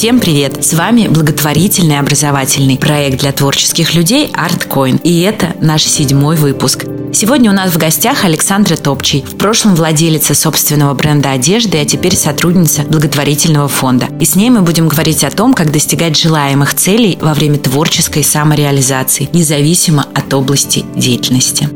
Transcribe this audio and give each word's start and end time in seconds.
Всем 0.00 0.18
привет! 0.18 0.64
С 0.64 0.72
вами 0.72 1.08
благотворительный 1.08 1.98
образовательный 1.98 2.78
проект 2.78 3.20
для 3.20 3.32
творческих 3.32 3.92
людей 3.92 4.32
ArtCoin. 4.32 4.98
И 5.02 5.20
это 5.20 5.54
наш 5.60 5.82
седьмой 5.82 6.36
выпуск. 6.36 6.86
Сегодня 7.12 7.50
у 7.50 7.52
нас 7.52 7.70
в 7.70 7.76
гостях 7.76 8.24
Александра 8.24 8.76
Топчий, 8.76 9.20
в 9.20 9.36
прошлом 9.36 9.74
владелица 9.74 10.34
собственного 10.34 10.94
бренда 10.94 11.32
одежды, 11.32 11.76
а 11.76 11.84
теперь 11.84 12.16
сотрудница 12.16 12.80
благотворительного 12.84 13.68
фонда. 13.68 14.06
И 14.18 14.24
с 14.24 14.36
ней 14.36 14.48
мы 14.48 14.62
будем 14.62 14.88
говорить 14.88 15.22
о 15.22 15.30
том, 15.30 15.52
как 15.52 15.70
достигать 15.70 16.16
желаемых 16.16 16.72
целей 16.72 17.18
во 17.20 17.34
время 17.34 17.58
творческой 17.58 18.24
самореализации, 18.24 19.28
независимо 19.34 20.06
от 20.14 20.32
области 20.32 20.86
деятельности. 20.96 21.68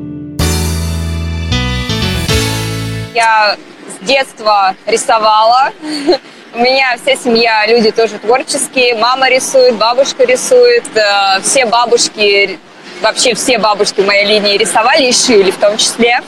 Я 3.15 3.59
с 3.87 4.07
детства 4.07 4.75
рисовала. 4.87 5.73
У 6.55 6.59
меня 6.59 6.97
вся 7.03 7.17
семья, 7.17 7.67
люди 7.67 7.91
тоже 7.91 8.17
творческие. 8.21 8.95
Мама 8.95 9.29
рисует, 9.29 9.75
бабушка 9.75 10.23
рисует. 10.23 10.85
Э, 10.97 11.41
все 11.43 11.67
бабушки, 11.67 12.61
вообще 13.03 13.35
все 13.35 13.59
бабушки 13.59 14.03
моей 14.03 14.25
линии 14.25 14.57
рисовали 14.57 15.07
и 15.07 15.13
шили 15.13 15.51
в 15.51 15.59
том 15.59 15.77
числе. 15.77 16.21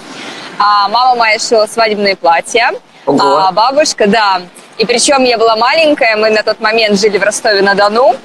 А 0.59 0.89
мама 0.89 1.15
моя 1.15 1.39
шила 1.39 1.67
свадебные 1.67 2.17
платья. 2.17 2.73
Ого. 3.07 3.37
А 3.37 3.53
бабушка, 3.53 4.09
да. 4.09 4.43
И 4.79 4.85
причем 4.85 5.23
я 5.23 5.39
была 5.39 5.55
маленькая, 5.55 6.17
мы 6.17 6.31
на 6.31 6.43
тот 6.43 6.59
момент 6.59 6.99
жили 6.99 7.19
в 7.19 7.23
Ростове-на-Дону. 7.23 8.17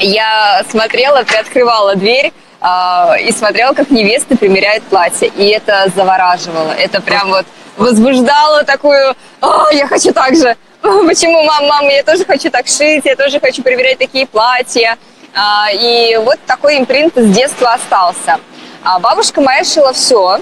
Я 0.00 0.64
смотрела, 0.68 1.22
приоткрывала 1.22 1.94
дверь, 1.94 2.32
э, 2.60 3.20
и 3.20 3.30
смотрела, 3.30 3.74
как 3.74 3.90
невесты 3.90 4.36
примеряют 4.36 4.82
платье. 4.82 5.28
И 5.28 5.46
это 5.50 5.86
завораживало. 5.94 6.72
Это 6.72 7.00
прям 7.00 7.28
вот 7.28 7.46
возбуждало 7.76 8.64
такую, 8.64 9.14
О, 9.40 9.70
я 9.70 9.86
хочу 9.86 10.12
так 10.12 10.34
же. 10.34 10.56
Почему, 11.06 11.44
мам, 11.44 11.66
мам, 11.68 11.88
я 11.88 12.02
тоже 12.02 12.24
хочу 12.24 12.50
так 12.50 12.66
шить, 12.66 13.04
я 13.04 13.14
тоже 13.14 13.38
хочу 13.38 13.62
проверять 13.62 13.98
такие 13.98 14.26
платья. 14.26 14.98
А, 15.32 15.68
и 15.72 16.16
вот 16.16 16.40
такой 16.44 16.78
импринт 16.78 17.14
с 17.16 17.34
детства 17.34 17.74
остался. 17.74 18.40
А 18.82 18.98
бабушка 18.98 19.40
моя 19.40 19.62
шила 19.62 19.92
все, 19.92 20.40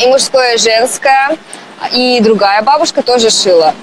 и 0.00 0.06
мужское, 0.06 0.54
и 0.54 0.58
женское, 0.58 1.36
и 1.92 2.20
другая 2.20 2.62
бабушка 2.62 3.02
тоже 3.02 3.28
шила. 3.28 3.74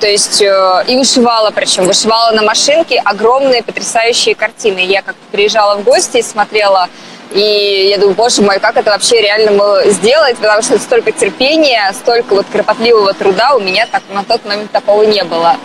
То 0.00 0.06
есть 0.06 0.40
э, 0.40 0.84
и 0.86 0.96
вышивала, 0.96 1.50
причем 1.50 1.84
вышивала 1.84 2.30
на 2.30 2.42
машинке 2.42 2.98
огромные 3.04 3.62
потрясающие 3.62 4.34
картины. 4.34 4.78
Я 4.78 5.02
как 5.02 5.16
приезжала 5.30 5.76
в 5.76 5.84
гости 5.84 6.18
и 6.18 6.22
смотрела 6.22 6.88
и 7.30 7.88
я 7.90 7.98
думаю, 7.98 8.14
боже 8.14 8.42
мой, 8.42 8.58
как 8.58 8.76
это 8.76 8.90
вообще 8.90 9.20
реально 9.20 9.82
сделать, 9.90 10.36
потому 10.38 10.62
что 10.62 10.78
столько 10.78 11.12
терпения, 11.12 11.92
столько 11.92 12.34
вот 12.34 12.46
кропотливого 12.50 13.12
труда 13.12 13.54
у 13.54 13.60
меня 13.60 13.86
так, 13.86 14.02
на 14.12 14.24
тот 14.24 14.44
момент 14.44 14.70
такого 14.70 15.02
не 15.02 15.22
было. 15.24 15.56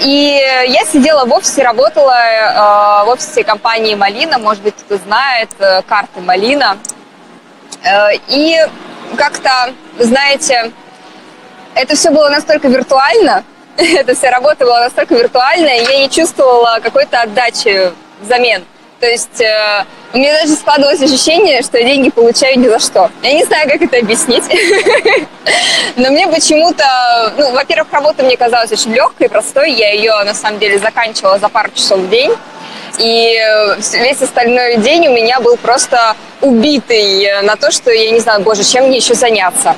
И 0.00 0.40
я 0.68 0.84
сидела 0.84 1.24
в 1.24 1.32
офисе, 1.32 1.62
работала 1.62 2.14
э, 2.14 3.04
в 3.04 3.08
офисе 3.08 3.42
компании 3.42 3.96
«Малина», 3.96 4.38
может 4.38 4.62
быть, 4.62 4.74
кто 4.74 4.96
знает, 4.96 5.50
э, 5.58 5.82
карты 5.82 6.20
«Малина». 6.20 6.78
Э, 7.82 8.10
и 8.28 8.64
как-то, 9.16 9.72
знаете, 9.98 10.70
это 11.74 11.96
все 11.96 12.10
было 12.10 12.28
настолько 12.28 12.68
виртуально, 12.68 13.44
эта 13.76 14.14
вся 14.14 14.30
работа 14.30 14.64
была 14.64 14.82
настолько 14.82 15.16
виртуальная, 15.16 15.82
я 15.82 15.98
не 15.98 16.08
чувствовала 16.08 16.78
какой-то 16.80 17.22
отдачи 17.22 17.92
взамен. 18.20 18.64
То 19.00 19.06
есть 19.06 19.40
э, 19.40 19.84
у 20.12 20.18
меня 20.18 20.40
даже 20.40 20.54
складывалось 20.54 21.00
ощущение, 21.00 21.62
что 21.62 21.78
я 21.78 21.84
деньги 21.84 22.10
получаю 22.10 22.58
ни 22.58 22.66
за 22.66 22.80
что. 22.80 23.10
Я 23.22 23.32
не 23.32 23.44
знаю, 23.44 23.68
как 23.68 23.80
это 23.80 23.98
объяснить. 23.98 24.42
Но 25.96 26.10
мне 26.10 26.26
почему-то, 26.26 27.32
ну, 27.36 27.52
во-первых, 27.52 27.92
работа 27.92 28.24
мне 28.24 28.36
казалась 28.36 28.72
очень 28.72 28.92
легкой, 28.92 29.28
простой. 29.28 29.72
Я 29.72 29.92
ее, 29.92 30.12
на 30.24 30.34
самом 30.34 30.58
деле, 30.58 30.78
заканчивала 30.78 31.38
за 31.38 31.48
пару 31.48 31.70
часов 31.72 32.00
в 32.00 32.10
день. 32.10 32.32
И 32.98 33.38
весь 33.92 34.20
остальной 34.20 34.78
день 34.78 35.06
у 35.06 35.12
меня 35.12 35.38
был 35.38 35.56
просто 35.56 36.16
убитый 36.40 37.42
на 37.42 37.54
то, 37.54 37.70
что 37.70 37.92
я 37.92 38.10
не 38.10 38.18
знаю, 38.18 38.40
боже, 38.40 38.64
чем 38.64 38.88
мне 38.88 38.96
еще 38.96 39.14
заняться. 39.14 39.76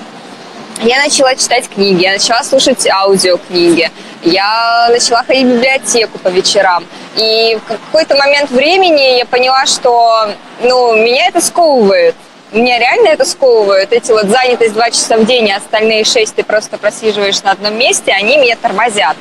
Я 0.82 1.04
начала 1.04 1.34
читать 1.34 1.68
книги, 1.68 2.04
я 2.04 2.12
начала 2.12 2.42
слушать 2.42 2.88
аудиокниги, 2.88 3.90
я 4.22 4.88
начала 4.90 5.22
ходить 5.24 5.44
в 5.44 5.50
библиотеку 5.56 6.18
по 6.18 6.28
вечерам. 6.28 6.84
И 7.16 7.58
в 7.64 7.68
какой-то 7.68 8.16
момент 8.16 8.50
времени 8.50 9.18
я 9.18 9.26
поняла, 9.26 9.66
что 9.66 10.30
ну, 10.62 10.96
меня 10.96 11.26
это 11.26 11.40
сковывает. 11.40 12.14
Меня 12.52 12.78
реально 12.80 13.08
это 13.08 13.24
сковывает. 13.24 13.92
Эти 13.92 14.10
вот 14.10 14.26
занятость 14.26 14.74
два 14.74 14.90
часа 14.90 15.16
в 15.16 15.24
день, 15.24 15.50
а 15.52 15.56
остальные 15.56 16.04
шесть 16.04 16.34
ты 16.34 16.42
просто 16.42 16.78
просиживаешь 16.78 17.42
на 17.42 17.52
одном 17.52 17.78
месте, 17.78 18.12
они 18.12 18.38
меня 18.38 18.56
тормозят. 18.56 19.16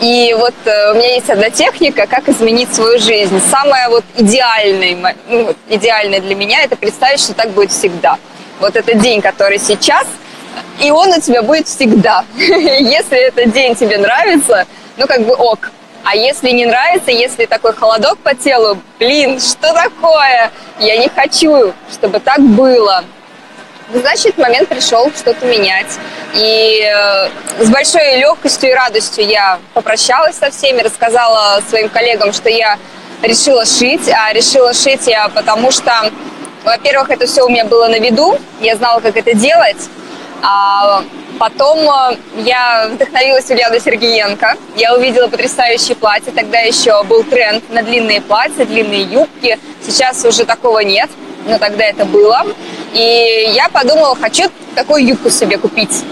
И 0.00 0.34
вот 0.38 0.54
э, 0.66 0.92
у 0.92 0.94
меня 0.94 1.14
есть 1.14 1.30
одна 1.30 1.48
техника, 1.48 2.06
как 2.06 2.28
изменить 2.28 2.74
свою 2.74 2.98
жизнь. 2.98 3.40
Самая 3.50 3.88
вот 3.88 4.04
идеальная, 4.16 5.16
ну, 5.28 5.54
идеальная 5.68 6.20
для 6.20 6.34
меня, 6.34 6.62
это 6.62 6.76
представить, 6.76 7.20
что 7.20 7.32
так 7.32 7.50
будет 7.50 7.70
всегда. 7.70 8.18
Вот 8.60 8.76
этот 8.76 9.00
день, 9.00 9.22
который 9.22 9.58
сейчас, 9.58 10.06
и 10.78 10.90
он 10.90 11.08
у 11.08 11.20
тебя 11.20 11.42
будет 11.42 11.68
всегда. 11.68 12.24
Если 12.36 13.18
этот 13.18 13.52
день 13.52 13.74
тебе 13.74 13.96
нравится, 13.96 14.66
ну 14.98 15.06
как 15.06 15.22
бы 15.22 15.34
ок, 15.34 15.70
а 16.08 16.14
если 16.14 16.50
не 16.50 16.66
нравится, 16.66 17.10
если 17.10 17.46
такой 17.46 17.72
холодок 17.74 18.18
по 18.18 18.32
телу, 18.32 18.78
блин, 19.00 19.40
что 19.40 19.72
такое? 19.72 20.52
Я 20.78 20.98
не 20.98 21.08
хочу, 21.08 21.74
чтобы 21.92 22.20
так 22.20 22.40
было. 22.40 23.02
Значит, 23.92 24.38
момент 24.38 24.68
пришел 24.68 25.10
что-то 25.10 25.44
менять. 25.46 25.98
И 26.32 26.80
э, 26.80 27.28
с 27.58 27.68
большой 27.70 28.18
легкостью 28.20 28.70
и 28.70 28.72
радостью 28.72 29.26
я 29.26 29.58
попрощалась 29.74 30.36
со 30.36 30.52
всеми, 30.52 30.80
рассказала 30.80 31.60
своим 31.68 31.88
коллегам, 31.88 32.32
что 32.32 32.48
я 32.50 32.78
решила 33.22 33.66
шить. 33.66 34.08
А 34.08 34.32
решила 34.32 34.74
шить 34.74 35.08
я 35.08 35.28
потому 35.28 35.72
что, 35.72 36.12
во-первых, 36.62 37.10
это 37.10 37.26
все 37.26 37.42
у 37.42 37.48
меня 37.48 37.64
было 37.64 37.88
на 37.88 37.98
виду, 37.98 38.38
я 38.60 38.76
знала, 38.76 39.00
как 39.00 39.16
это 39.16 39.34
делать. 39.34 39.88
А 40.40 41.02
Потом 41.38 41.78
э, 41.78 42.16
я 42.44 42.88
вдохновилась 42.88 43.50
Ульяной 43.50 43.80
Сергеенко. 43.80 44.56
Я 44.76 44.94
увидела 44.94 45.28
потрясающие 45.28 45.94
платья. 45.94 46.32
Тогда 46.32 46.58
еще 46.60 47.02
был 47.04 47.24
тренд 47.24 47.68
на 47.70 47.82
длинные 47.82 48.20
платья, 48.20 48.64
длинные 48.64 49.02
юбки. 49.02 49.58
Сейчас 49.84 50.24
уже 50.24 50.44
такого 50.44 50.80
нет, 50.80 51.10
но 51.46 51.58
тогда 51.58 51.84
это 51.84 52.04
было. 52.04 52.44
И 52.92 53.50
я 53.54 53.68
подумала, 53.68 54.16
хочу 54.16 54.50
такую 54.74 55.06
юбку 55.06 55.28
себе 55.28 55.58
купить. 55.58 56.04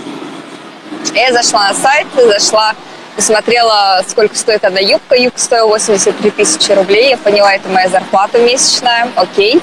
Я 1.15 1.33
зашла 1.33 1.69
на 1.69 1.75
сайт, 1.75 2.07
зашла, 2.15 2.75
посмотрела, 3.17 4.05
сколько 4.07 4.37
стоит 4.37 4.65
одна 4.65 4.81
юбка. 4.81 5.17
Юбка 5.17 5.39
стоила 5.39 5.69
83 5.69 6.31
тысячи 6.33 6.73
рублей. 6.73 7.11
Я 7.11 7.17
поняла, 7.17 7.55
это 7.55 7.69
моя 7.69 7.89
зарплата 7.89 8.39
месячная. 8.39 9.09
Окей. 9.17 9.63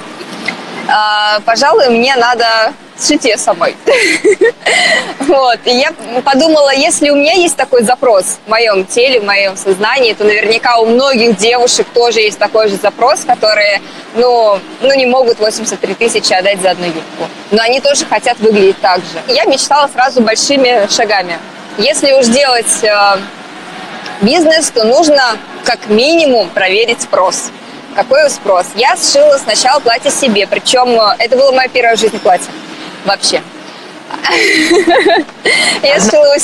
А, 0.87 1.39
пожалуй, 1.45 1.89
мне 1.89 2.15
надо 2.15 2.73
сшить 3.01 3.25
ее 3.25 3.37
самой. 3.37 3.75
Вот. 5.19 5.59
И 5.65 5.71
я 5.71 5.93
подумала, 6.23 6.73
если 6.73 7.09
у 7.09 7.15
меня 7.15 7.33
есть 7.33 7.55
такой 7.55 7.83
запрос 7.83 8.39
в 8.45 8.49
моем 8.49 8.85
теле, 8.85 9.21
в 9.21 9.23
моем 9.23 9.55
сознании, 9.55 10.13
то 10.13 10.23
наверняка 10.23 10.79
у 10.79 10.85
многих 10.85 11.37
девушек 11.37 11.87
тоже 11.93 12.19
есть 12.19 12.37
такой 12.37 12.67
же 12.67 12.75
запрос, 12.75 13.21
которые, 13.23 13.81
ну, 14.15 14.59
ну 14.81 14.93
не 14.93 15.05
могут 15.05 15.39
83 15.39 15.93
тысячи 15.93 16.33
отдать 16.33 16.61
за 16.61 16.71
одну 16.71 16.85
юбку. 16.85 17.29
Но 17.51 17.61
они 17.61 17.79
тоже 17.79 18.05
хотят 18.05 18.39
выглядеть 18.39 18.81
так 18.81 18.97
же. 18.99 19.33
Я 19.33 19.45
мечтала 19.45 19.87
сразу 19.87 20.21
большими 20.21 20.87
шагами. 20.89 21.37
Если 21.77 22.11
уж 22.13 22.25
делать 22.25 22.83
э, 22.83 23.17
бизнес, 24.21 24.69
то 24.71 24.83
нужно 24.83 25.37
как 25.63 25.87
минимум 25.87 26.49
проверить 26.49 27.01
спрос. 27.01 27.51
Какой 27.95 28.29
спрос? 28.29 28.65
Я 28.75 28.95
сшила 28.97 29.37
сначала 29.37 29.79
платье 29.79 30.11
себе, 30.11 30.45
причем 30.47 30.89
э, 30.99 31.15
это 31.19 31.37
было 31.37 31.51
мое 31.51 31.69
первое 31.69 31.95
в 31.95 31.99
жизни 31.99 32.17
платье 32.17 32.51
вообще. 33.05 33.41
Я 35.83 35.99
шила 35.99 36.25
его... 36.25 36.35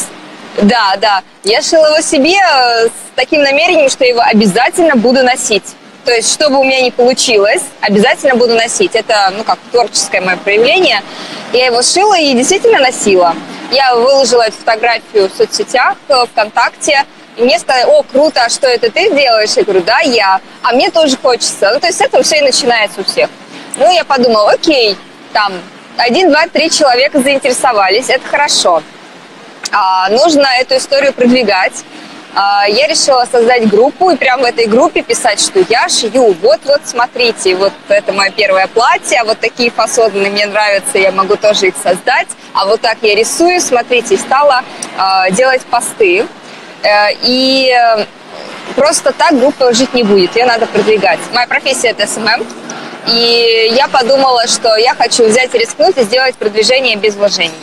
Да, 0.61 0.95
да. 0.99 1.23
Я 1.43 1.61
шила 1.61 1.87
его 1.87 2.01
себе 2.01 2.33
э, 2.33 2.87
с 2.87 2.91
таким 3.15 3.43
намерением, 3.43 3.89
что 3.89 4.05
его 4.05 4.21
обязательно 4.21 4.95
буду 4.95 5.23
носить. 5.23 5.63
То 6.03 6.13
есть, 6.13 6.33
что 6.33 6.49
бы 6.49 6.59
у 6.59 6.63
меня 6.63 6.81
ни 6.81 6.89
получилось, 6.89 7.61
обязательно 7.81 8.35
буду 8.35 8.55
носить. 8.55 8.95
Это, 8.95 9.31
ну, 9.35 9.43
как 9.43 9.59
творческое 9.71 10.21
мое 10.21 10.37
проявление. 10.37 11.03
Я 11.53 11.67
его 11.67 11.81
шила 11.81 12.17
и 12.17 12.33
действительно 12.33 12.79
носила. 12.79 13.35
Я 13.71 13.93
выложила 13.95 14.43
эту 14.43 14.57
фотографию 14.57 15.29
в 15.29 15.35
соцсетях, 15.35 15.95
э, 16.07 16.25
ВКонтакте. 16.31 17.05
И 17.35 17.43
мне 17.43 17.59
сказали, 17.59 17.85
о, 17.85 18.01
круто, 18.01 18.45
а 18.45 18.49
что 18.49 18.67
это 18.67 18.89
ты 18.89 19.13
делаешь? 19.13 19.51
Я 19.55 19.63
говорю, 19.63 19.81
да, 19.81 19.99
я. 19.99 20.41
А 20.63 20.71
мне 20.71 20.89
тоже 20.89 21.17
хочется. 21.17 21.71
Ну, 21.73 21.79
то 21.79 21.87
есть, 21.87 22.01
это 22.01 22.23
все 22.23 22.37
и 22.37 22.41
начинается 22.41 23.01
у 23.01 23.03
всех. 23.03 23.29
Ну, 23.77 23.91
я 23.91 24.03
подумала, 24.03 24.51
окей, 24.51 24.97
там, 25.33 25.53
один, 25.97 26.29
два, 26.29 26.47
три 26.47 26.69
человека 26.69 27.19
заинтересовались, 27.19 28.09
это 28.09 28.27
хорошо. 28.27 28.81
А, 29.71 30.09
нужно 30.09 30.47
эту 30.59 30.77
историю 30.77 31.13
продвигать. 31.13 31.83
А, 32.35 32.65
я 32.67 32.87
решила 32.87 33.27
создать 33.31 33.67
группу 33.67 34.11
и 34.11 34.15
прямо 34.15 34.43
в 34.43 34.45
этой 34.45 34.67
группе 34.67 35.01
писать, 35.01 35.41
что 35.41 35.59
я 35.67 35.89
шью. 35.89 36.33
Вот-вот, 36.41 36.81
смотрите, 36.85 37.55
вот 37.55 37.73
это 37.87 38.13
мое 38.13 38.29
первое 38.31 38.67
платье, 38.67 39.19
а 39.19 39.25
вот 39.25 39.39
такие 39.39 39.71
фасоны 39.71 40.29
мне 40.29 40.45
нравятся, 40.45 40.97
я 40.97 41.11
могу 41.11 41.35
тоже 41.35 41.67
их 41.67 41.75
создать. 41.81 42.27
А 42.53 42.65
вот 42.65 42.81
так 42.81 42.97
я 43.01 43.15
рисую, 43.15 43.59
смотрите, 43.59 44.17
стала 44.17 44.63
а, 44.97 45.29
делать 45.31 45.61
посты. 45.63 46.25
Э, 46.83 47.11
и 47.23 47.75
просто 48.75 49.11
так 49.11 49.37
группа 49.37 49.73
жить 49.73 49.93
не 49.95 50.03
будет, 50.03 50.35
ее 50.35 50.45
надо 50.45 50.67
продвигать. 50.67 51.19
Моя 51.33 51.47
профессия 51.47 51.89
это 51.89 52.05
SMM, 52.05 52.45
и 53.07 53.71
я 53.75 53.87
подумала, 53.87 54.47
что 54.47 54.75
я 54.75 54.93
хочу 54.93 55.25
взять 55.25 55.53
и 55.55 55.57
рискнуть 55.57 55.97
и 55.97 56.03
сделать 56.03 56.35
продвижение 56.35 56.95
без 56.95 57.15
вложений. 57.15 57.53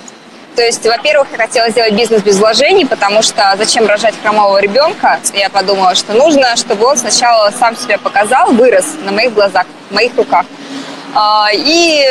То 0.57 0.63
есть, 0.63 0.87
во-первых, 0.87 1.29
я 1.33 1.39
хотела 1.39 1.69
сделать 1.71 1.95
бизнес 1.95 2.23
без 2.23 2.39
вложений, 2.39 2.87
потому 2.87 3.23
что 3.23 3.55
зачем 3.59 3.87
рожать 3.87 4.15
хромого 4.23 4.59
ребенка? 4.59 5.19
Я 5.35 5.51
подумала, 5.51 5.95
что 5.97 6.13
нужно, 6.13 6.57
чтобы 6.57 6.87
он 6.87 6.97
сначала 6.97 7.51
сам 7.59 7.77
себя 7.77 7.99
показал, 7.99 8.53
вырос 8.53 8.87
на 9.05 9.11
моих 9.11 9.35
глазах, 9.35 9.67
в 9.91 9.95
моих 9.95 10.17
руках. 10.17 10.47
А, 11.13 11.49
и 11.53 12.07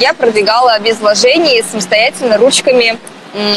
я 0.00 0.14
продвигала 0.14 0.78
без 0.78 0.98
вложений 0.98 1.64
самостоятельно 1.70 2.38
ручками 2.38 2.98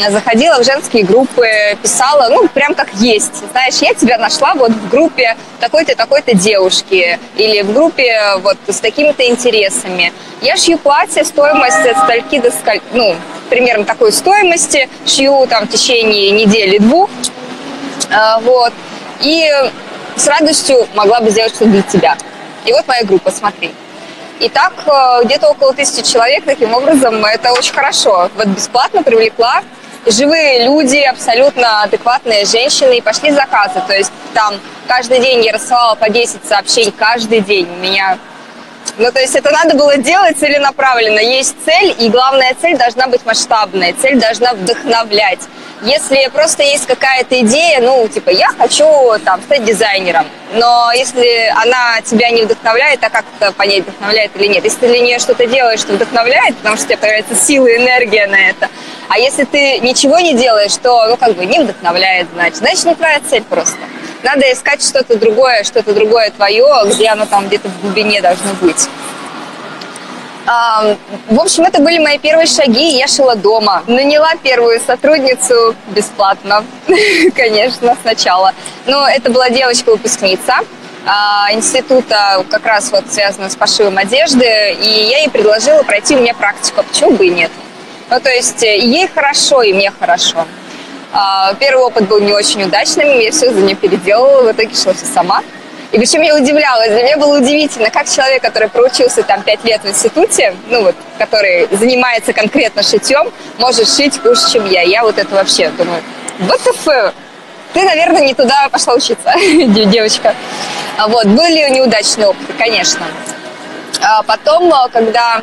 заходила 0.10 0.60
в 0.62 0.66
женские 0.66 1.04
группы, 1.04 1.48
писала, 1.82 2.30
ну, 2.30 2.48
прям 2.50 2.74
как 2.74 2.90
есть. 2.96 3.44
Знаешь, 3.52 3.76
я 3.76 3.94
тебя 3.94 4.18
нашла 4.18 4.54
вот 4.56 4.72
в 4.72 4.90
группе 4.90 5.38
такой-то, 5.60 5.96
такой-то 5.96 6.36
девушки 6.36 7.18
или 7.38 7.62
в 7.62 7.74
группе 7.74 8.36
вот 8.40 8.58
с 8.68 8.80
такими-то 8.80 9.26
интересами. 9.26 10.12
Я 10.42 10.58
шью 10.58 10.78
платье, 10.78 11.24
стоимость 11.24 11.86
от 11.86 11.98
стальки 11.98 12.40
до 12.40 12.52
скаль... 12.52 12.82
ну, 12.94 13.16
примерно 13.50 13.86
такой 13.86 14.12
стоимости, 14.12 14.90
шью 15.06 15.48
там 15.48 15.68
в 15.68 15.72
течение 15.72 16.32
недели-двух, 16.32 17.10
а, 18.12 18.40
вот. 18.40 18.74
И 19.22 19.50
с 20.16 20.28
радостью 20.28 20.88
могла 20.96 21.22
бы 21.22 21.30
сделать 21.30 21.54
что-то 21.54 21.72
для 21.72 21.82
тебя. 21.84 22.18
И 22.66 22.74
вот 22.74 22.88
моя 22.88 23.04
группа, 23.04 23.32
смотри. 23.32 23.72
И 24.40 24.50
так 24.50 24.74
э, 24.86 25.26
где-то 25.26 25.50
около 25.50 25.74
тысячи 25.74 26.02
человек 26.02 26.46
таким 26.46 26.74
образом. 26.74 27.24
Это 27.26 27.52
очень 27.52 27.74
хорошо. 27.74 28.30
Вот 28.36 28.48
бесплатно 28.48 29.04
привлекла 29.04 29.64
живые 30.06 30.66
люди, 30.66 30.98
абсолютно 30.98 31.84
адекватные 31.84 32.46
женщины, 32.46 32.98
и 32.98 33.02
пошли 33.02 33.32
заказы. 33.32 33.82
То 33.86 33.94
есть 33.94 34.12
там 34.34 34.56
каждый 34.88 35.20
день 35.20 35.44
я 35.44 35.54
рассылала 35.54 35.96
по 35.96 36.10
10 36.10 36.46
сообщений, 36.48 36.94
каждый 36.98 37.42
день. 37.42 37.68
У 37.70 37.78
меня 37.78 38.18
ну, 38.98 39.12
то 39.14 39.20
есть 39.20 39.36
это 39.36 39.50
надо 39.52 39.78
было 39.78 39.96
делать 39.98 40.38
целенаправленно. 40.38 41.20
Есть 41.20 41.56
цель, 41.64 41.96
и 42.00 42.10
главная 42.10 42.54
цель 42.62 42.78
должна 42.78 43.08
быть 43.08 43.26
масштабная. 43.26 43.94
Цель 44.02 44.20
должна 44.20 44.54
вдохновлять. 44.54 45.40
Если 45.82 46.30
просто 46.34 46.64
есть 46.64 46.86
какая-то 46.88 47.40
идея, 47.40 47.80
ну, 47.80 48.06
типа, 48.10 48.32
я 48.32 48.50
хочу 48.50 48.86
там 49.24 49.42
стать 49.42 49.64
дизайнером, 49.64 50.26
но 50.54 50.92
если 50.94 51.54
она 51.56 52.02
тебя 52.02 52.32
не 52.32 52.44
вдохновляет, 52.44 53.02
а 53.02 53.10
как 53.10 53.24
это 53.40 53.54
понять, 53.54 53.84
вдохновляет 53.84 54.32
или 54.36 54.48
нет? 54.48 54.66
Если 54.66 54.80
ты 54.80 54.88
для 54.90 55.00
нее 55.00 55.20
что-то 55.20 55.46
делаешь, 55.46 55.80
что 55.80 55.94
вдохновляет, 55.94 56.58
потому 56.58 56.76
что 56.76 56.86
у 56.86 56.88
тебя 56.90 56.98
появляется 56.98 57.36
сила 57.36 57.68
и 57.68 57.78
энергия 57.78 58.28
на 58.28 58.50
это, 58.50 58.68
а 59.08 59.18
если 59.18 59.46
ты 59.46 59.80
ничего 59.80 60.20
не 60.20 60.34
делаешь, 60.34 60.76
то, 60.76 61.08
ну, 61.08 61.16
как 61.16 61.36
бы 61.36 61.46
не 61.46 61.60
вдохновляет, 61.60 62.28
значит, 62.34 62.58
значит, 62.58 62.86
не 62.86 62.96
твоя 62.96 63.22
цель 63.30 63.44
просто. 63.44 63.78
Надо 64.22 64.52
искать 64.52 64.84
что-то 64.84 65.18
другое, 65.18 65.64
что-то 65.64 65.94
другое 65.94 66.30
твое, 66.32 66.66
где 66.88 67.08
оно 67.08 67.26
там 67.26 67.48
где-то 67.48 67.70
в 67.70 67.82
глубине 67.82 68.22
должно 68.22 68.54
быть. 68.60 68.90
В 70.50 71.40
общем, 71.40 71.64
это 71.66 71.80
были 71.80 72.00
мои 72.00 72.18
первые 72.18 72.48
шаги. 72.48 72.98
Я 72.98 73.08
шила 73.08 73.36
дома. 73.36 73.84
Наняла 73.86 74.32
первую 74.42 74.80
сотрудницу 74.80 75.76
бесплатно, 75.90 76.66
конечно, 77.36 77.96
сначала. 78.02 78.54
Но 78.88 79.08
это 79.08 79.30
была 79.30 79.50
девочка-выпускница 79.50 80.62
а, 81.06 81.54
института, 81.54 82.44
как 82.50 82.66
раз 82.66 82.92
вот 82.92 83.12
связано 83.12 83.48
с 83.52 83.56
пошивом 83.56 84.00
одежды. 84.00 84.76
И 84.82 85.08
я 85.12 85.20
ей 85.20 85.30
предложила 85.30 85.84
пройти 85.84 86.16
у 86.16 86.20
меня 86.20 86.34
практику. 86.34 86.82
Почему 86.82 87.12
бы 87.12 87.28
и 87.28 87.30
нет? 87.30 87.52
Ну, 88.10 88.20
то 88.20 88.30
есть 88.32 88.64
э, 88.64 88.80
ей 88.80 89.08
хорошо, 89.08 89.62
и 89.62 89.72
мне 89.72 89.92
хорошо. 89.92 90.48
А, 91.14 91.54
первый 91.60 91.84
опыт 91.84 92.08
был 92.08 92.22
не 92.22 92.34
очень 92.34 92.64
удачным, 92.64 93.20
я 93.20 93.32
все 93.32 93.54
за 93.54 93.60
нее 93.60 93.76
переделала, 93.76 94.52
в 94.52 94.52
итоге 94.52 94.76
шла 94.76 94.94
все 94.94 95.06
сама. 95.06 95.44
И 95.92 95.98
причем 95.98 96.22
я 96.22 96.36
удивлялась, 96.36 96.90
для 96.90 97.02
меня 97.02 97.18
было 97.18 97.40
удивительно, 97.40 97.90
как 97.90 98.08
человек, 98.08 98.44
который 98.44 98.70
проучился 98.70 99.24
там 99.24 99.42
пять 99.42 99.64
лет 99.64 99.82
в 99.82 99.88
институте, 99.88 100.56
ну 100.68 100.84
вот, 100.84 100.96
который 101.18 101.68
занимается 101.72 102.32
конкретно 102.32 102.84
шитьем, 102.84 103.32
может 103.58 103.88
шить 103.90 104.20
хуже, 104.22 104.40
чем 104.52 104.70
я. 104.70 104.84
Я 104.84 105.02
вот 105.02 105.18
это 105.18 105.34
вообще 105.34 105.70
думаю, 105.70 106.04
what 106.42 106.62
the 106.64 106.76
fuck? 106.86 107.14
Ты, 107.74 107.84
наверное, 107.84 108.22
не 108.22 108.36
туда 108.36 108.70
пошла 108.70 108.94
учиться, 108.94 109.34
девочка. 109.48 110.36
А 110.98 111.08
вот, 111.08 111.26
были 111.26 111.68
неудачные 111.70 112.28
опыты, 112.28 112.54
конечно. 112.54 113.06
А 114.02 114.22
потом, 114.24 114.72
когда, 114.92 115.42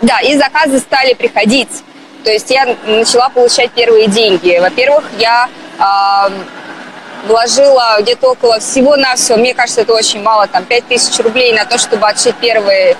да, 0.00 0.20
и 0.20 0.36
заказы 0.36 0.78
стали 0.78 1.12
приходить, 1.12 1.82
то 2.24 2.30
есть 2.30 2.50
я 2.50 2.74
начала 2.86 3.28
получать 3.28 3.70
первые 3.72 4.06
деньги. 4.06 4.58
Во-первых, 4.60 5.04
я 5.18 5.48
вложила 7.26 7.96
где-то 8.00 8.30
около 8.30 8.58
всего-навсего, 8.58 9.38
мне 9.38 9.54
кажется, 9.54 9.82
это 9.82 9.94
очень 9.94 10.22
мало, 10.22 10.46
там 10.46 10.64
5 10.64 10.88
тысяч 10.88 11.18
рублей 11.20 11.52
на 11.52 11.64
то, 11.64 11.78
чтобы 11.78 12.06
отшить 12.08 12.36
первые 12.36 12.96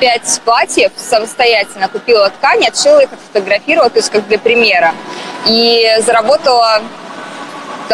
пять 0.00 0.40
платьев 0.44 0.92
самостоятельно, 0.96 1.88
купила 1.88 2.28
ткань, 2.30 2.66
отшила 2.66 3.00
их, 3.00 3.12
отфотографировала, 3.12 3.90
то 3.90 3.98
есть 3.98 4.10
как 4.10 4.26
для 4.28 4.38
примера. 4.38 4.94
И 5.46 5.88
заработала 6.04 6.82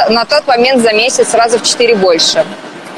на 0.09 0.25
тот 0.25 0.47
момент 0.47 0.83
за 0.83 0.93
месяц 0.93 1.29
сразу 1.29 1.59
в 1.59 1.63
4 1.63 1.95
больше. 1.97 2.45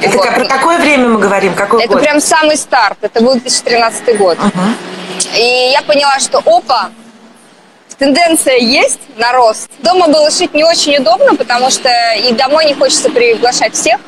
Это 0.00 0.16
вот. 0.16 0.34
про 0.34 0.44
какое 0.44 0.78
время 0.78 1.08
мы 1.08 1.18
говорим? 1.18 1.54
Какой 1.54 1.82
это 1.82 1.92
год? 1.92 2.02
прям 2.02 2.20
самый 2.20 2.56
старт, 2.56 2.98
это 3.02 3.22
был 3.22 3.34
2013 3.34 4.16
год. 4.16 4.38
Uh-huh. 4.38 5.36
И 5.36 5.70
я 5.72 5.82
поняла, 5.82 6.18
что 6.18 6.42
опа, 6.44 6.90
тенденция 7.98 8.56
есть 8.56 9.00
на 9.16 9.32
рост. 9.32 9.68
Дома 9.80 10.08
было 10.08 10.30
шить 10.30 10.54
не 10.54 10.64
очень 10.64 10.96
удобно, 10.98 11.34
потому 11.34 11.70
что 11.70 11.90
и 12.16 12.32
домой 12.32 12.66
не 12.66 12.74
хочется 12.74 13.10
приглашать 13.10 13.74
всех, 13.74 14.00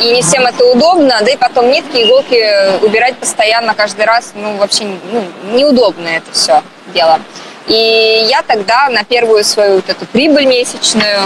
и 0.00 0.12
не 0.12 0.22
всем 0.22 0.46
это 0.46 0.64
удобно, 0.64 1.18
да 1.20 1.30
и 1.30 1.36
потом 1.36 1.70
нитки, 1.70 2.04
иголки 2.04 2.84
убирать 2.84 3.16
постоянно 3.16 3.74
каждый 3.74 4.04
раз, 4.04 4.32
ну, 4.34 4.56
вообще 4.56 4.84
ну, 4.84 5.24
неудобно 5.52 6.08
это 6.08 6.30
все 6.32 6.62
дело. 6.94 7.20
И 7.66 8.26
я 8.28 8.42
тогда 8.42 8.88
на 8.88 9.04
первую 9.04 9.44
свою 9.44 9.76
вот 9.76 9.88
эту 9.88 10.06
прибыль 10.06 10.46
месячную 10.46 11.18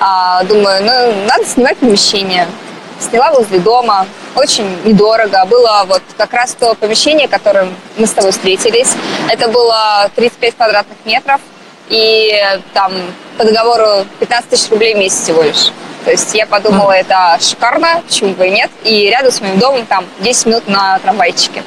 а, 0.00 0.42
думаю, 0.44 0.84
ну, 0.84 1.26
надо 1.26 1.44
снимать 1.44 1.76
помещение. 1.78 2.46
Сняла 3.00 3.32
возле 3.32 3.58
дома, 3.58 4.06
очень 4.34 4.66
недорого. 4.84 5.44
Было 5.46 5.84
вот 5.86 6.02
как 6.16 6.32
раз 6.32 6.54
то 6.54 6.74
помещение, 6.74 7.28
которым 7.28 7.74
мы 7.96 8.06
с 8.06 8.10
тобой 8.10 8.32
встретились. 8.32 8.92
Это 9.28 9.48
было 9.48 10.10
35 10.14 10.54
квадратных 10.56 10.98
метров. 11.04 11.40
И 11.88 12.32
там 12.74 12.92
по 13.38 13.44
договору 13.44 14.04
15 14.20 14.50
тысяч 14.50 14.70
рублей 14.70 14.94
в 14.94 14.98
месяц 14.98 15.22
всего 15.22 15.42
лишь. 15.42 15.70
То 16.04 16.10
есть 16.10 16.34
я 16.34 16.46
подумала, 16.46 16.92
это 16.92 17.38
шикарно, 17.40 18.02
почему 18.06 18.34
бы 18.34 18.46
и 18.46 18.50
нет. 18.50 18.70
И 18.84 19.08
рядом 19.08 19.32
с 19.32 19.40
моим 19.40 19.58
домом 19.58 19.86
там 19.86 20.04
10 20.20 20.46
минут 20.46 20.68
на 20.68 20.98
трамвайчике. 20.98 21.62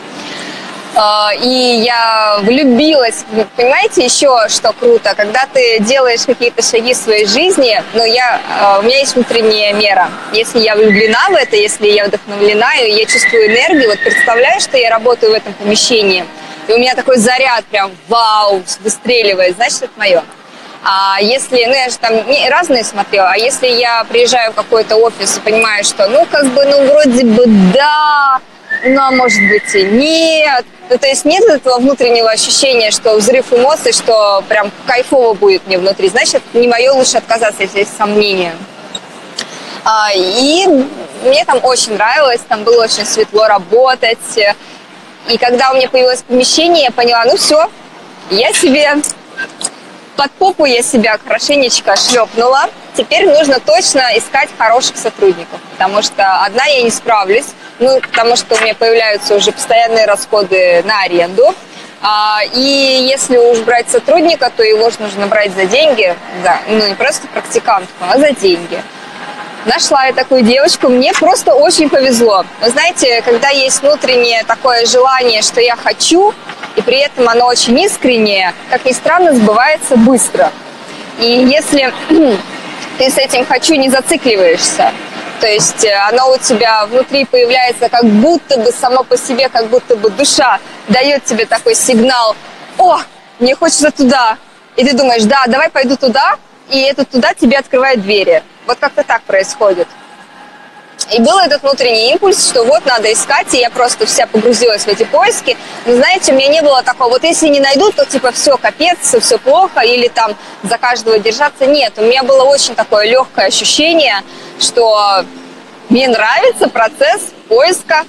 А, 0.93 1.31
и 1.33 1.83
я 1.85 2.39
влюбилась. 2.41 3.23
Понимаете, 3.55 4.03
еще 4.03 4.47
что 4.49 4.73
круто, 4.73 5.13
когда 5.15 5.45
ты 5.51 5.79
делаешь 5.79 6.25
какие-то 6.25 6.61
шаги 6.61 6.93
в 6.93 6.97
своей 6.97 7.25
жизни, 7.25 7.81
ну, 7.93 8.03
я, 8.03 8.41
а, 8.59 8.79
у 8.79 8.81
меня 8.81 8.99
есть 8.99 9.15
внутренняя 9.15 9.73
мера. 9.73 10.09
Если 10.33 10.59
я 10.59 10.75
влюблена 10.75 11.29
в 11.29 11.35
это, 11.35 11.55
если 11.55 11.87
я 11.87 12.05
вдохновлена, 12.05 12.75
и 12.75 12.91
я 12.91 13.05
чувствую 13.05 13.47
энергию, 13.47 13.89
вот 13.89 13.99
представляю, 13.99 14.59
что 14.59 14.77
я 14.77 14.89
работаю 14.89 15.31
в 15.31 15.35
этом 15.35 15.53
помещении, 15.53 16.25
и 16.67 16.73
у 16.73 16.77
меня 16.77 16.93
такой 16.93 17.17
заряд 17.17 17.63
прям 17.65 17.91
вау, 18.09 18.61
выстреливает, 18.81 19.55
значит, 19.55 19.83
это 19.83 19.91
мое. 19.95 20.23
А 20.83 21.19
если, 21.21 21.65
ну 21.65 21.73
я 21.73 21.89
же 21.89 21.97
там 21.97 22.27
не, 22.27 22.49
разные 22.49 22.83
смотрела, 22.83 23.31
а 23.31 23.37
если 23.37 23.67
я 23.67 24.03
приезжаю 24.03 24.51
в 24.51 24.55
какой-то 24.55 24.95
офис 24.95 25.37
и 25.37 25.39
понимаю, 25.39 25.83
что 25.83 26.07
ну 26.07 26.25
как 26.25 26.45
бы, 26.47 26.65
ну 26.65 26.87
вроде 26.87 27.23
бы 27.23 27.43
да, 27.71 28.39
но 28.83 29.11
может 29.11 29.47
быть 29.47 29.75
и 29.75 29.83
нет. 29.83 30.65
Ну, 30.91 30.97
то 30.97 31.07
есть 31.07 31.23
нет 31.23 31.47
этого 31.47 31.77
внутреннего 31.77 32.29
ощущения, 32.29 32.91
что 32.91 33.15
взрыв 33.15 33.53
эмоций, 33.53 33.93
что 33.93 34.43
прям 34.49 34.69
кайфово 34.85 35.33
будет 35.33 35.65
мне 35.65 35.77
внутри. 35.77 36.09
Значит, 36.09 36.43
не 36.53 36.67
мое, 36.67 36.91
лучше 36.91 37.15
отказаться, 37.15 37.63
если 37.63 37.79
есть 37.79 37.95
сомнения. 37.95 38.53
А, 39.85 40.09
и 40.13 40.67
мне 41.23 41.45
там 41.45 41.63
очень 41.63 41.93
нравилось, 41.93 42.41
там 42.45 42.65
было 42.65 42.83
очень 42.83 43.05
светло 43.05 43.47
работать. 43.47 44.17
И 45.29 45.37
когда 45.37 45.71
у 45.71 45.75
меня 45.75 45.87
появилось 45.87 46.23
помещение, 46.23 46.83
я 46.83 46.91
поняла, 46.91 47.23
ну 47.23 47.37
все, 47.37 47.69
я 48.29 48.51
себе 48.51 48.97
под 50.15 50.31
попу 50.31 50.65
я 50.65 50.81
себя 50.83 51.17
хорошенечко 51.23 51.95
шлепнула. 51.95 52.69
Теперь 52.95 53.25
нужно 53.27 53.59
точно 53.59 54.01
искать 54.17 54.49
хороших 54.57 54.97
сотрудников, 54.97 55.59
потому 55.71 56.01
что 56.01 56.43
одна 56.43 56.65
я 56.65 56.83
не 56.83 56.91
справлюсь, 56.91 57.47
ну, 57.79 57.99
потому 58.01 58.35
что 58.35 58.55
у 58.55 58.61
меня 58.61 58.75
появляются 58.75 59.35
уже 59.35 59.51
постоянные 59.51 60.05
расходы 60.05 60.83
на 60.83 61.01
аренду. 61.03 61.53
А, 62.01 62.39
и 62.53 63.07
если 63.09 63.37
уж 63.37 63.59
брать 63.59 63.89
сотрудника, 63.89 64.51
то 64.55 64.63
его 64.63 64.89
же 64.89 64.97
нужно 64.99 65.27
брать 65.27 65.53
за 65.53 65.65
деньги, 65.65 66.15
да, 66.43 66.59
ну 66.67 66.87
не 66.87 66.95
просто 66.95 67.27
практикантку, 67.27 67.93
а 68.09 68.17
за 68.17 68.31
деньги. 68.31 68.81
Нашла 69.65 70.05
я 70.05 70.13
такую 70.13 70.41
девочку, 70.41 70.89
мне 70.89 71.13
просто 71.13 71.53
очень 71.53 71.87
повезло. 71.87 72.43
Вы 72.61 72.69
знаете, 72.69 73.21
когда 73.21 73.49
есть 73.49 73.81
внутреннее 73.81 74.43
такое 74.43 74.87
желание, 74.87 75.43
что 75.43 75.61
я 75.61 75.75
хочу, 75.75 76.33
и 76.75 76.81
при 76.81 76.97
этом 76.97 77.29
оно 77.29 77.45
очень 77.45 77.79
искреннее, 77.79 78.53
как 78.71 78.85
ни 78.85 78.91
странно, 78.91 79.35
сбывается 79.35 79.97
быстро. 79.97 80.51
И 81.19 81.25
если 81.25 81.93
ты 82.97 83.09
с 83.11 83.17
этим 83.17 83.45
«хочу» 83.45 83.75
не 83.75 83.89
зацикливаешься, 83.89 84.91
То 85.39 85.47
есть 85.47 85.83
э, 85.83 85.93
оно 86.09 86.31
у 86.31 86.37
тебя 86.37 86.85
внутри 86.85 87.25
появляется 87.25 87.89
как 87.89 88.05
будто 88.05 88.59
бы 88.59 88.71
само 88.71 89.03
по 89.03 89.17
себе, 89.17 89.49
как 89.49 89.67
будто 89.67 89.95
бы 89.95 90.11
душа 90.11 90.59
дает 90.87 91.25
тебе 91.25 91.45
такой 91.45 91.73
сигнал, 91.73 92.35
о, 92.77 92.99
мне 93.39 93.55
хочется 93.55 93.91
туда. 93.91 94.37
И 94.75 94.85
ты 94.85 94.93
думаешь, 94.93 95.23
да, 95.23 95.43
давай 95.47 95.69
пойду 95.69 95.97
туда, 95.97 96.35
и 96.69 96.79
это 96.81 97.05
туда 97.05 97.33
тебе 97.33 97.57
открывает 97.57 98.01
двери. 98.01 98.43
Вот 98.71 98.79
как-то 98.79 99.03
так 99.03 99.21
происходит. 99.23 99.85
И 101.11 101.19
был 101.19 101.37
этот 101.39 101.61
внутренний 101.61 102.11
импульс, 102.11 102.49
что 102.49 102.63
вот 102.63 102.85
надо 102.85 103.11
искать, 103.11 103.53
и 103.53 103.57
я 103.57 103.69
просто 103.69 104.05
вся 104.05 104.27
погрузилась 104.27 104.83
в 104.83 104.87
эти 104.87 105.03
поиски. 105.03 105.57
Но 105.85 105.97
знаете, 105.97 106.31
у 106.31 106.35
меня 106.37 106.47
не 106.47 106.61
было 106.61 106.81
такого, 106.81 107.09
вот 107.09 107.23
если 107.25 107.49
не 107.49 107.59
найдут, 107.59 107.95
то 107.97 108.05
типа 108.05 108.31
все, 108.31 108.55
капец, 108.55 109.13
все 109.19 109.37
плохо, 109.37 109.81
или 109.81 110.07
там 110.07 110.37
за 110.63 110.77
каждого 110.77 111.19
держаться. 111.19 111.65
Нет, 111.65 111.95
у 111.97 112.03
меня 112.03 112.23
было 112.23 112.43
очень 112.43 112.73
такое 112.73 113.07
легкое 113.07 113.47
ощущение, 113.47 114.23
что 114.57 115.25
мне 115.89 116.07
нравится 116.07 116.69
процесс 116.69 117.23
поиска 117.49 118.05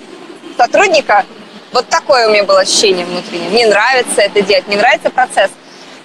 сотрудника. 0.57 1.25
Вот 1.73 1.89
такое 1.89 2.29
у 2.29 2.31
меня 2.31 2.45
было 2.45 2.61
ощущение 2.61 3.05
внутреннее. 3.05 3.51
Мне 3.51 3.67
нравится 3.67 4.21
это 4.21 4.43
делать, 4.43 4.69
мне 4.69 4.77
нравится 4.77 5.11
процесс. 5.11 5.51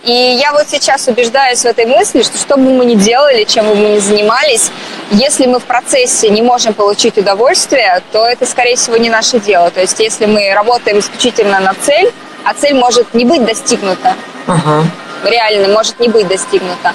И 0.07 0.37
я 0.41 0.53
вот 0.53 0.69
сейчас 0.69 1.05
убеждаюсь 1.09 1.59
в 1.59 1.65
этой 1.65 1.85
мысли, 1.85 2.21
что 2.21 2.37
что 2.37 2.55
бы 2.55 2.71
мы 2.71 2.85
ни 2.85 2.95
делали, 2.95 3.43
чем 3.43 3.67
бы 3.67 3.75
мы 3.75 3.89
ни 3.89 3.99
занимались, 3.99 4.71
если 5.11 5.45
мы 5.47 5.59
в 5.59 5.65
процессе 5.65 6.29
не 6.29 6.41
можем 6.41 6.73
получить 6.73 7.17
удовольствие, 7.17 8.01
то 8.13 8.25
это, 8.25 8.45
скорее 8.45 8.77
всего, 8.77 8.95
не 8.95 9.09
наше 9.09 9.39
дело. 9.41 9.69
То 9.69 9.81
есть 9.81 9.99
если 9.99 10.25
мы 10.25 10.53
работаем 10.53 10.99
исключительно 10.99 11.59
на 11.59 11.73
цель, 11.73 12.13
а 12.45 12.53
цель 12.53 12.73
может 12.73 13.13
не 13.13 13.25
быть 13.25 13.43
достигнута, 13.43 14.15
uh-huh. 14.47 14.85
реально 15.25 15.73
может 15.73 15.99
не 15.99 16.07
быть 16.07 16.29
достигнута, 16.29 16.93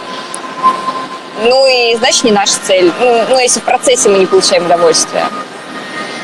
ну 1.44 1.66
и 1.66 1.94
значит 1.96 2.24
не 2.24 2.32
наша 2.32 2.54
цель. 2.66 2.90
Ну, 2.98 3.24
ну 3.28 3.38
если 3.38 3.60
в 3.60 3.64
процессе 3.64 4.08
мы 4.08 4.20
не 4.20 4.26
получаем 4.26 4.64
удовольствие. 4.64 5.24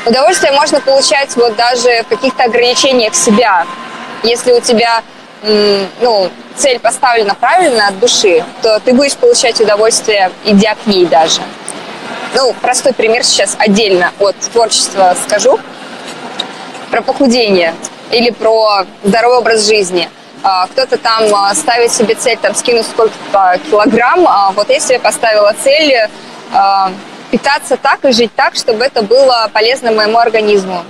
Удовольствие 0.07 0.53
можно 0.53 0.81
получать 0.81 1.35
вот 1.35 1.55
даже 1.55 2.01
в 2.01 2.07
каких-то 2.07 2.45
ограничениях 2.45 3.13
себя. 3.13 3.67
Если 4.23 4.51
у 4.53 4.59
тебя 4.59 5.03
ну, 5.41 6.29
цель 6.55 6.79
поставлена 6.79 7.35
правильно 7.35 7.87
от 7.87 7.99
души, 7.99 8.43
то 8.61 8.79
ты 8.79 8.93
будешь 8.93 9.15
получать 9.15 9.59
удовольствие, 9.61 10.31
идя 10.45 10.75
к 10.75 10.87
ней 10.87 11.05
даже. 11.05 11.41
Ну, 12.35 12.53
простой 12.61 12.93
пример 12.93 13.23
сейчас 13.23 13.55
отдельно 13.57 14.11
от 14.19 14.35
творчества 14.37 15.15
скажу. 15.27 15.59
Про 16.91 17.01
похудение 17.01 17.73
или 18.11 18.31
про 18.31 18.85
здоровый 19.03 19.37
образ 19.39 19.67
жизни. 19.67 20.09
А, 20.41 20.67
кто-то 20.67 20.97
там 20.97 21.23
а, 21.33 21.53
ставит 21.53 21.91
себе 21.91 22.15
цель 22.15 22.37
там 22.37 22.55
скинуть 22.55 22.85
сколько-то 22.85 23.59
килограмм. 23.69 24.27
А 24.27 24.51
вот 24.51 24.69
я 24.69 24.79
себе 24.79 24.99
поставила 24.99 25.53
цель 25.63 25.93
питаться 27.29 27.77
так 27.77 28.03
и 28.05 28.11
жить 28.11 28.31
так, 28.35 28.55
чтобы 28.55 28.83
это 28.83 29.01
было 29.03 29.49
полезно 29.53 29.91
моему 29.91 30.17
организму. 30.17 30.83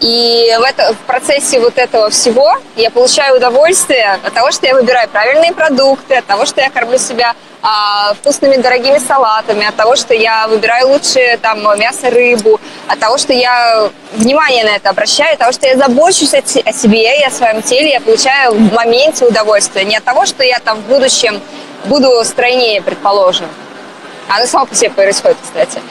И 0.00 0.56
в, 0.58 0.62
это, 0.62 0.94
в 0.94 0.98
процессе 1.06 1.60
вот 1.60 1.76
этого 1.76 2.08
всего 2.08 2.54
я 2.76 2.90
получаю 2.90 3.36
удовольствие 3.36 4.18
от 4.24 4.32
того, 4.32 4.50
что 4.50 4.66
я 4.66 4.74
выбираю 4.74 5.08
правильные 5.10 5.52
продукты, 5.52 6.14
от 6.14 6.24
того, 6.24 6.46
что 6.46 6.62
я 6.62 6.70
кормлю 6.70 6.96
себя 6.96 7.34
а, 7.60 8.14
вкусными 8.14 8.56
дорогими 8.56 8.96
салатами, 8.96 9.66
от 9.66 9.76
того, 9.76 9.96
что 9.96 10.14
я 10.14 10.48
выбираю 10.48 10.88
лучшее 10.88 11.36
там 11.36 11.60
мясо, 11.78 12.08
рыбу, 12.08 12.58
от 12.88 12.98
того, 12.98 13.18
что 13.18 13.34
я 13.34 13.90
внимание 14.14 14.64
на 14.64 14.76
это 14.76 14.88
обращаю, 14.88 15.34
от 15.34 15.38
того, 15.38 15.52
что 15.52 15.66
я 15.66 15.76
забочусь 15.76 16.32
о, 16.32 16.38
о 16.38 16.72
себе 16.72 17.20
и 17.20 17.22
о 17.22 17.30
своем 17.30 17.60
теле, 17.60 17.90
я 17.90 18.00
получаю 18.00 18.54
в 18.54 18.72
моменте 18.72 19.26
удовольствие. 19.26 19.84
Не 19.84 19.98
от 19.98 20.04
того, 20.04 20.24
что 20.24 20.42
я 20.42 20.60
там 20.60 20.78
в 20.78 20.86
будущем 20.86 21.42
буду 21.84 22.24
стройнее, 22.24 22.80
предположим. 22.80 23.48
Оно 24.28 24.46
само 24.46 24.64
по 24.64 24.74
себе 24.74 24.88
происходит, 24.90 25.36
кстати 25.42 25.82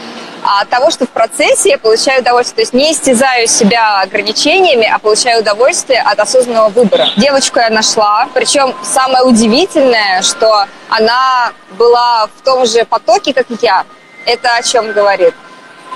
от 0.43 0.69
того, 0.69 0.91
что 0.91 1.05
в 1.05 1.10
процессе 1.10 1.69
я 1.69 1.77
получаю 1.77 2.22
удовольствие. 2.22 2.55
То 2.55 2.62
есть 2.62 2.74
не 2.74 2.91
истязаю 2.91 3.48
себя 3.48 4.01
ограничениями, 4.01 4.89
а 4.91 5.00
получаю 5.00 5.41
удовольствие 5.41 6.01
от 6.01 6.19
осознанного 6.19 6.69
выбора. 6.69 7.08
Девочку 7.17 7.60
я 7.60 7.69
нашла, 7.69 8.27
причем 8.34 8.74
самое 8.84 9.24
удивительное, 9.24 10.22
что 10.22 10.65
она 10.89 11.51
была 11.72 12.27
в 12.27 12.41
том 12.43 12.65
же 12.65 12.86
потоке, 12.86 13.34
как 13.34 13.50
и 13.51 13.58
я. 13.62 13.86
Это 14.25 14.55
о 14.55 14.63
чем 14.63 14.91
говорит? 14.91 15.34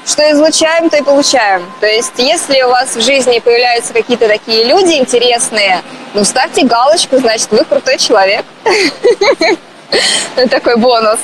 Что 0.05 0.29
излучаем, 0.31 0.89
то 0.89 0.97
и 0.97 1.01
получаем. 1.01 1.65
То 1.79 1.87
есть, 1.87 2.13
если 2.17 2.61
у 2.63 2.69
вас 2.69 2.95
в 2.95 3.01
жизни 3.01 3.39
появляются 3.39 3.93
какие-то 3.93 4.27
такие 4.27 4.65
люди 4.65 4.93
интересные, 4.93 5.81
ну, 6.13 6.25
ставьте 6.25 6.65
галочку, 6.65 7.17
значит, 7.17 7.49
вы 7.51 7.63
крутой 7.63 7.97
человек. 7.97 8.43
Такой 10.49 10.75
бонус. 10.75 11.19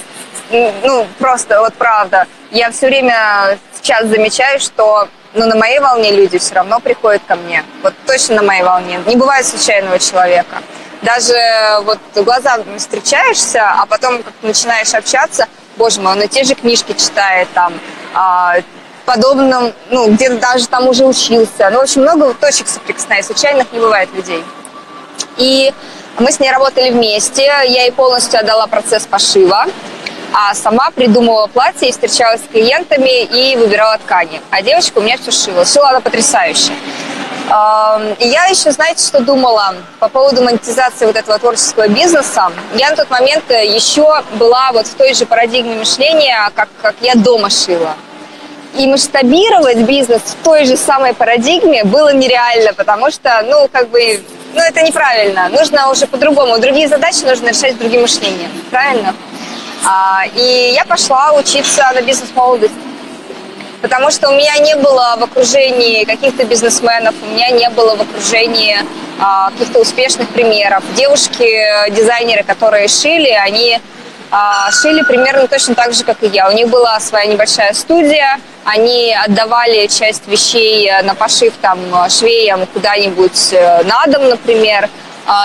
Ну, 0.49 1.05
просто, 1.19 1.59
вот 1.59 1.73
правда 1.73 2.25
я 2.51 2.71
все 2.71 2.87
время 2.87 3.57
сейчас 3.73 4.07
замечаю, 4.07 4.59
что 4.59 5.07
ну, 5.33 5.45
на 5.45 5.55
моей 5.55 5.79
волне 5.79 6.11
люди 6.11 6.39
все 6.39 6.55
равно 6.55 6.79
приходят 6.79 7.21
ко 7.27 7.35
мне. 7.35 7.63
Вот 7.83 7.93
точно 8.05 8.37
на 8.37 8.43
моей 8.43 8.63
волне. 8.63 8.99
Не 9.05 9.15
бывает 9.15 9.45
случайного 9.45 9.99
человека. 9.99 10.61
Даже 11.01 11.33
вот 11.83 11.99
глазами 12.15 12.77
встречаешься, 12.77 13.63
а 13.69 13.85
потом 13.85 14.21
как 14.21 14.33
начинаешь 14.41 14.93
общаться, 14.93 15.47
боже 15.77 16.01
мой, 16.01 16.13
он 16.13 16.21
и 16.23 16.27
те 16.27 16.43
же 16.43 16.55
книжки 16.55 16.93
читает 16.93 17.47
там, 17.53 17.73
а, 18.13 18.55
подобным, 19.05 19.73
ну, 19.89 20.11
где-то 20.11 20.39
даже 20.39 20.67
там 20.67 20.87
уже 20.87 21.05
учился. 21.05 21.69
Ну, 21.71 21.79
очень 21.79 22.01
много 22.01 22.33
точек 22.33 22.67
соприкосновения. 22.67 23.23
Случайных 23.23 23.71
не 23.71 23.79
бывает 23.79 24.09
людей. 24.13 24.43
И 25.37 25.73
мы 26.17 26.31
с 26.31 26.39
ней 26.39 26.51
работали 26.51 26.89
вместе. 26.89 27.43
Я 27.43 27.61
ей 27.61 27.91
полностью 27.91 28.39
отдала 28.39 28.67
процесс 28.67 29.05
пошива 29.05 29.67
а 30.33 30.53
сама 30.53 30.91
придумывала 30.91 31.47
платье 31.47 31.89
и 31.89 31.91
встречалась 31.91 32.41
с 32.41 32.47
клиентами 32.51 33.23
и 33.23 33.55
выбирала 33.55 33.97
ткани. 33.97 34.41
А 34.51 34.61
девочка 34.61 34.99
у 34.99 35.01
меня 35.01 35.17
все 35.17 35.31
шила. 35.31 35.65
Шила 35.65 35.89
она 35.89 36.01
потрясающе. 36.01 36.71
И 38.19 38.27
я 38.27 38.45
еще, 38.45 38.71
знаете, 38.71 39.03
что 39.03 39.21
думала 39.21 39.73
по 39.99 40.07
поводу 40.07 40.43
монетизации 40.43 41.07
вот 41.07 41.15
этого 41.15 41.39
творческого 41.39 41.87
бизнеса? 41.87 42.51
Я 42.75 42.91
на 42.91 42.95
тот 42.95 43.09
момент 43.09 43.49
еще 43.49 44.21
была 44.33 44.71
вот 44.71 44.85
в 44.85 44.93
той 44.93 45.15
же 45.15 45.25
парадигме 45.25 45.75
мышления, 45.75 46.51
как, 46.53 46.69
как 46.81 46.95
я 47.01 47.15
дома 47.15 47.49
шила. 47.49 47.95
И 48.75 48.85
масштабировать 48.85 49.77
бизнес 49.79 50.21
в 50.21 50.43
той 50.43 50.65
же 50.65 50.77
самой 50.77 51.15
парадигме 51.15 51.83
было 51.83 52.13
нереально, 52.13 52.73
потому 52.73 53.09
что, 53.09 53.43
ну, 53.47 53.67
как 53.71 53.89
бы, 53.89 54.21
ну, 54.53 54.61
это 54.61 54.83
неправильно. 54.83 55.49
Нужно 55.49 55.89
уже 55.89 56.05
по-другому. 56.05 56.59
Другие 56.59 56.87
задачи 56.87 57.23
нужно 57.23 57.47
решать 57.47 57.79
другим 57.79 58.01
мышлением. 58.01 58.51
Правильно? 58.69 59.15
А, 59.85 60.23
и 60.35 60.71
я 60.73 60.85
пошла 60.85 61.31
учиться 61.33 61.91
на 61.93 62.01
бизнес-молодость. 62.01 62.73
Потому 63.81 64.11
что 64.11 64.29
у 64.29 64.33
меня 64.33 64.57
не 64.57 64.75
было 64.75 65.15
в 65.17 65.23
окружении 65.23 66.03
каких-то 66.03 66.43
бизнесменов, 66.43 67.15
у 67.23 67.33
меня 67.33 67.49
не 67.51 67.69
было 67.69 67.95
в 67.95 68.01
окружении 68.01 68.77
а, 69.19 69.51
каких-то 69.51 69.79
успешных 69.79 70.27
примеров. 70.29 70.83
Девушки-дизайнеры, 70.95 72.43
которые 72.43 72.89
шили, 72.89 73.29
они 73.29 73.79
а, 74.31 74.69
шили 74.71 75.01
примерно 75.03 75.47
точно 75.47 75.75
так 75.75 75.93
же, 75.93 76.03
как 76.03 76.21
и 76.23 76.27
я. 76.27 76.49
У 76.49 76.51
них 76.51 76.67
была 76.67 76.99
своя 76.99 77.25
небольшая 77.25 77.73
студия, 77.73 78.37
они 78.65 79.15
отдавали 79.15 79.87
часть 79.87 80.27
вещей 80.27 80.91
на 81.03 81.15
пошив 81.15 81.53
там 81.61 81.79
швеям 82.09 82.65
куда-нибудь 82.67 83.53
э, 83.53 83.83
на 83.83 84.05
дом, 84.07 84.29
например, 84.29 84.89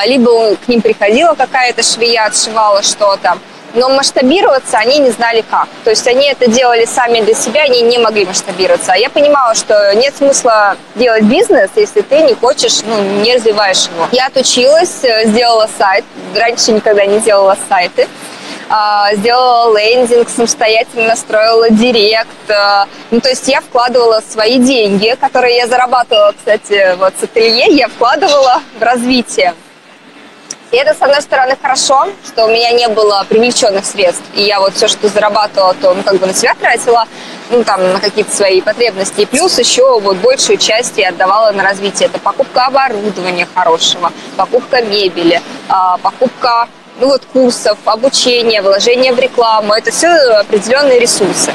либо 0.07 0.57
к 0.57 0.69
ним 0.69 0.83
приходила 0.83 1.35
какая-то 1.35 1.83
швея, 1.83 2.27
отшивала 2.27 2.83
что-то 2.83 3.39
но 3.75 3.89
масштабироваться 3.89 4.79
они 4.79 4.99
не 4.99 5.11
знали 5.11 5.45
как. 5.49 5.69
То 5.85 5.91
есть 5.91 6.07
они 6.07 6.27
это 6.27 6.49
делали 6.49 6.85
сами 6.85 7.21
для 7.21 7.35
себя, 7.35 7.63
они 7.63 7.83
не 7.83 7.99
могли 7.99 8.25
масштабироваться. 8.25 8.93
А 8.93 8.97
я 8.97 9.11
понимала, 9.11 9.55
что 9.55 9.95
нет 9.95 10.15
смысла 10.17 10.77
делать 10.95 11.25
бизнес, 11.25 11.71
если 11.77 12.01
ты 12.01 12.23
не 12.23 12.35
хочешь, 12.35 12.81
ну, 12.87 13.01
не 13.23 13.35
развиваешь 13.35 13.87
его. 13.87 14.09
Я 14.13 14.27
отучилась, 14.27 15.03
э, 15.03 15.27
сделала 15.27 15.69
сайт, 15.79 16.05
раньше 16.35 16.73
никогда 16.73 17.05
не 17.05 17.21
делала 17.21 17.57
сайты, 17.69 18.09
а, 18.69 19.15
сделала 19.15 19.77
лендинг, 19.77 20.29
самостоятельно 20.29 21.09
настроила 21.09 21.69
директ. 21.71 22.29
Э, 22.49 22.85
ну, 23.11 23.21
то 23.21 23.29
есть 23.29 23.47
я 23.49 23.61
вкладывала 23.61 24.23
свои 24.29 24.59
деньги, 24.59 25.17
которые 25.21 25.57
я 25.57 25.67
зарабатывала, 25.67 26.33
кстати, 26.37 26.97
вот 26.97 27.13
с 27.21 27.25
ателье, 27.25 27.67
я 27.75 27.89
вкладывала 27.89 28.63
в 28.79 28.83
развитие. 28.83 29.55
И 30.75 30.77
это, 30.77 30.93
с 30.93 31.01
одной 31.01 31.23
стороны, 31.23 31.57
хорошо, 31.63 32.09
что 32.27 32.47
у 32.47 32.49
меня 32.49 32.73
не 32.73 32.89
было 32.89 33.25
привлеченных 33.29 33.87
средств, 33.87 34.25
и 34.35 34.43
я 34.43 34.59
вот 34.59 34.75
все, 34.75 34.89
что 34.89 35.07
зарабатывала, 35.07 35.73
то 35.75 35.95
ну, 35.95 36.03
как 36.03 36.17
бы 36.17 36.27
на 36.27 36.35
себя 36.35 36.53
тратила, 36.57 37.07
ну, 37.51 37.63
там, 37.63 37.93
на 37.93 38.01
какие-то 38.01 38.35
свои 38.35 38.61
потребности. 38.61 39.21
И 39.21 39.25
плюс 39.25 39.57
еще 39.57 40.01
вот 40.01 40.17
большую 40.17 40.59
часть 40.59 40.99
я 40.99 41.11
отдавала 41.11 41.53
на 41.53 41.63
развитие. 41.63 42.09
Это 42.09 42.19
покупка 42.19 42.67
оборудования 42.67 43.47
хорошего, 43.55 44.11
покупка 44.37 44.83
мебели, 44.83 45.41
а, 45.69 45.97
покупка 45.99 46.69
ну 46.99 47.07
вот 47.07 47.23
курсов, 47.33 47.79
обучение, 47.85 48.61
вложение 48.61 49.13
в 49.13 49.19
рекламу, 49.21 49.75
это 49.75 49.93
все 49.93 50.09
определенные 50.09 50.99
ресурсы. 50.99 51.53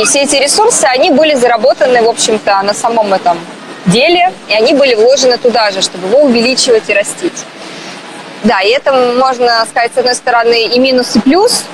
И 0.00 0.04
все 0.04 0.20
эти 0.20 0.36
ресурсы, 0.36 0.84
они 0.84 1.10
были 1.10 1.34
заработаны, 1.34 2.02
в 2.02 2.08
общем-то, 2.08 2.62
на 2.62 2.74
самом 2.74 3.12
этом 3.14 3.36
деле, 3.86 4.32
и 4.46 4.54
они 4.54 4.74
были 4.74 4.94
вложены 4.94 5.38
туда 5.38 5.72
же, 5.72 5.82
чтобы 5.82 6.06
его 6.06 6.20
увеличивать 6.20 6.88
и 6.88 6.94
растить. 6.94 7.44
Да, 8.44 8.60
и 8.62 8.70
это 8.70 8.92
можно 9.18 9.66
сказать, 9.66 9.92
с 9.94 9.98
одной 9.98 10.14
стороны, 10.14 10.66
и 10.66 10.78
минус, 10.78 11.16
и 11.16 11.20
плюс. 11.20 11.64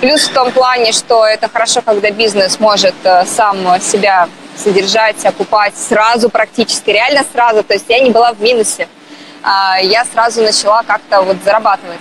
Плюс 0.00 0.28
в 0.28 0.32
том 0.32 0.50
плане, 0.50 0.92
что 0.92 1.24
это 1.26 1.48
хорошо, 1.48 1.82
когда 1.82 2.10
бизнес 2.10 2.60
может 2.60 2.94
э, 3.04 3.24
сам 3.26 3.80
себя 3.80 4.28
содержать, 4.56 5.24
окупать 5.24 5.74
сразу 5.76 6.28
практически, 6.28 6.90
реально 6.90 7.24
сразу. 7.32 7.62
То 7.62 7.74
есть 7.74 7.86
я 7.88 8.00
не 8.00 8.10
была 8.10 8.32
в 8.32 8.40
минусе. 8.40 8.88
А, 9.42 9.78
я 9.80 10.04
сразу 10.04 10.42
начала 10.42 10.82
как-то 10.82 11.22
вот 11.22 11.36
зарабатывать. 11.44 12.00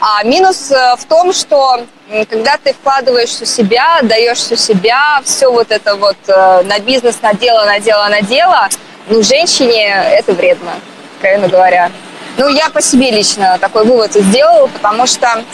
А 0.00 0.24
минус 0.24 0.70
э, 0.70 0.96
в 0.98 1.04
том, 1.04 1.32
что 1.32 1.84
когда 2.28 2.56
ты 2.56 2.72
вкладываешь 2.72 3.28
всю 3.30 3.44
себя, 3.44 4.00
даешь 4.02 4.38
всю 4.38 4.56
себя, 4.56 5.20
все 5.24 5.50
вот 5.50 5.70
это 5.70 5.94
вот 5.96 6.16
э, 6.26 6.62
на 6.64 6.78
бизнес, 6.80 7.22
на 7.22 7.34
дело, 7.34 7.64
на 7.64 7.78
дело, 7.78 8.08
на 8.08 8.20
дело, 8.20 8.68
ну, 9.08 9.22
женщине 9.22 9.86
это 10.10 10.32
вредно, 10.32 10.72
откровенно 11.14 11.48
говоря. 11.48 11.90
Ну, 12.38 12.48
я 12.48 12.70
по 12.70 12.80
себе 12.80 13.10
лично 13.10 13.58
такой 13.60 13.84
вывод 13.84 14.12
сделала, 14.14 14.66
потому 14.68 15.06
что 15.06 15.26
э, 15.28 15.44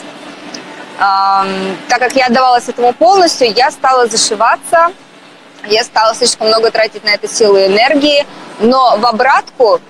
так 0.97 1.99
как 1.99 2.13
я 2.15 2.27
отдавалась 2.27 2.69
этому 2.69 2.93
полностью, 2.93 3.51
я 3.51 3.69
стала 3.69 4.07
зашиваться, 4.07 4.91
я 5.67 5.83
стала 5.83 6.15
слишком 6.15 6.47
много 6.47 6.71
тратить 6.71 7.03
на 7.03 7.09
это 7.09 7.27
силы 7.27 7.63
и 7.63 7.67
энергии, 7.67 8.25
но 8.59 8.97
в 8.97 9.05
обратку 9.05 9.81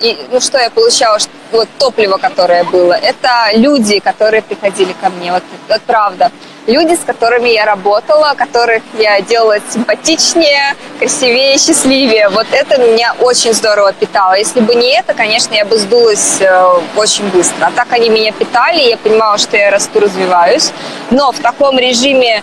и, 0.00 0.16
ну, 0.30 0.40
что 0.40 0.58
я 0.58 0.70
получала, 0.70 1.18
вот 1.52 1.68
топливо, 1.78 2.16
которое 2.16 2.64
было, 2.64 2.92
это 2.92 3.50
люди, 3.54 3.98
которые 3.98 4.42
приходили 4.42 4.94
ко 5.00 5.10
мне, 5.10 5.32
вот, 5.32 5.42
вот 5.68 5.80
правда. 5.82 6.30
Люди, 6.66 6.94
с 6.94 7.04
которыми 7.04 7.50
я 7.50 7.64
работала, 7.64 8.34
которых 8.36 8.82
я 8.98 9.20
делала 9.20 9.58
симпатичнее, 9.72 10.74
красивее, 10.98 11.58
счастливее. 11.58 12.28
Вот 12.28 12.46
это 12.50 12.78
меня 12.78 13.14
очень 13.20 13.52
здорово 13.52 13.92
питало. 13.92 14.34
Если 14.34 14.58
бы 14.58 14.74
не 14.74 14.98
это, 14.98 15.14
конечно, 15.14 15.54
я 15.54 15.64
бы 15.64 15.78
сдулась 15.78 16.40
э, 16.40 16.80
очень 16.96 17.28
быстро. 17.30 17.66
А 17.66 17.70
так 17.70 17.92
они 17.92 18.08
меня 18.08 18.32
питали, 18.32 18.80
я 18.80 18.96
понимала, 18.96 19.38
что 19.38 19.56
я 19.56 19.70
расту, 19.70 20.00
развиваюсь. 20.00 20.72
Но 21.12 21.30
в 21.30 21.38
таком 21.38 21.78
режиме 21.78 22.42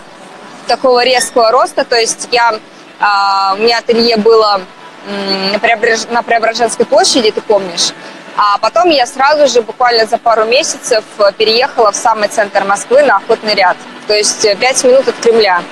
такого 0.68 1.04
резкого 1.04 1.50
роста, 1.50 1.84
то 1.84 1.96
есть 1.96 2.28
я, 2.32 2.54
э, 2.54 3.58
у 3.58 3.62
меня 3.62 3.78
ателье 3.80 4.16
было 4.16 4.62
на 5.06 6.22
Преображенской 6.22 6.86
площади, 6.86 7.30
ты 7.30 7.40
помнишь. 7.40 7.92
А 8.36 8.58
потом 8.58 8.90
я 8.90 9.06
сразу 9.06 9.46
же, 9.46 9.62
буквально 9.62 10.06
за 10.06 10.18
пару 10.18 10.44
месяцев, 10.44 11.04
переехала 11.38 11.92
в 11.92 11.96
самый 11.96 12.28
центр 12.28 12.64
Москвы 12.64 13.02
на 13.02 13.16
Охотный 13.16 13.54
ряд. 13.54 13.76
То 14.08 14.14
есть 14.14 14.44
э, 14.44 14.56
пять 14.56 14.82
минут 14.82 15.06
от 15.06 15.14
Кремля. 15.16 15.62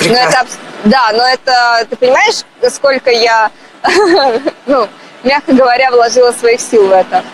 Но 0.00 0.14
это, 0.14 0.46
да, 0.84 1.10
но 1.12 1.24
это, 1.26 1.86
ты 1.90 1.96
понимаешь, 1.96 2.44
сколько 2.70 3.10
я, 3.10 3.50
ну, 4.66 4.88
мягко 5.24 5.52
говоря, 5.52 5.90
вложила 5.90 6.30
своих 6.30 6.60
сил 6.60 6.86
в 6.86 6.92
это. 6.92 7.24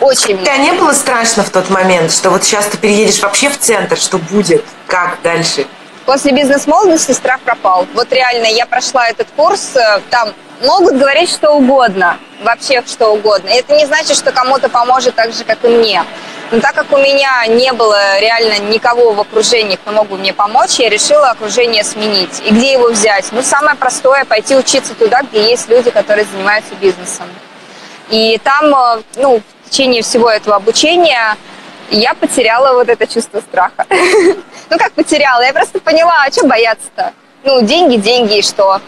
Очень. 0.00 0.38
Тебя 0.38 0.58
не 0.58 0.72
было 0.72 0.92
страшно 0.92 1.42
в 1.42 1.50
тот 1.50 1.70
момент, 1.70 2.12
что 2.12 2.30
вот 2.30 2.44
сейчас 2.44 2.66
ты 2.66 2.76
переедешь 2.76 3.20
вообще 3.20 3.48
в 3.48 3.58
центр, 3.58 3.96
что 3.96 4.18
будет, 4.18 4.64
как 4.86 5.18
дальше? 5.22 5.66
После 6.04 6.32
бизнес-молодости 6.32 7.12
страх 7.12 7.40
пропал. 7.40 7.86
Вот 7.94 8.12
реально, 8.12 8.46
я 8.46 8.66
прошла 8.66 9.08
этот 9.08 9.28
курс, 9.34 9.76
э, 9.76 10.00
там 10.10 10.34
могут 10.60 10.96
говорить 10.96 11.30
что 11.30 11.52
угодно, 11.52 12.18
вообще 12.42 12.82
что 12.86 13.08
угодно. 13.08 13.48
Это 13.48 13.74
не 13.74 13.86
значит, 13.86 14.16
что 14.16 14.32
кому-то 14.32 14.68
поможет 14.68 15.14
так 15.14 15.32
же, 15.32 15.44
как 15.44 15.64
и 15.64 15.68
мне. 15.68 16.04
Но 16.50 16.60
так 16.60 16.74
как 16.74 16.90
у 16.92 16.96
меня 16.96 17.44
не 17.46 17.72
было 17.72 18.18
реально 18.20 18.58
никого 18.70 19.12
в 19.12 19.20
окружении, 19.20 19.76
кто 19.76 19.92
мог 19.92 20.08
бы 20.08 20.16
мне 20.16 20.32
помочь, 20.32 20.78
я 20.78 20.88
решила 20.88 21.30
окружение 21.30 21.84
сменить. 21.84 22.40
И 22.44 22.50
где 22.50 22.72
его 22.72 22.88
взять? 22.88 23.26
Ну, 23.32 23.42
самое 23.42 23.76
простое– 23.76 24.24
пойти 24.26 24.56
учиться 24.56 24.94
туда, 24.94 25.22
где 25.22 25.50
есть 25.50 25.68
люди, 25.68 25.90
которые 25.90 26.24
занимаются 26.24 26.74
бизнесом. 26.76 27.26
И 28.08 28.40
там, 28.42 28.74
э, 28.74 29.02
ну, 29.16 29.42
в 29.66 29.70
течение 29.70 30.02
всего 30.02 30.30
этого 30.30 30.56
обучения 30.56 31.36
я 31.90 32.14
потеряла 32.14 32.72
вот 32.72 32.88
это 32.88 33.06
чувство 33.06 33.40
страха. 33.40 33.86
Ну, 34.70 34.76
как 34.76 34.92
потеряла? 34.92 35.40
Я 35.40 35.54
просто 35.54 35.80
поняла, 35.80 36.24
а 36.26 36.30
что 36.30 36.46
бояться-то? 36.46 37.14
Ну, 37.42 37.62
деньги, 37.62 37.96
деньги 37.96 38.36
и 38.36 38.42
что? 38.42 38.82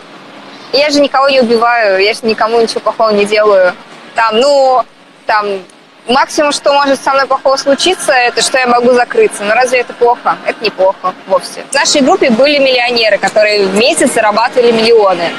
Я 0.72 0.90
же 0.90 1.00
никого 1.00 1.28
не 1.28 1.40
убиваю, 1.40 2.02
я 2.02 2.12
же 2.12 2.20
никому 2.22 2.61
ничего 2.61 2.80
плохого 2.80 3.11
не 3.11 3.24
делаю. 3.24 3.74
Там, 4.14 4.38
ну, 4.38 4.83
там, 5.26 5.46
максимум, 6.06 6.52
что 6.52 6.72
может 6.72 7.02
со 7.02 7.12
мной 7.12 7.26
плохого 7.26 7.56
случиться, 7.56 8.12
это 8.12 8.42
что 8.42 8.59
я 8.59 8.66
могу 8.66 8.92
закрыться. 8.92 9.42
Но 9.42 9.54
разве 9.54 9.80
это 9.80 9.92
плохо? 9.92 10.37
Это 10.46 10.64
неплохо 10.64 11.14
вовсе. 11.26 11.64
В 11.70 11.74
нашей 11.74 12.02
группе 12.02 12.30
были 12.30 12.59
миллионеры, 12.59 13.18
которые 13.18 13.66
в 13.66 13.74
месяц 13.76 14.12
зарабатывали 14.12 14.72
миллионы 14.72 15.30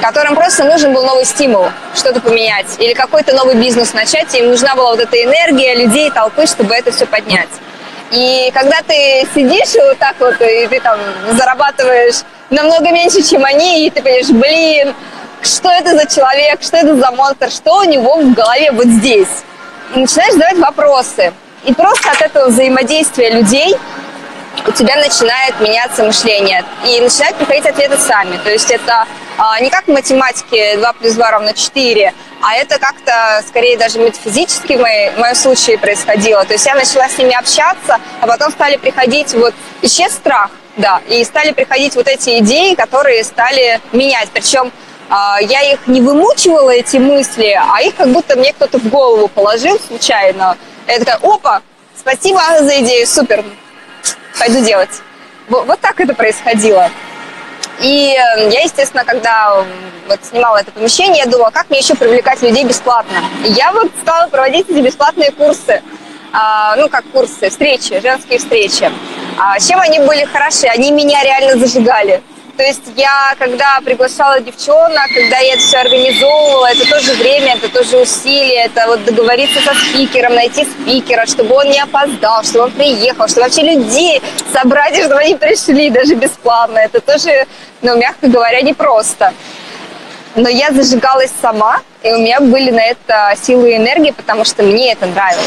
которым 0.00 0.36
просто 0.36 0.64
нужен 0.64 0.92
был 0.92 1.04
новый 1.04 1.24
стимул, 1.24 1.70
что-то 1.94 2.20
поменять, 2.20 2.76
или 2.78 2.94
какой-то 2.94 3.34
новый 3.34 3.56
бизнес 3.56 3.92
начать, 3.94 4.32
им 4.34 4.50
нужна 4.50 4.76
была 4.76 4.90
вот 4.90 5.00
эта 5.00 5.22
энергия 5.22 5.74
людей, 5.74 6.10
толпы, 6.10 6.46
чтобы 6.46 6.74
это 6.74 6.92
все 6.92 7.04
поднять. 7.04 7.48
И 8.10 8.50
когда 8.54 8.80
ты 8.82 9.26
сидишь 9.34 9.74
вот 9.74 9.98
так 9.98 10.14
вот, 10.20 10.40
и 10.40 10.66
ты 10.68 10.80
там 10.80 10.98
зарабатываешь 11.32 12.22
намного 12.50 12.90
меньше, 12.90 13.22
чем 13.22 13.44
они, 13.44 13.86
и 13.86 13.90
ты 13.90 14.02
понимаешь, 14.02 14.28
блин, 14.28 14.94
что 15.42 15.70
это 15.70 15.96
за 15.96 16.06
человек, 16.06 16.62
что 16.62 16.76
это 16.76 16.96
за 16.96 17.10
монстр, 17.12 17.50
что 17.50 17.78
у 17.78 17.84
него 17.84 18.16
в 18.16 18.34
голове 18.34 18.70
вот 18.72 18.86
здесь. 18.86 19.28
И 19.94 19.98
начинаешь 19.98 20.32
задавать 20.32 20.58
вопросы. 20.58 21.32
И 21.64 21.72
просто 21.74 22.10
от 22.10 22.22
этого 22.22 22.48
взаимодействия 22.48 23.30
людей 23.30 23.74
у 24.66 24.72
тебя 24.72 24.96
начинает 24.96 25.60
меняться 25.60 26.04
мышление. 26.04 26.64
И 26.84 27.00
начинают 27.00 27.36
приходить 27.36 27.66
ответы 27.66 27.96
сами. 27.96 28.36
То 28.38 28.50
есть 28.50 28.70
это 28.70 29.06
а, 29.36 29.60
не 29.60 29.70
как 29.70 29.84
в 29.86 29.88
математике 29.88 30.76
2 30.76 30.92
плюс 30.94 31.14
2 31.14 31.30
равно 31.30 31.52
4, 31.52 32.14
а 32.42 32.54
это 32.54 32.78
как-то 32.78 33.42
скорее 33.46 33.78
даже 33.78 33.98
метафизически 33.98 34.74
в, 34.76 34.80
моей, 34.80 35.10
в 35.10 35.18
моем 35.18 35.34
случае 35.34 35.78
происходило. 35.78 36.44
То 36.44 36.54
есть 36.54 36.66
я 36.66 36.74
начала 36.74 37.08
с 37.08 37.18
ними 37.18 37.34
общаться, 37.34 37.98
а 38.20 38.26
потом 38.26 38.50
стали 38.50 38.76
приходить 38.76 39.32
вот 39.34 39.54
исчез 39.82 40.12
страх, 40.12 40.50
да, 40.78 41.02
и 41.08 41.22
стали 41.24 41.52
приходить 41.52 41.94
вот 41.96 42.08
эти 42.08 42.38
идеи, 42.38 42.74
которые 42.74 43.22
стали 43.24 43.80
менять. 43.92 44.30
Причем 44.32 44.72
а, 45.10 45.38
я 45.40 45.60
их 45.72 45.86
не 45.86 46.00
вымучивала, 46.00 46.70
эти 46.70 46.96
мысли, 46.96 47.58
а 47.60 47.82
их 47.82 47.96
как 47.96 48.08
будто 48.08 48.36
мне 48.36 48.52
кто-то 48.52 48.78
в 48.78 48.88
голову 48.88 49.28
положил 49.28 49.78
случайно. 49.80 50.56
Я 50.86 50.98
такая, 51.00 51.18
опа, 51.22 51.62
спасибо 51.98 52.40
за 52.60 52.80
идею, 52.80 53.06
супер, 53.06 53.44
пойду 54.38 54.64
делать. 54.64 55.02
Вот, 55.48 55.80
так 55.80 56.00
это 56.00 56.14
происходило. 56.14 56.90
И 57.80 58.14
эм, 58.14 58.48
я, 58.50 58.62
естественно, 58.62 59.04
когда 59.04 59.64
вот 60.08 60.18
снимала 60.24 60.58
это 60.58 60.72
помещение, 60.72 61.24
я 61.24 61.30
думала, 61.30 61.50
как 61.50 61.70
мне 61.70 61.78
еще 61.78 61.94
привлекать 61.94 62.42
людей 62.42 62.64
бесплатно. 62.64 63.22
Я 63.44 63.72
вот 63.72 63.90
стала 64.02 64.28
проводить 64.28 64.68
эти 64.68 64.80
бесплатные 64.80 65.30
курсы. 65.30 65.82
А, 66.32 66.76
ну, 66.76 66.88
как 66.88 67.04
курсы, 67.12 67.48
встречи, 67.48 68.00
женские 68.00 68.38
встречи. 68.38 68.90
А, 69.40 69.58
чем 69.60 69.80
они 69.80 70.00
были 70.00 70.24
хороши? 70.24 70.66
Они 70.66 70.90
меня 70.90 71.22
реально 71.22 71.56
зажигали. 71.58 72.20
То 72.56 72.64
есть 72.64 72.82
я, 72.96 73.36
когда 73.38 73.78
приглашала 73.84 74.40
девчонок, 74.40 75.06
когда 75.14 75.38
я 75.38 75.54
это 75.54 75.62
все 75.62 75.78
организовывала, 75.78 76.66
это 76.66 76.90
тоже 76.90 77.12
время, 77.12 77.54
это 77.54 77.68
тоже 77.68 77.98
усилие, 77.98 78.64
это 78.64 78.88
вот 78.88 79.04
договориться 79.04 79.60
со 79.60 79.74
спикером, 79.74 80.34
найти 80.34 80.64
спикера, 80.64 81.24
чтобы 81.26 81.54
он 81.54 81.70
не 81.70 81.78
опоздал, 81.78 82.42
чтобы 82.42 82.64
он 82.64 82.72
приехал, 82.72 83.28
чтобы 83.28 83.42
вообще 83.42 83.62
людей 83.62 84.20
собрать, 84.52 84.96
чтобы 84.96 85.20
они 85.20 85.36
пришли 85.36 85.88
даже 85.88 86.16
бесплатно. 86.16 86.78
Это 86.78 87.00
тоже, 87.00 87.46
ну, 87.80 87.96
мягко 87.96 88.26
говоря, 88.26 88.60
непросто. 88.60 89.32
Но 90.34 90.48
я 90.48 90.72
зажигалась 90.72 91.30
сама, 91.40 91.80
и 92.02 92.10
у 92.10 92.18
меня 92.18 92.40
были 92.40 92.72
на 92.72 92.82
это 92.82 93.34
силы 93.40 93.70
и 93.70 93.76
энергии, 93.76 94.10
потому 94.10 94.44
что 94.44 94.64
мне 94.64 94.94
это 94.94 95.06
нравилось. 95.06 95.46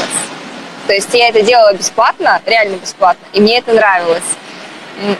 То 0.88 0.94
есть 0.94 1.14
я 1.14 1.30
это 1.30 1.42
делала 1.42 1.74
бесплатно, 1.74 2.42
реально 2.46 2.78
бесплатно, 2.78 3.24
и 3.34 3.42
мне 3.42 3.60
это 3.60 3.74
нравилось 3.74 4.24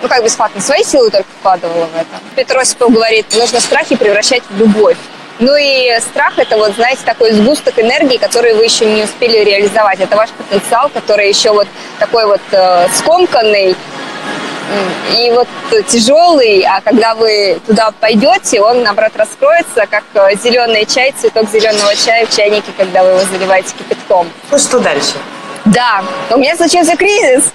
ну 0.02 0.08
как 0.08 0.24
бесплатно, 0.24 0.62
свои 0.62 0.84
силы 0.84 1.10
только 1.10 1.28
вкладывала 1.40 1.86
в 1.86 1.96
это. 1.96 2.08
Петр 2.36 2.58
Осипов 2.58 2.92
говорит, 2.92 3.26
нужно 3.36 3.60
страхи 3.60 3.96
превращать 3.96 4.44
в 4.50 4.58
любовь. 4.58 4.98
Ну 5.40 5.56
и 5.56 6.00
страх 6.02 6.38
это 6.38 6.58
вот, 6.58 6.76
знаете, 6.76 7.02
такой 7.04 7.32
сгусток 7.32 7.80
энергии, 7.80 8.18
который 8.18 8.54
вы 8.54 8.64
еще 8.64 8.86
не 8.86 9.04
успели 9.04 9.44
реализовать. 9.44 10.00
Это 10.00 10.16
ваш 10.16 10.30
потенциал, 10.30 10.90
который 10.90 11.30
еще 11.30 11.52
вот 11.52 11.68
такой 11.98 12.26
вот 12.26 12.42
э, 12.52 12.88
скомканный 12.94 13.76
и 15.18 15.32
вот 15.32 15.48
тяжелый, 15.88 16.62
а 16.62 16.80
когда 16.82 17.16
вы 17.16 17.60
туда 17.66 17.92
пойдете, 18.00 18.62
он, 18.62 18.84
наоборот, 18.84 19.12
раскроется, 19.16 19.88
как 19.90 20.04
э, 20.14 20.36
зеленый 20.42 20.86
чай, 20.86 21.12
цветок 21.20 21.50
зеленого 21.50 21.96
чая 21.96 22.26
в 22.26 22.36
чайнике, 22.36 22.72
когда 22.78 23.04
вы 23.04 23.10
его 23.10 23.22
заливаете 23.32 23.74
кипятком. 23.78 24.30
Ну 24.52 24.60
что 24.60 24.80
дальше? 24.80 25.16
Да, 25.74 26.04
у 26.30 26.38
меня 26.38 26.56
случился 26.58 26.98
кризис. 26.98 27.52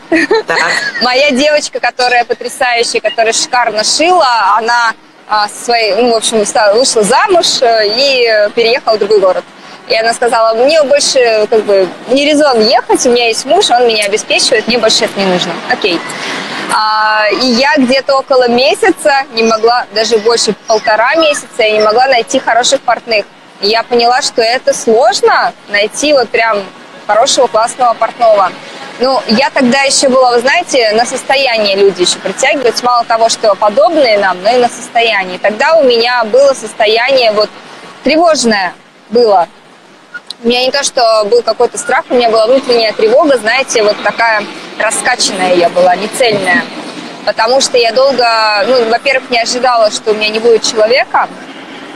Так. 0.47 0.59
Моя 1.03 1.31
девочка, 1.33 1.81
которая 1.81 2.25
потрясающая, 2.25 3.01
которая 3.01 3.35
шикарно 3.35 3.85
шила, 3.85 4.57
она 4.57 4.95
а, 5.29 5.49
своей, 5.49 5.95
ну, 5.97 6.13
в 6.13 6.17
общем, 6.17 6.39
вышла 6.75 7.03
замуж 7.03 7.61
э, 7.61 7.89
и 7.89 8.51
переехала 8.55 8.97
в 8.97 8.99
другой 9.01 9.21
город. 9.21 9.45
И 9.89 9.95
она 9.95 10.15
сказала, 10.15 10.55
мне 10.55 10.83
больше 10.83 11.47
как 11.51 11.63
бы 11.65 11.89
не 12.09 12.25
резон 12.25 12.61
ехать, 12.61 13.05
у 13.05 13.11
меня 13.11 13.29
есть 13.29 13.45
муж, 13.45 13.71
он 13.71 13.87
меня 13.87 14.07
обеспечивает, 14.07 14.67
мне 14.67 14.79
больше 14.79 15.05
это 15.05 15.21
не 15.21 15.27
нужно. 15.27 15.53
Окей. 15.71 16.01
А, 16.75 17.27
и 17.31 17.47
я 17.47 17.75
где-то 17.77 18.17
около 18.17 18.49
месяца 18.49 19.25
не 19.35 19.43
могла, 19.43 19.85
даже 19.95 20.17
больше 20.19 20.55
полтора 20.67 21.15
месяца, 21.17 21.63
я 21.63 21.73
не 21.73 21.81
могла 21.81 22.07
найти 22.07 22.39
хороших 22.39 22.81
портных. 22.81 23.27
И 23.61 23.69
я 23.69 23.83
поняла, 23.83 24.23
что 24.23 24.43
это 24.43 24.73
сложно 24.73 25.53
найти 25.69 26.13
вот 26.15 26.29
прям 26.31 26.63
хорошего, 27.07 27.47
классного 27.47 27.95
портного. 27.95 28.51
Ну, 28.99 29.21
я 29.29 29.51
тогда 29.51 29.83
еще 29.83 30.09
была, 30.09 30.33
вы 30.33 30.41
знаете, 30.41 30.93
на 30.93 31.05
состояние 31.05 31.77
люди 31.77 32.03
еще 32.03 32.19
притягиваются. 32.19 32.85
Мало 32.85 33.05
того, 33.05 33.29
что 33.29 33.55
подобные 33.55 34.19
нам, 34.19 34.43
но 34.43 34.51
и 34.51 34.57
на 34.57 34.69
состоянии. 34.69 35.37
Тогда 35.37 35.77
у 35.77 35.85
меня 35.85 36.25
было 36.25 36.55
состояние 36.55 37.33
вот 37.33 37.51
тревожное 38.05 38.73
было. 39.11 39.49
У 40.43 40.49
меня 40.49 40.65
не 40.65 40.71
то, 40.71 40.83
что 40.83 41.27
был 41.31 41.43
какой-то 41.43 41.79
страх, 41.79 42.05
у 42.11 42.15
меня 42.15 42.31
была 42.31 42.47
внутренняя 42.47 42.93
тревога, 42.93 43.39
знаете, 43.39 43.83
вот 43.83 43.97
такая 44.03 44.43
раскачанная 44.79 45.55
я 45.55 45.69
была, 45.69 45.97
нецельная. 45.97 46.63
Потому 47.25 47.61
что 47.61 47.77
я 47.77 47.93
долго, 47.93 48.65
ну, 48.67 48.89
во-первых, 48.89 49.31
не 49.31 49.41
ожидала, 49.41 49.91
что 49.91 50.13
у 50.13 50.15
меня 50.15 50.29
не 50.29 50.39
будет 50.39 50.63
человека, 50.63 51.29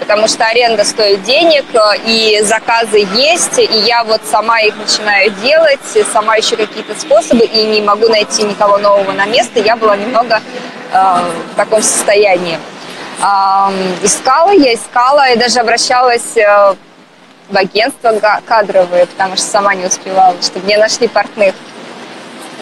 потому 0.00 0.26
что 0.26 0.44
аренда 0.44 0.84
стоит 0.84 1.22
денег, 1.22 1.64
и 2.06 2.40
заказы 2.42 3.06
есть, 3.14 3.58
и 3.58 3.78
я 3.86 4.02
вот 4.02 4.22
сама 4.28 4.60
их 4.60 4.74
начинаю 4.76 5.30
делать, 5.42 5.78
сама 6.12 6.38
ищу 6.40 6.56
какие-то 6.56 6.98
способы, 6.98 7.44
и 7.44 7.66
не 7.66 7.82
могу 7.82 8.08
найти 8.08 8.42
никого 8.42 8.78
нового 8.78 9.12
на 9.12 9.26
место, 9.26 9.60
я 9.60 9.76
была 9.76 9.96
немного 9.96 10.40
э, 10.92 10.98
в 11.52 11.56
таком 11.56 11.82
состоянии. 11.82 12.58
Э, 13.22 13.70
искала, 14.02 14.50
я 14.50 14.74
искала, 14.74 15.30
и 15.30 15.36
даже 15.36 15.60
обращалась 15.60 16.36
э, 16.36 16.74
в 17.50 17.56
агентство 17.56 18.18
кадровые, 18.46 19.06
потому 19.06 19.36
что 19.36 19.44
сама 19.44 19.74
не 19.74 19.84
успевала, 19.84 20.34
чтобы 20.42 20.64
мне 20.64 20.78
нашли 20.78 21.08
портных. 21.08 21.54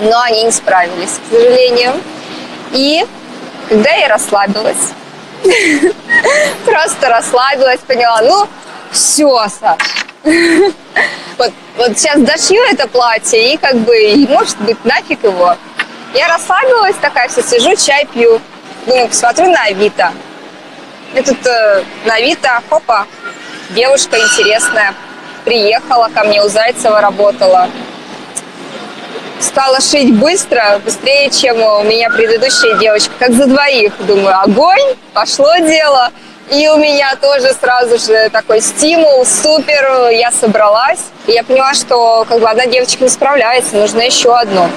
Но 0.01 0.21
они 0.21 0.45
не 0.45 0.53
справились, 0.53 1.19
к 1.19 1.35
сожалению. 1.35 1.93
И 2.73 3.05
когда 3.69 3.91
я 3.91 4.09
расслабилась, 4.09 4.93
просто 6.65 7.09
расслабилась, 7.09 7.81
поняла, 7.81 8.21
ну, 8.23 8.49
все, 8.91 9.47
Саш. 9.49 9.79
Вот, 11.37 11.53
вот 11.77 11.99
сейчас 11.99 12.21
дошью 12.21 12.61
это 12.71 12.89
платье, 12.89 13.55
и 13.55 13.57
как 13.57 13.77
бы, 13.77 13.97
и 13.97 14.27
может 14.27 14.59
быть, 14.59 14.85
нафиг 14.85 15.23
его. 15.23 15.57
Я 16.15 16.29
расслабилась 16.29 16.97
такая, 17.01 17.29
все 17.29 17.43
сижу, 17.43 17.77
чай 17.77 18.07
пью. 18.07 18.41
Думаю, 18.87 19.09
посмотрю 19.09 19.51
на 19.51 19.63
Авито. 19.65 20.13
Я 21.15 21.23
тут 21.23 21.47
э, 21.47 21.85
на 22.05 22.15
Авито, 22.15 22.61
хопа, 22.69 23.07
девушка 23.71 24.19
интересная, 24.19 24.95
приехала 25.45 26.09
ко 26.13 26.25
мне, 26.25 26.43
у 26.43 26.49
Зайцева 26.49 27.01
работала. 27.01 27.69
Стала 29.41 29.81
шить 29.81 30.15
быстро, 30.15 30.81
быстрее, 30.85 31.31
чем 31.31 31.63
у 31.63 31.83
меня 31.85 32.11
предыдущая 32.11 32.77
девочка, 32.79 33.13
как 33.19 33.33
за 33.33 33.47
двоих. 33.47 33.93
Думаю, 34.07 34.41
огонь, 34.41 34.97
пошло 35.15 35.57
дело. 35.59 36.11
И 36.51 36.67
у 36.69 36.79
меня 36.79 37.15
тоже 37.21 37.53
сразу 37.61 37.99
же 37.99 38.31
такой 38.31 38.61
стимул, 38.63 39.25
супер, 39.27 40.11
я 40.11 40.31
собралась. 40.33 41.01
Я 41.27 41.45
поняла, 41.45 41.75
что 41.75 42.25
как 42.29 42.41
бы 42.41 42.49
одна 42.49 42.67
девочка 42.67 43.05
не 43.05 43.11
справляется, 43.11 43.77
нужно 43.77 44.01
еще 44.01 44.35
одну. 44.35 44.69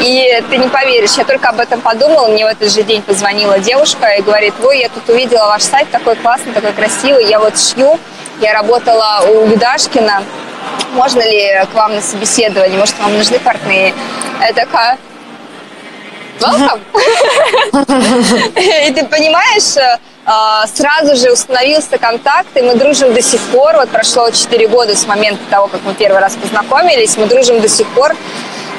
И 0.00 0.42
ты 0.50 0.56
не 0.56 0.68
поверишь, 0.68 1.12
я 1.12 1.24
только 1.24 1.50
об 1.50 1.60
этом 1.60 1.80
подумала, 1.80 2.26
мне 2.26 2.44
в 2.44 2.48
этот 2.48 2.72
же 2.72 2.82
день 2.82 3.02
позвонила 3.02 3.58
девушка 3.60 4.08
и 4.08 4.22
говорит, 4.22 4.54
ой, 4.62 4.80
я 4.80 4.88
тут 4.88 5.08
увидела 5.08 5.46
ваш 5.46 5.62
сайт, 5.62 5.90
такой 5.90 6.16
классный, 6.16 6.52
такой 6.52 6.72
красивый, 6.72 7.28
я 7.28 7.38
вот 7.38 7.58
шью, 7.58 7.98
я 8.40 8.52
работала 8.54 9.24
у 9.28 9.46
Юдашкина. 9.46 10.22
Можно 10.94 11.22
ли 11.22 11.64
к 11.72 11.74
вам 11.74 11.94
на 11.94 12.02
собеседование? 12.02 12.78
Может, 12.78 12.98
вам 12.98 13.16
нужны 13.16 13.38
портные? 13.38 13.94
Я 14.40 14.52
такая, 14.52 14.98
welcome. 16.40 16.80
И 18.88 18.92
ты 18.92 19.04
понимаешь, 19.06 19.76
э, 19.76 20.66
сразу 20.74 21.16
же 21.16 21.32
установился 21.32 21.98
контакт, 21.98 22.48
и 22.54 22.62
мы 22.62 22.74
дружим 22.74 23.14
до 23.14 23.22
сих 23.22 23.40
пор. 23.52 23.76
Вот 23.76 23.88
прошло 23.90 24.30
4 24.30 24.68
года 24.68 24.94
с 24.96 25.06
момента 25.06 25.42
того, 25.50 25.68
как 25.68 25.80
мы 25.84 25.94
первый 25.94 26.20
раз 26.20 26.34
познакомились, 26.34 27.16
мы 27.16 27.26
дружим 27.26 27.60
до 27.60 27.68
сих 27.68 27.86
пор. 27.88 28.14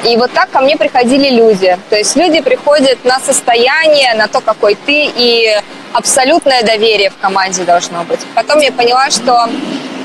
И 0.03 0.17
вот 0.17 0.31
так 0.33 0.49
ко 0.51 0.59
мне 0.59 0.75
приходили 0.75 1.29
люди. 1.29 1.77
То 1.89 1.95
есть 1.95 2.15
люди 2.17 2.41
приходят 2.41 3.05
на 3.05 3.19
состояние, 3.19 4.13
на 4.15 4.27
то, 4.27 4.41
какой 4.41 4.75
ты, 4.75 5.05
и 5.15 5.57
абсолютное 5.93 6.61
доверие 6.63 7.09
в 7.09 7.17
команде 7.17 7.63
должно 7.63 8.03
быть. 8.03 8.19
Потом 8.35 8.59
я 8.59 8.71
поняла, 8.71 9.09
что 9.09 9.47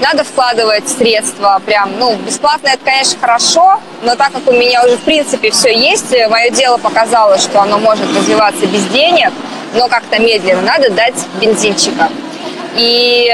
надо 0.00 0.24
вкладывать 0.24 0.88
средства 0.88 1.60
прям, 1.64 1.98
ну, 1.98 2.14
бесплатно 2.16 2.68
это, 2.68 2.84
конечно, 2.84 3.18
хорошо, 3.20 3.80
но 4.02 4.14
так 4.16 4.32
как 4.32 4.46
у 4.46 4.52
меня 4.52 4.84
уже, 4.84 4.96
в 4.96 5.02
принципе, 5.02 5.50
все 5.50 5.74
есть, 5.74 6.10
мое 6.28 6.50
дело 6.50 6.78
показало, 6.78 7.38
что 7.38 7.60
оно 7.60 7.78
может 7.78 8.06
развиваться 8.16 8.66
без 8.66 8.84
денег, 8.86 9.32
но 9.74 9.88
как-то 9.88 10.20
медленно, 10.20 10.62
надо 10.62 10.90
дать 10.90 11.16
бензинчика. 11.40 12.08
И 12.76 13.30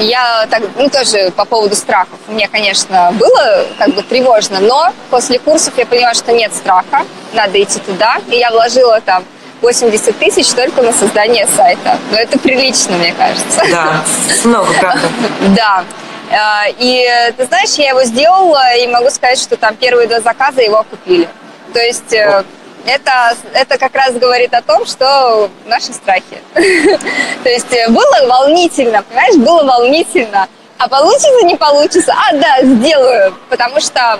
я 0.00 0.46
так, 0.50 0.62
ну, 0.76 0.88
тоже 0.88 1.30
по 1.36 1.44
поводу 1.44 1.76
страхов. 1.76 2.18
Мне, 2.28 2.48
конечно, 2.48 3.12
было 3.18 3.64
как 3.78 3.94
бы 3.94 4.02
тревожно, 4.02 4.60
но 4.60 4.92
после 5.10 5.38
курсов 5.38 5.74
я 5.76 5.86
поняла, 5.86 6.14
что 6.14 6.32
нет 6.32 6.54
страха, 6.54 7.02
надо 7.32 7.62
идти 7.62 7.78
туда. 7.80 8.18
И 8.28 8.36
я 8.36 8.50
вложила 8.50 9.00
там 9.00 9.24
80 9.64 10.18
тысяч 10.18 10.52
только 10.52 10.82
на 10.82 10.92
создание 10.92 11.46
сайта. 11.46 11.98
Но 12.10 12.18
это 12.18 12.38
прилично, 12.38 12.96
мне 12.96 13.14
кажется. 13.14 13.62
Да, 13.70 14.04
много, 14.44 14.72
правда. 14.78 15.08
Да. 15.56 15.84
А, 16.30 16.64
и 16.78 17.06
ты 17.36 17.46
знаешь, 17.46 17.70
я 17.74 17.90
его 17.90 18.04
сделала, 18.04 18.74
и 18.76 18.86
могу 18.86 19.10
сказать, 19.10 19.38
что 19.38 19.56
там 19.56 19.76
первые 19.76 20.06
два 20.06 20.20
заказа 20.20 20.60
его 20.62 20.80
окупили. 20.80 21.28
То 21.72 21.80
есть 21.80 22.12
э, 22.12 22.44
это, 22.86 23.36
это 23.52 23.78
как 23.78 23.94
раз 23.94 24.14
говорит 24.14 24.52
о 24.54 24.62
том, 24.62 24.84
что 24.86 25.50
наши 25.66 25.92
страхи. 25.92 26.40
То 26.54 27.48
есть 27.48 27.72
э, 27.72 27.88
было 27.88 28.26
волнительно, 28.26 29.02
понимаешь, 29.02 29.36
было 29.36 29.64
волнительно. 29.64 30.48
А 30.78 30.88
получится, 30.88 31.44
не 31.44 31.56
получится? 31.56 32.12
А, 32.12 32.34
да, 32.36 32.62
сделаю. 32.62 33.34
Потому 33.48 33.80
что 33.80 34.18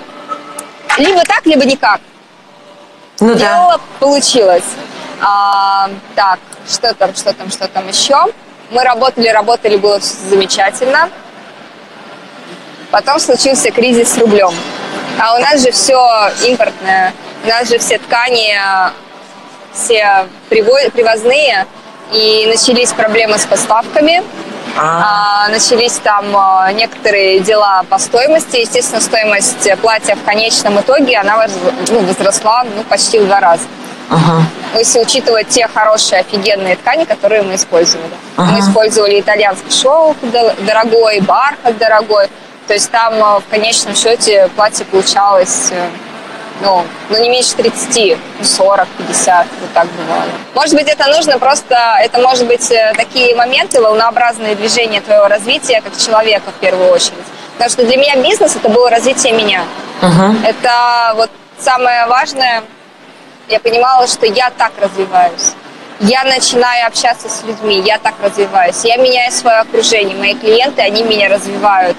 либо 0.97 1.21
так, 1.23 1.45
либо 1.45 1.65
никак. 1.65 1.99
Ну 3.19 3.33
Сделала, 3.35 3.77
да. 3.77 3.79
получилось. 3.99 4.63
А, 5.21 5.89
так, 6.15 6.39
что 6.67 6.93
там, 6.93 7.15
что 7.15 7.33
там, 7.33 7.49
что 7.49 7.67
там 7.67 7.87
еще? 7.87 8.25
Мы 8.71 8.83
работали, 8.83 9.27
работали, 9.29 9.77
было 9.77 9.99
все 9.99 10.15
замечательно. 10.29 11.09
Потом 12.91 13.19
случился 13.19 13.71
кризис 13.71 14.13
с 14.13 14.17
рублем. 14.17 14.53
А 15.19 15.35
у 15.35 15.39
нас 15.39 15.61
же 15.61 15.71
все 15.71 16.31
импортное. 16.43 17.13
У 17.43 17.47
нас 17.47 17.69
же 17.69 17.77
все 17.77 17.97
ткани, 17.97 18.57
все 19.73 20.27
привозные. 20.49 21.65
И 22.11 22.45
начались 22.47 22.91
проблемы 22.91 23.37
с 23.37 23.45
поставками. 23.45 24.23
А. 24.77 25.45
А, 25.45 25.49
начались 25.49 25.93
там 25.93 26.25
а, 26.35 26.71
некоторые 26.73 27.39
дела 27.39 27.83
по 27.89 27.97
стоимости. 27.97 28.57
Естественно, 28.57 28.99
стоимость 28.99 29.71
платья 29.81 30.15
в 30.15 30.23
конечном 30.23 30.79
итоге 30.81 31.17
она 31.17 31.47
ну, 31.89 31.99
возросла 32.01 32.63
ну, 32.63 32.83
почти 32.83 33.19
в 33.19 33.25
два 33.25 33.39
раза. 33.39 33.63
Ага. 34.09 34.43
Если 34.75 34.99
учитывать 34.99 35.49
те 35.49 35.67
хорошие, 35.67 36.21
офигенные 36.21 36.75
ткани, 36.75 37.05
которые 37.05 37.41
мы 37.41 37.55
использовали. 37.55 38.11
Ага. 38.37 38.51
Мы 38.51 38.59
использовали 38.59 39.19
итальянский 39.19 39.71
шелк 39.71 40.17
дорогой, 40.65 41.21
бархат 41.21 41.77
дорогой. 41.77 42.29
То 42.67 42.73
есть 42.73 42.89
там 42.91 43.13
э, 43.13 43.39
в 43.39 43.43
конечном 43.49 43.95
счете 43.95 44.49
платье 44.55 44.85
получалось 44.85 45.69
э, 45.71 45.87
ну, 46.61 46.83
ну 47.09 47.21
не 47.21 47.29
меньше 47.29 47.55
30, 47.55 48.17
40, 48.41 48.87
50, 49.07 49.47
вот 49.61 49.73
так 49.73 49.87
бывало. 49.87 50.23
Может 50.53 50.75
быть, 50.75 50.87
это 50.87 51.07
нужно 51.07 51.37
просто, 51.37 51.97
это 51.99 52.19
может 52.19 52.47
быть 52.47 52.71
э, 52.71 52.93
такие 52.95 53.35
моменты, 53.35 53.81
волнообразные 53.81 54.55
движения 54.55 55.01
твоего 55.01 55.27
развития 55.27 55.81
как 55.81 55.97
человека 55.97 56.51
в 56.51 56.59
первую 56.59 56.89
очередь. 56.89 57.25
Потому 57.53 57.69
что 57.69 57.85
для 57.85 57.97
меня 57.97 58.15
бизнес 58.17 58.55
это 58.55 58.69
было 58.69 58.89
развитие 58.89 59.33
меня. 59.33 59.63
Uh-huh. 60.01 60.45
Это 60.45 61.13
вот 61.15 61.29
самое 61.57 62.05
важное, 62.07 62.63
я 63.49 63.59
понимала, 63.59 64.07
что 64.07 64.25
я 64.25 64.49
так 64.49 64.71
развиваюсь. 64.79 65.53
Я 65.99 66.23
начинаю 66.23 66.87
общаться 66.87 67.29
с 67.29 67.43
людьми, 67.43 67.81
я 67.85 67.97
так 67.97 68.15
развиваюсь. 68.21 68.83
Я 68.83 68.97
меняю 68.97 69.31
свое 69.31 69.59
окружение, 69.59 70.17
мои 70.17 70.35
клиенты, 70.35 70.81
они 70.81 71.03
меня 71.03 71.29
развивают 71.29 71.97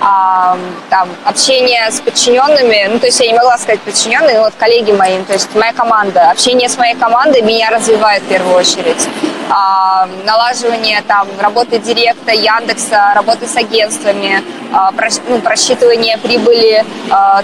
а, 0.00 0.56
там, 0.90 1.08
общение 1.24 1.90
с 1.90 2.00
подчиненными, 2.00 2.88
ну, 2.92 2.98
то 2.98 3.06
есть 3.06 3.20
я 3.20 3.26
не 3.26 3.34
могла 3.34 3.58
сказать 3.58 3.80
подчиненные, 3.80 4.36
но 4.36 4.44
вот 4.44 4.54
коллеги 4.58 4.92
мои, 4.92 5.22
то 5.24 5.32
есть 5.32 5.54
моя 5.54 5.72
команда, 5.72 6.30
общение 6.30 6.68
с 6.68 6.76
моей 6.76 6.94
командой 6.94 7.42
меня 7.42 7.70
развивает 7.70 8.22
в 8.22 8.28
первую 8.28 8.56
очередь. 8.56 9.08
А, 9.50 10.06
налаживание 10.24 11.02
там 11.02 11.26
работы 11.40 11.78
директа, 11.78 12.32
Яндекса, 12.32 13.12
работы 13.14 13.46
с 13.46 13.56
агентствами, 13.56 14.42
а, 14.72 14.92
про, 14.92 15.08
ну, 15.28 15.40
просчитывание 15.40 16.18
прибыли, 16.18 16.84
а, 17.10 17.42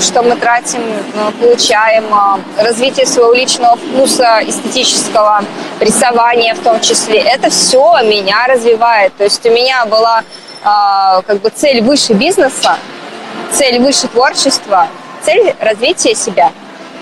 что 0.00 0.22
мы 0.22 0.36
тратим, 0.36 0.80
ну, 1.14 1.30
получаем, 1.32 2.04
а, 2.12 2.40
развитие 2.56 3.06
своего 3.06 3.34
личного 3.34 3.76
вкуса, 3.76 4.40
эстетического, 4.42 5.44
рисования 5.80 6.54
в 6.54 6.60
том 6.60 6.80
числе. 6.80 7.20
Это 7.20 7.50
все 7.50 8.00
меня 8.02 8.46
развивает. 8.48 9.14
То 9.16 9.24
есть 9.24 9.44
у 9.44 9.50
меня 9.50 9.84
была 9.84 10.22
как 10.64 11.40
бы 11.40 11.50
цель 11.50 11.82
выше 11.82 12.14
бизнеса, 12.14 12.78
цель 13.52 13.78
выше 13.80 14.08
творчества, 14.08 14.88
цель 15.22 15.54
развития 15.60 16.14
себя. 16.14 16.52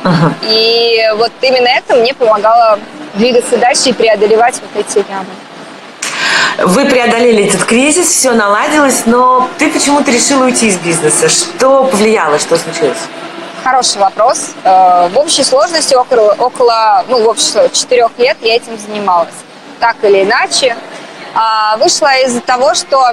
Ага. 0.04 0.34
И 0.42 0.98
вот 1.16 1.30
именно 1.40 1.68
это 1.68 1.94
мне 1.94 2.12
помогало 2.12 2.78
двигаться 3.14 3.56
дальше 3.56 3.90
и 3.90 3.92
преодолевать 3.92 4.60
вот 4.60 4.84
эти 4.84 4.98
ямы. 5.08 5.26
Вы 6.58 6.84
преодолели 6.86 7.46
этот 7.46 7.64
кризис, 7.64 8.08
все 8.08 8.32
наладилось, 8.32 9.02
но 9.06 9.48
ты 9.58 9.70
почему-то 9.70 10.10
решила 10.10 10.44
уйти 10.44 10.68
из 10.68 10.76
бизнеса. 10.76 11.28
Что 11.28 11.84
повлияло, 11.84 12.38
что 12.38 12.56
случилось? 12.56 12.98
Хороший 13.64 13.98
вопрос. 13.98 14.50
Э, 14.64 15.08
в 15.08 15.18
общей 15.18 15.44
сложности 15.44 15.94
около, 15.94 16.34
около 16.38 17.04
ну, 17.08 17.24
в 17.24 17.30
общем, 17.30 17.70
четырех 17.72 18.10
лет 18.18 18.36
я 18.42 18.56
этим 18.56 18.76
занималась. 18.76 19.34
Так 19.78 19.96
или 20.02 20.24
иначе. 20.24 20.76
А, 21.34 21.76
вышла 21.78 22.14
из-за 22.24 22.40
того, 22.40 22.74
что 22.74 23.12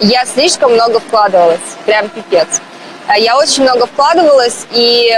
я 0.00 0.24
слишком 0.26 0.72
много 0.72 1.00
вкладывалась. 1.00 1.60
Прям 1.86 2.08
пипец. 2.08 2.60
А, 3.06 3.18
я 3.18 3.36
очень 3.36 3.62
много 3.62 3.86
вкладывалась, 3.86 4.66
и 4.72 5.10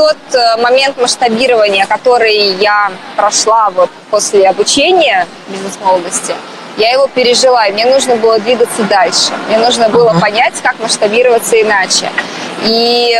тот 0.00 0.16
э, 0.32 0.56
момент 0.62 0.96
масштабирования, 0.96 1.86
который 1.86 2.54
я 2.54 2.90
прошла 3.16 3.68
вот 3.70 3.90
после 4.10 4.48
обучения 4.48 5.26
бизнес-молодости, 5.48 6.34
я 6.78 6.92
его 6.92 7.06
пережила, 7.08 7.66
и 7.66 7.72
мне 7.72 7.84
нужно 7.84 8.16
было 8.16 8.38
двигаться 8.38 8.82
дальше. 8.84 9.32
Мне 9.48 9.58
нужно 9.58 9.90
было 9.90 10.18
понять, 10.18 10.54
как 10.62 10.78
масштабироваться 10.78 11.60
иначе. 11.60 12.10
И 12.64 13.14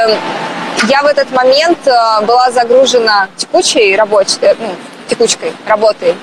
я 0.89 1.03
в 1.03 1.07
этот 1.07 1.31
момент 1.33 1.79
э, 1.87 2.25
была 2.25 2.51
загружена 2.51 3.29
текучей 3.37 3.95
рабочей, 3.95 4.39
э, 4.41 4.55
ну, 4.59 4.75
текучкой 5.09 5.53
работой. 5.67 6.15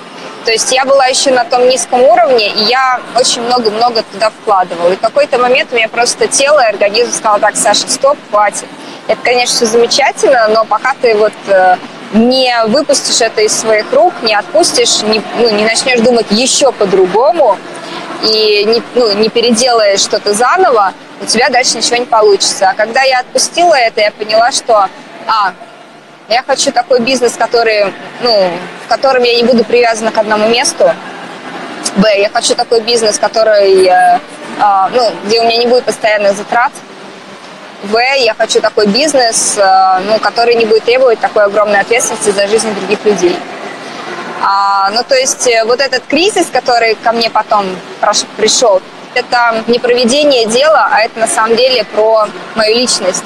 То 0.47 0.53
есть 0.53 0.71
я 0.71 0.85
была 0.85 1.07
еще 1.07 1.31
на 1.31 1.43
том 1.43 1.67
низком 1.67 2.01
уровне, 2.01 2.47
и 2.47 2.63
я 2.69 3.01
очень 3.17 3.41
много-много 3.41 4.01
туда 4.03 4.29
вкладывала. 4.29 4.93
И 4.93 4.95
в 4.95 5.01
какой-то 5.01 5.37
момент 5.39 5.73
у 5.73 5.75
меня 5.75 5.89
просто 5.89 6.29
тело 6.29 6.61
и 6.61 6.69
организм 6.69 7.11
сказал, 7.11 7.37
так, 7.41 7.57
Саша, 7.57 7.85
стоп, 7.89 8.17
хватит. 8.29 8.63
Это, 9.09 9.19
конечно, 9.21 9.57
все 9.57 9.65
замечательно, 9.65 10.47
но 10.47 10.63
пока 10.63 10.93
ты 11.01 11.15
вот 11.15 11.33
э, 11.47 11.75
не 12.13 12.55
выпустишь 12.67 13.19
это 13.19 13.41
из 13.41 13.59
своих 13.59 13.91
рук, 13.91 14.13
не 14.23 14.33
отпустишь, 14.33 15.01
не, 15.01 15.21
ну, 15.37 15.49
не 15.49 15.65
начнешь 15.65 15.99
думать 15.99 16.27
еще 16.29 16.71
по-другому 16.71 17.57
и 18.23 18.63
не, 18.63 18.81
ну, 18.95 19.11
не 19.15 19.27
переделаешь 19.27 19.99
что-то 19.99 20.33
заново, 20.33 20.93
у 21.19 21.25
тебя 21.25 21.49
дальше 21.49 21.75
ничего 21.75 21.97
не 21.97 22.05
получится. 22.05 22.69
А 22.69 22.73
когда 22.73 23.01
я 23.01 23.19
отпустила 23.19 23.73
это, 23.73 23.99
я 23.99 24.11
поняла, 24.11 24.53
что, 24.53 24.87
а, 25.27 25.53
я 26.29 26.43
хочу 26.43 26.71
такой 26.71 26.99
бизнес, 26.99 27.33
который, 27.37 27.93
ну, 28.21 28.49
в 28.85 28.89
котором 28.89 29.23
я 29.23 29.35
не 29.35 29.43
буду 29.43 29.63
привязана 29.63 30.11
к 30.11 30.17
одному 30.17 30.47
месту. 30.49 30.91
Б, 31.97 32.19
я 32.19 32.29
хочу 32.29 32.53
такой 32.55 32.81
бизнес, 32.81 33.17
который, 33.17 33.85
э, 33.85 34.19
э, 34.59 34.87
ну, 34.93 35.11
где 35.25 35.39
у 35.39 35.45
меня 35.45 35.57
не 35.57 35.67
будет 35.67 35.85
постоянных 35.85 36.35
затрат. 36.35 36.71
В, 37.83 37.97
я 38.17 38.33
хочу 38.33 38.59
такой 38.59 38.87
бизнес, 38.87 39.57
э, 39.57 39.99
ну, 40.05 40.19
который 40.19 40.55
не 40.55 40.65
будет 40.65 40.83
требовать 40.83 41.19
такой 41.19 41.45
огромной 41.45 41.79
ответственности 41.79 42.31
за 42.31 42.47
жизнь 42.47 42.73
других 42.75 43.03
людей. 43.05 43.37
А, 44.43 44.89
ну, 44.91 45.03
то 45.07 45.15
есть 45.15 45.47
э, 45.47 45.63
вот 45.63 45.79
этот 45.79 46.03
кризис, 46.07 46.47
который 46.51 46.95
ко 46.95 47.13
мне 47.13 47.29
потом 47.29 47.65
пришел, 48.35 48.81
это 49.13 49.63
не 49.67 49.79
проведение 49.79 50.45
дела, 50.45 50.89
а 50.91 51.01
это 51.01 51.19
на 51.19 51.27
самом 51.27 51.55
деле 51.55 51.85
про 51.85 52.27
мою 52.55 52.75
личность 52.75 53.23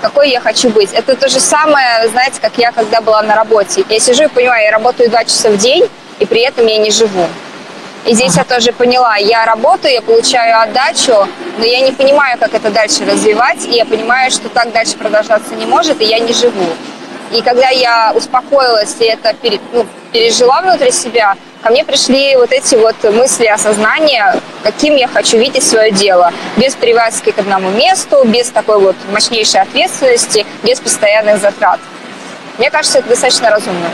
какой 0.00 0.30
я 0.30 0.40
хочу 0.40 0.70
быть. 0.70 0.92
Это 0.92 1.14
то 1.16 1.28
же 1.28 1.40
самое, 1.40 2.08
знаете, 2.08 2.40
как 2.40 2.52
я, 2.56 2.72
когда 2.72 3.00
была 3.00 3.22
на 3.22 3.34
работе. 3.34 3.84
Я 3.88 4.00
сижу 4.00 4.24
и 4.24 4.28
понимаю, 4.28 4.64
я 4.64 4.70
работаю 4.72 5.10
два 5.10 5.24
часа 5.24 5.50
в 5.50 5.56
день, 5.56 5.88
и 6.18 6.26
при 6.26 6.40
этом 6.40 6.66
я 6.66 6.78
не 6.78 6.90
живу. 6.90 7.26
И 8.06 8.14
здесь 8.14 8.34
я 8.36 8.44
тоже 8.44 8.72
поняла, 8.72 9.16
я 9.16 9.44
работаю, 9.44 9.92
я 9.92 10.00
получаю 10.00 10.58
отдачу, 10.62 11.28
но 11.58 11.64
я 11.64 11.80
не 11.80 11.92
понимаю, 11.92 12.38
как 12.38 12.54
это 12.54 12.70
дальше 12.70 13.04
развивать, 13.04 13.66
и 13.66 13.72
я 13.72 13.84
понимаю, 13.84 14.30
что 14.30 14.48
так 14.48 14.72
дальше 14.72 14.96
продолжаться 14.96 15.54
не 15.54 15.66
может, 15.66 16.00
и 16.00 16.06
я 16.06 16.18
не 16.18 16.32
живу. 16.32 16.66
И 17.30 17.42
когда 17.42 17.68
я 17.68 18.12
успокоилась 18.14 18.96
и 18.98 19.04
это 19.04 19.34
ну, 19.72 19.86
пережила 20.12 20.62
внутри 20.62 20.90
себя, 20.90 21.36
ко 21.62 21.70
мне 21.70 21.84
пришли 21.84 22.36
вот 22.36 22.52
эти 22.52 22.74
вот 22.74 22.96
мысли 23.04 23.46
осознания, 23.46 24.40
каким 24.62 24.96
я 24.96 25.08
хочу 25.08 25.38
видеть 25.38 25.64
свое 25.64 25.90
дело. 25.90 26.32
Без 26.56 26.74
привязки 26.74 27.30
к 27.30 27.38
одному 27.38 27.70
месту, 27.70 28.22
без 28.24 28.48
такой 28.48 28.80
вот 28.80 28.96
мощнейшей 29.12 29.60
ответственности, 29.60 30.46
без 30.62 30.80
постоянных 30.80 31.40
затрат. 31.40 31.80
Мне 32.58 32.70
кажется, 32.70 32.98
это 32.98 33.08
достаточно 33.08 33.50
разумно. 33.50 33.90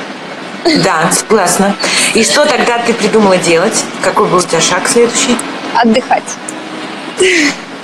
Да, 0.84 1.10
согласна. 1.12 1.76
И 2.14 2.24
что 2.24 2.44
тогда 2.44 2.78
ты 2.78 2.92
придумала 2.92 3.36
делать? 3.36 3.84
Какой 4.02 4.26
был 4.26 4.38
у 4.38 4.42
тебя 4.42 4.60
шаг 4.60 4.88
следующий? 4.88 5.36
Отдыхать. 5.74 6.24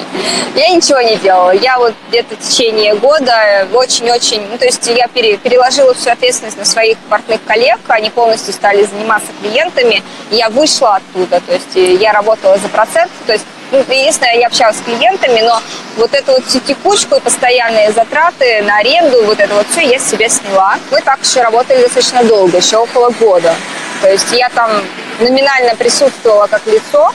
Я 0.55 0.69
ничего 0.69 1.01
не 1.01 1.17
делала. 1.17 1.51
Я 1.53 1.79
вот 1.79 1.95
где-то 2.09 2.37
в 2.37 2.39
течение 2.41 2.95
года 2.95 3.67
очень-очень... 3.73 4.47
Ну, 4.51 4.59
то 4.59 4.67
есть 4.67 4.87
я 4.87 5.09
пере, 5.09 5.37
переложила 5.39 5.95
всю 5.95 6.11
ответственность 6.11 6.59
на 6.59 6.65
своих 6.65 6.99
партных 7.09 7.43
коллег. 7.45 7.79
Они 7.89 8.11
полностью 8.11 8.53
стали 8.53 8.85
заниматься 8.85 9.29
клиентами. 9.41 10.03
Я 10.31 10.51
вышла 10.51 10.97
оттуда. 10.97 11.41
То 11.41 11.53
есть 11.53 12.01
я 12.01 12.13
работала 12.13 12.59
за 12.59 12.69
процент. 12.69 13.11
То 13.27 13.33
есть 13.33 13.47
ну, 13.73 13.79
единственное, 13.89 14.37
я 14.37 14.49
общалась 14.49 14.77
с 14.77 14.81
клиентами, 14.83 15.41
но 15.41 15.63
вот 15.97 16.13
эту 16.13 16.33
вот 16.33 16.45
всю 16.45 16.61
текучку 16.61 17.19
постоянные 17.21 17.91
затраты 17.91 18.63
на 18.65 18.77
аренду, 18.77 19.25
вот 19.25 19.41
это 19.41 19.55
вот 19.55 19.67
все 19.71 19.89
я 19.89 19.99
с 19.99 20.11
себя 20.11 20.29
сняла. 20.29 20.77
Мы 20.91 21.01
так 21.01 21.21
еще 21.25 21.41
работали 21.41 21.81
достаточно 21.81 22.23
долго, 22.23 22.59
еще 22.59 22.77
около 22.77 23.09
года. 23.09 23.55
То 24.03 24.11
есть 24.11 24.31
я 24.33 24.51
там 24.51 24.71
номинально 25.21 25.75
присутствовала 25.75 26.49
как 26.49 26.67
лицо, 26.67 27.13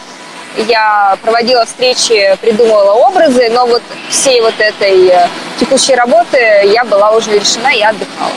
я 0.67 1.17
проводила 1.21 1.65
встречи, 1.65 2.37
придумывала 2.41 2.93
образы, 2.93 3.49
но 3.49 3.65
вот 3.65 3.81
всей 4.09 4.41
вот 4.41 4.53
этой 4.59 5.07
э, 5.07 5.27
текущей 5.59 5.95
работы 5.95 6.37
я 6.65 6.83
была 6.83 7.11
уже 7.11 7.31
решена 7.31 7.73
и 7.73 7.81
отдыхала. 7.81 8.31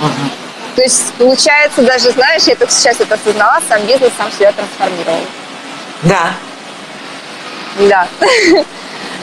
Uh-huh. 0.00 0.76
То 0.76 0.82
есть, 0.82 1.12
получается, 1.14 1.82
даже, 1.82 2.10
знаешь, 2.10 2.42
я 2.44 2.56
только 2.56 2.72
сейчас 2.72 3.00
это 3.00 3.14
осознала, 3.14 3.60
сам 3.68 3.82
бизнес 3.82 4.12
сам 4.16 4.30
себя 4.32 4.52
трансформировал. 4.52 5.20
Да. 6.02 6.32
Да. 7.78 8.08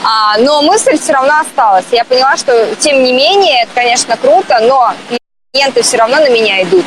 А, 0.02 0.38
но 0.38 0.62
мысль 0.62 0.98
все 0.98 1.12
равно 1.12 1.40
осталась. 1.40 1.84
Я 1.90 2.04
поняла, 2.04 2.34
что, 2.38 2.74
тем 2.76 3.02
не 3.02 3.12
менее, 3.12 3.64
это, 3.64 3.72
конечно, 3.74 4.16
круто, 4.16 4.58
но 4.60 4.94
клиенты 5.52 5.82
все 5.82 5.98
равно 5.98 6.16
на 6.20 6.30
меня 6.30 6.62
идут. 6.62 6.86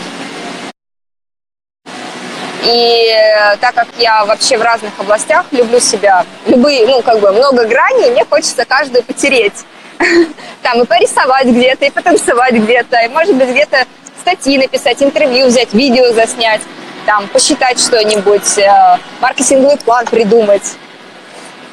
И 2.65 3.09
э, 3.11 3.57
так 3.57 3.75
как 3.75 3.87
я 3.97 4.23
вообще 4.25 4.57
в 4.57 4.61
разных 4.61 4.91
областях 4.97 5.45
люблю 5.51 5.79
себя, 5.79 6.25
любые, 6.45 6.87
ну, 6.87 7.01
как 7.01 7.19
бы 7.19 7.31
много 7.31 7.65
граней, 7.65 8.11
мне 8.11 8.23
хочется 8.23 8.63
каждую 8.65 9.03
потереть. 9.03 9.65
Там 10.61 10.81
и 10.81 10.85
порисовать 10.85 11.47
где-то, 11.47 11.85
и 11.85 11.89
потанцевать 11.89 12.53
где-то, 12.53 12.97
и, 13.01 13.09
может 13.09 13.35
быть, 13.35 13.49
где-то 13.49 13.85
статьи 14.21 14.57
написать, 14.57 15.03
интервью 15.03 15.47
взять, 15.47 15.73
видео 15.73 16.13
заснять, 16.13 16.61
там, 17.05 17.27
посчитать 17.27 17.79
что-нибудь, 17.79 18.57
э, 18.57 18.97
маркетинговый 19.19 19.77
план 19.77 20.05
придумать. 20.05 20.63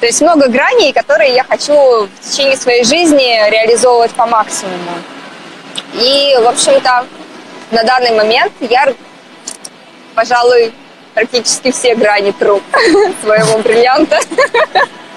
То 0.00 0.07
есть 0.07 0.20
много 0.20 0.48
граней, 0.48 0.92
которые 0.92 1.35
я 1.35 1.44
хочу 1.44 1.72
в 1.72 2.11
течение 2.20 2.57
своей 2.57 2.85
жизни 2.85 3.48
реализовывать 3.50 4.11
по 4.12 4.26
максимуму. 4.26 4.90
И, 5.94 6.37
в 6.40 6.48
общем-то, 6.48 7.07
на 7.70 7.85
данный 7.85 8.16
момент 8.16 8.53
я 8.61 8.92
пожалуй, 10.14 10.72
практически 11.21 11.71
все 11.71 11.95
грани 11.95 12.33
тру 12.33 12.63
своего 13.23 13.59
бриллианта. 13.59 14.21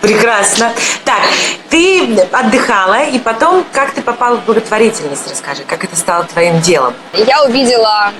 Прекрасно. 0.01 0.73
Так, 1.05 1.21
ты 1.69 2.19
отдыхала, 2.29 3.03
и 3.05 3.19
потом 3.19 3.65
как 3.71 3.91
ты 3.91 4.01
попала 4.01 4.35
в 4.35 4.45
благотворительность? 4.45 5.31
Расскажи, 5.31 5.63
как 5.63 5.85
это 5.85 5.95
стало 5.95 6.25
твоим 6.25 6.59
делом? 6.59 6.93
Я 7.13 7.43
увидела 7.45 8.11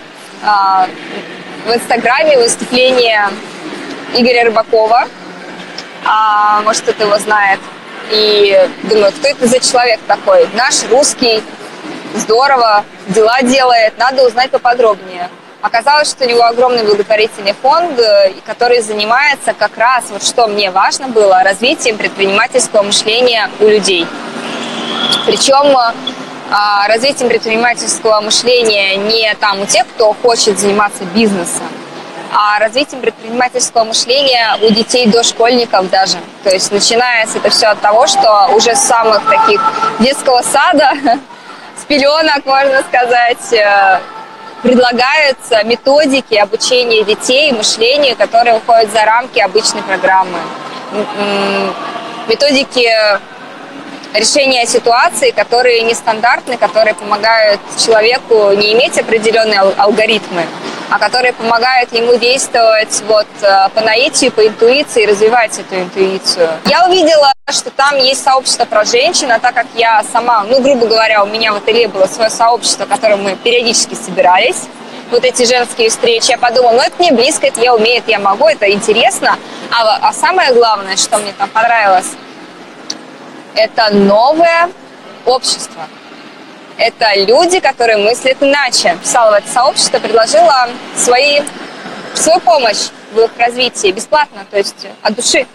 а, 0.46 0.88
в 1.66 1.74
Инстаграме 1.74 2.38
выступление 2.38 3.30
Игоря 4.14 4.46
Рыбакова. 4.46 5.10
А, 6.06 6.62
может, 6.62 6.84
кто-то 6.84 7.04
его 7.04 7.18
знает. 7.18 7.60
И 8.12 8.70
думаю, 8.84 9.12
кто 9.12 9.28
это 9.28 9.48
за 9.48 9.60
человек 9.60 10.00
такой? 10.08 10.48
Наш 10.54 10.84
русский, 10.90 11.44
здорово, 12.16 12.86
дела 13.08 13.42
делает, 13.42 13.98
надо 13.98 14.26
узнать 14.26 14.52
поподробнее. 14.52 15.30
Оказалось, 15.64 16.10
что 16.10 16.26
у 16.26 16.28
него 16.28 16.44
огромный 16.44 16.84
благотворительный 16.84 17.54
фонд, 17.54 17.98
э, 17.98 18.34
который 18.46 18.82
занимается 18.82 19.54
как 19.54 19.78
раз, 19.78 20.04
вот 20.10 20.22
что 20.22 20.48
мне 20.48 20.70
важно 20.72 21.08
было, 21.08 21.42
развитием 21.42 21.98
предпринимательского 21.98 22.84
мышления 22.84 23.50
у 23.62 23.68
людей. 23.68 24.06
Причем 25.26 25.74
а, 26.52 26.88
развитием 26.90 27.30
предпринимательского 27.30 28.20
мышления 28.20 28.98
не 28.98 29.34
там 29.36 29.62
у 29.62 29.66
тех, 29.66 29.88
кто 29.88 30.12
хочет 30.12 30.60
заниматься 30.60 31.06
бизнесом, 31.06 31.66
а 32.34 32.60
развитием 32.60 33.00
предпринимательского 33.00 33.86
мышления 33.86 34.58
у 34.62 34.70
детей 34.70 35.08
дошкольников 35.08 35.90
даже. 35.90 36.18
То 36.44 36.50
есть 36.50 36.74
начинается 36.74 37.38
это 37.38 37.50
все 37.50 37.68
от 37.68 37.80
того, 37.80 38.06
что 38.08 38.50
уже 38.54 38.76
с 38.76 38.82
самых 38.82 39.22
таких 39.30 39.62
детского 40.00 40.42
сада, 40.42 40.92
с 41.82 41.86
пеленок, 41.86 42.46
можно 42.46 42.84
сказать, 42.84 43.54
э, 43.54 44.00
предлагаются 44.64 45.62
методики 45.66 46.36
обучения 46.36 47.04
детей 47.04 47.52
мышлению, 47.52 48.16
которые 48.16 48.56
выходят 48.56 48.92
за 48.92 49.06
рамки 49.06 49.40
обычной 49.40 49.84
программы. 49.84 50.40
Методики 52.28 52.90
решения 54.14 54.66
ситуации, 54.66 55.32
которые 55.32 55.82
нестандартны, 55.82 56.58
которые 56.58 56.96
помогают 56.96 57.60
человеку 57.78 58.52
не 58.54 58.74
иметь 58.74 58.98
определенные 58.98 59.60
алгоритмы, 59.60 60.46
а 60.90 61.00
которые 61.00 61.34
помогают 61.34 61.92
ему 61.94 62.16
действовать 62.18 63.04
вот 63.08 63.28
э, 63.42 63.70
по 63.74 63.82
наитию, 63.82 64.32
по 64.32 64.46
интуиции, 64.46 65.06
развивать 65.06 65.58
эту 65.60 65.76
интуицию. 65.76 66.50
Я 66.66 66.86
увидела, 66.86 67.32
что 67.50 67.72
там 67.72 67.98
есть 67.98 68.24
сообщество 68.24 68.66
про 68.66 68.86
женщин, 68.86 69.32
а 69.32 69.40
так 69.40 69.54
как 69.54 69.68
я 69.76 70.04
сама, 70.12 70.44
ну, 70.44 70.62
грубо 70.62 70.86
говоря, 70.88 71.24
у 71.24 71.28
меня 71.28 71.54
в 71.54 71.58
ателье 71.58 71.88
было 71.88 72.06
свое 72.06 72.30
сообщество, 72.30 72.86
в 72.86 72.90
котором 72.90 73.24
мы 73.24 73.36
периодически 73.36 73.96
собирались, 73.96 74.64
вот 75.12 75.24
эти 75.26 75.46
женские 75.46 75.90
встречи, 75.90 76.32
я 76.32 76.38
подумала, 76.38 76.74
ну, 76.74 76.82
это 76.82 76.96
мне 77.00 77.12
близко, 77.12 77.48
это 77.48 77.62
я 77.62 77.76
умею, 77.76 78.00
это 78.00 78.12
я 78.12 78.20
могу, 78.20 78.48
это 78.48 78.70
интересно. 78.72 79.38
А, 79.72 80.00
а 80.02 80.14
самое 80.14 80.54
главное, 80.54 80.98
что 80.98 81.18
мне 81.20 81.34
там 81.38 81.50
понравилось, 81.50 82.08
это 83.56 83.94
новое 83.94 84.70
общество. 85.26 85.84
Это 86.78 87.14
люди, 87.16 87.60
которые 87.60 87.98
мыслят 87.98 88.38
иначе. 88.42 88.98
Писала 89.02 89.36
это 89.36 89.48
сообщество, 89.48 90.00
предложила 90.00 90.70
свои, 90.96 91.42
свою 92.16 92.40
помощь 92.40 92.90
в 93.14 93.20
их 93.20 93.32
развитии 93.38 93.92
бесплатно, 93.92 94.46
то 94.50 94.58
есть 94.58 94.88
от 95.02 95.16
души. 95.16 95.46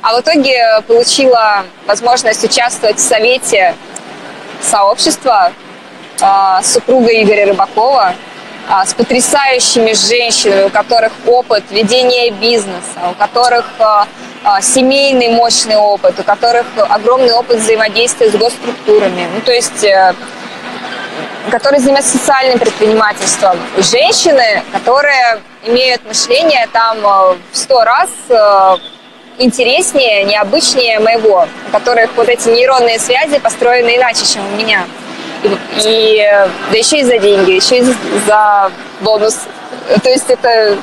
А 0.00 0.16
в 0.16 0.20
итоге 0.20 0.80
получила 0.86 1.64
возможность 1.86 2.44
участвовать 2.44 2.98
в 2.98 3.00
совете 3.00 3.74
сообщества 4.62 5.52
э, 6.20 6.62
супруга 6.62 7.10
Игоря 7.10 7.46
Рыбакова 7.46 8.14
э, 8.68 8.86
с 8.86 8.94
потрясающими 8.94 9.92
женщинами, 9.92 10.62
у 10.64 10.70
которых 10.70 11.12
опыт 11.26 11.64
ведения 11.70 12.30
бизнеса, 12.30 13.10
у 13.10 13.14
которых 13.14 13.66
э, 13.78 14.04
семейный 14.60 15.28
мощный 15.28 15.76
опыт, 15.76 16.18
у 16.18 16.22
которых 16.22 16.66
огромный 16.76 17.32
опыт 17.32 17.58
взаимодействия 17.58 18.30
с 18.30 18.34
госструктурами. 18.34 19.28
Ну, 19.34 19.40
то 19.40 19.52
есть 19.52 19.84
э, 19.84 20.14
которые 21.50 21.80
занимаются 21.80 22.18
социальным 22.18 22.58
предпринимательством. 22.58 23.58
Женщины, 23.78 24.62
которые 24.72 25.40
имеют 25.64 26.04
мышление 26.06 26.68
там 26.72 26.98
э, 26.98 27.36
в 27.52 27.56
сто 27.56 27.82
раз 27.82 28.10
э, 28.28 28.76
интереснее, 29.38 30.24
необычнее 30.24 31.00
моего, 31.00 31.46
у 31.68 31.70
которых 31.70 32.10
вот 32.16 32.28
эти 32.28 32.48
нейронные 32.48 32.98
связи 32.98 33.38
построены 33.38 33.96
иначе, 33.96 34.24
чем 34.26 34.46
у 34.46 34.56
меня. 34.56 34.84
И, 35.42 35.48
и 35.84 36.18
да 36.70 36.76
еще 36.76 37.00
и 37.00 37.04
за 37.04 37.18
деньги, 37.18 37.52
еще 37.52 37.78
и 37.78 37.86
за 38.26 38.70
бонус. 39.00 39.38
То 40.02 40.08
есть 40.10 40.28
это 40.28 40.76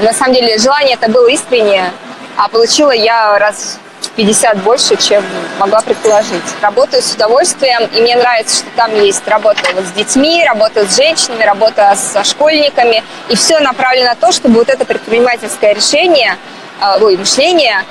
на 0.00 0.12
самом 0.12 0.34
деле 0.34 0.58
желание 0.58 0.94
это 0.94 1.10
было 1.10 1.28
искреннее, 1.28 1.92
а 2.38 2.48
получила 2.48 2.92
я 2.92 3.36
раз 3.38 3.78
50 4.14 4.58
больше, 4.58 4.96
чем 4.96 5.24
могла 5.58 5.80
предположить. 5.80 6.44
Работаю 6.62 7.02
с 7.02 7.12
удовольствием, 7.12 7.90
и 7.92 8.00
мне 8.00 8.14
нравится, 8.14 8.58
что 8.58 8.66
там 8.76 8.94
есть 8.94 9.26
работа 9.26 9.60
вот 9.74 9.84
с 9.84 9.90
детьми, 9.90 10.44
работа 10.46 10.86
с 10.86 10.96
женщинами, 10.96 11.42
работа 11.42 11.96
со 11.96 12.22
школьниками, 12.22 13.02
и 13.28 13.34
все 13.34 13.58
направлено 13.58 14.10
на 14.10 14.14
то, 14.14 14.30
чтобы 14.30 14.60
вот 14.60 14.68
это 14.68 14.84
предпринимательское 14.84 15.72
решение, 15.72 16.36
э, 16.80 17.02
ой, 17.02 17.16
мышление 17.16 17.84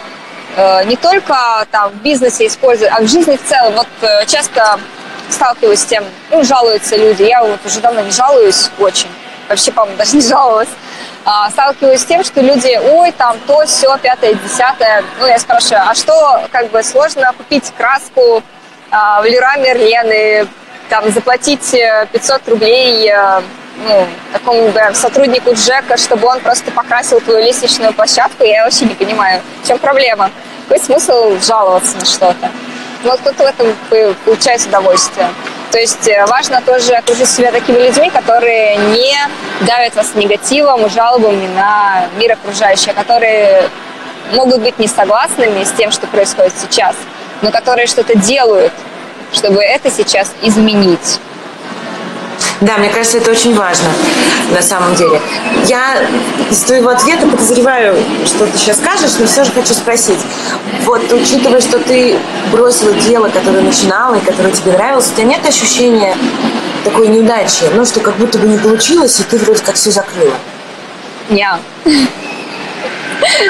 э, 0.55 0.85
не 0.85 0.95
только 0.95 1.35
там 1.69 1.91
в 1.91 1.95
бизнесе 1.95 2.47
использовать, 2.47 2.93
а 2.93 3.01
в 3.01 3.07
жизни 3.07 3.35
в 3.35 3.43
целом. 3.43 3.73
Вот 3.73 3.87
э, 4.01 4.25
часто 4.27 4.79
сталкиваюсь 5.29 5.81
с 5.81 5.85
тем, 5.85 6.05
ну, 6.31 6.41
жалуются 6.45 6.95
люди, 6.95 7.23
я 7.23 7.43
вот 7.43 7.59
уже 7.65 7.81
давно 7.81 7.99
не 7.99 8.11
жалуюсь 8.11 8.69
очень, 8.79 9.09
вообще, 9.49 9.73
по-моему, 9.73 9.97
даже 9.97 10.15
не 10.15 10.21
жаловалась, 10.21 10.69
а, 11.29 11.49
сталкиваюсь 11.49 11.99
с 11.99 12.05
тем, 12.05 12.23
что 12.23 12.39
люди, 12.39 12.79
ой, 12.93 13.11
там 13.11 13.37
то, 13.45 13.65
все, 13.65 13.97
пятое, 13.97 14.33
десятое. 14.35 15.03
Ну, 15.19 15.27
я 15.27 15.37
спрашиваю, 15.37 15.83
а 15.85 15.93
что, 15.93 16.47
как 16.53 16.69
бы, 16.71 16.81
сложно 16.81 17.33
купить 17.37 17.69
краску 17.77 18.41
а, 18.91 19.21
в 19.21 19.25
Леруа 19.25 19.57
Мерлен 19.57 20.09
и 20.09 20.45
там 20.87 21.11
заплатить 21.11 21.75
500 22.13 22.41
э, 22.47 22.51
рублей 22.51 23.11
э, 23.11 23.41
ну, 23.85 24.07
такому 24.31 24.69
бы 24.69 24.81
сотруднику 24.93 25.53
Джека, 25.53 25.97
чтобы 25.97 26.27
он 26.27 26.39
просто 26.39 26.71
покрасил 26.71 27.19
твою 27.19 27.43
лестничную 27.43 27.91
площадку, 27.91 28.45
я 28.45 28.63
вообще 28.63 28.85
не 28.85 28.95
понимаю, 28.95 29.41
в 29.63 29.67
чем 29.67 29.79
проблема. 29.79 30.31
Какой 30.69 30.81
смысл 30.81 31.37
жаловаться 31.41 31.97
на 31.97 32.05
что-то? 32.05 32.49
Ну, 33.03 33.17
кто-то 33.17 33.43
в 33.43 33.47
этом 33.47 33.67
получает 34.23 34.65
удовольствие. 34.65 35.27
То 35.71 35.79
есть 35.79 36.07
э, 36.07 36.25
важно 36.27 36.61
тоже 36.61 36.93
окружить 36.93 37.29
себя 37.29 37.51
такими 37.51 37.77
людьми, 37.77 38.09
которые 38.09 38.77
не 38.77 39.15
давят 39.65 39.95
вас 39.95 40.15
негативом 40.15 40.89
жалобами 40.89 41.47
на 41.55 42.05
мир 42.17 42.33
окружающий, 42.33 42.91
а 42.91 42.93
которые 42.93 43.69
могут 44.33 44.61
быть 44.61 44.79
не 44.79 44.87
согласными 44.87 45.63
с 45.63 45.71
тем, 45.71 45.91
что 45.91 46.07
происходит 46.07 46.53
сейчас, 46.59 46.95
но 47.41 47.51
которые 47.51 47.87
что-то 47.87 48.17
делают, 48.17 48.71
чтобы 49.33 49.61
это 49.61 49.91
сейчас 49.91 50.31
изменить. 50.41 51.19
Да, 52.61 52.77
мне 52.77 52.89
кажется, 52.89 53.17
это 53.17 53.31
очень 53.31 53.55
важно 53.55 53.89
на 54.51 54.61
самом 54.61 54.95
деле. 54.95 55.21
Я 55.65 55.97
из 56.49 56.61
твоего 56.61 56.89
ответа 56.89 57.27
подозреваю, 57.27 57.95
что 58.25 58.47
ты 58.47 58.57
сейчас 58.57 58.77
скажешь, 58.77 59.11
но 59.19 59.27
все 59.27 59.43
же 59.43 59.51
хочу 59.51 59.73
спросить. 59.73 60.19
Вот, 60.83 61.01
учитывая, 61.11 61.61
что 61.61 61.79
ты 61.79 62.17
бросила 62.51 62.93
дело, 62.93 63.29
которое 63.29 63.61
начинала 63.61 64.15
и 64.15 64.19
которое 64.19 64.51
тебе 64.51 64.71
нравилось, 64.71 65.09
у 65.11 65.15
тебя 65.15 65.25
нет 65.25 65.45
ощущения 65.45 66.15
такой 66.83 67.07
неудачи? 67.07 67.65
Ну, 67.73 67.85
что 67.85 67.99
как 67.99 68.15
будто 68.17 68.39
бы 68.39 68.47
не 68.47 68.57
получилось, 68.57 69.19
и 69.19 69.23
ты 69.23 69.37
вроде 69.37 69.61
как 69.63 69.75
все 69.75 69.91
закрыла? 69.91 70.33
Нет. 71.29 71.59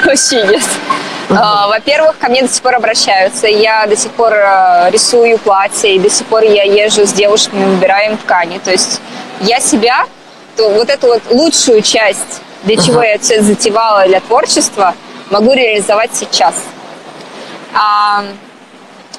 Вообще 0.04 0.44
нет. 0.46 0.62
Uh, 1.28 1.68
во-первых, 1.68 2.16
ко 2.18 2.30
мне 2.30 2.40
до 2.40 2.48
сих 2.48 2.62
пор 2.62 2.76
обращаются. 2.76 3.46
Я 3.46 3.86
до 3.86 3.96
сих 3.96 4.10
пор 4.12 4.32
uh, 4.32 4.90
рисую 4.90 5.36
платья, 5.38 5.88
и 5.88 5.98
до 5.98 6.08
сих 6.08 6.26
пор 6.26 6.42
я 6.42 6.62
езжу 6.62 7.06
с 7.06 7.12
девушками, 7.12 7.66
выбираем 7.66 8.16
ткани. 8.16 8.58
То 8.64 8.70
есть 8.70 9.00
я 9.40 9.60
себя, 9.60 10.06
то 10.56 10.70
вот 10.70 10.88
эту 10.88 11.08
вот 11.08 11.22
лучшую 11.30 11.82
часть, 11.82 12.40
для 12.64 12.76
чего 12.76 13.02
я 13.02 13.18
все 13.18 13.42
затевала 13.42 14.06
для 14.06 14.20
творчества, 14.20 14.94
могу 15.30 15.52
реализовать 15.52 16.10
сейчас. 16.14 16.54
А 17.74 18.24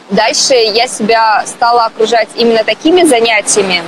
дальше 0.10 0.54
я 0.54 0.88
себя 0.88 1.44
стала 1.46 1.86
окружать 1.86 2.30
именно 2.36 2.64
такими 2.64 3.04
занятиями, 3.04 3.84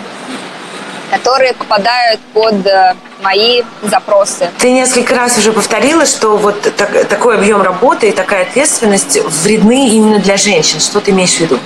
которые 1.10 1.54
попадают 1.54 2.22
под 2.34 2.66
э, 2.66 2.96
мои 3.22 3.64
запросы. 3.82 4.50
Ты 4.60 4.72
несколько 4.72 5.16
раз 5.16 5.38
уже 5.38 5.52
повторила, 5.52 6.06
что 6.06 6.38
вот 6.38 6.62
так, 6.78 7.08
такой 7.08 7.36
объем 7.36 7.62
работы 7.62 8.10
и 8.10 8.12
такая 8.12 8.44
ответственность 8.44 9.20
вредны 9.44 9.90
именно 9.90 10.20
для 10.20 10.38
женщин. 10.38 10.80
Что 10.80 11.02
ты 11.02 11.12
имеешь 11.12 11.36
в 11.36 11.40
виду? 11.42 11.60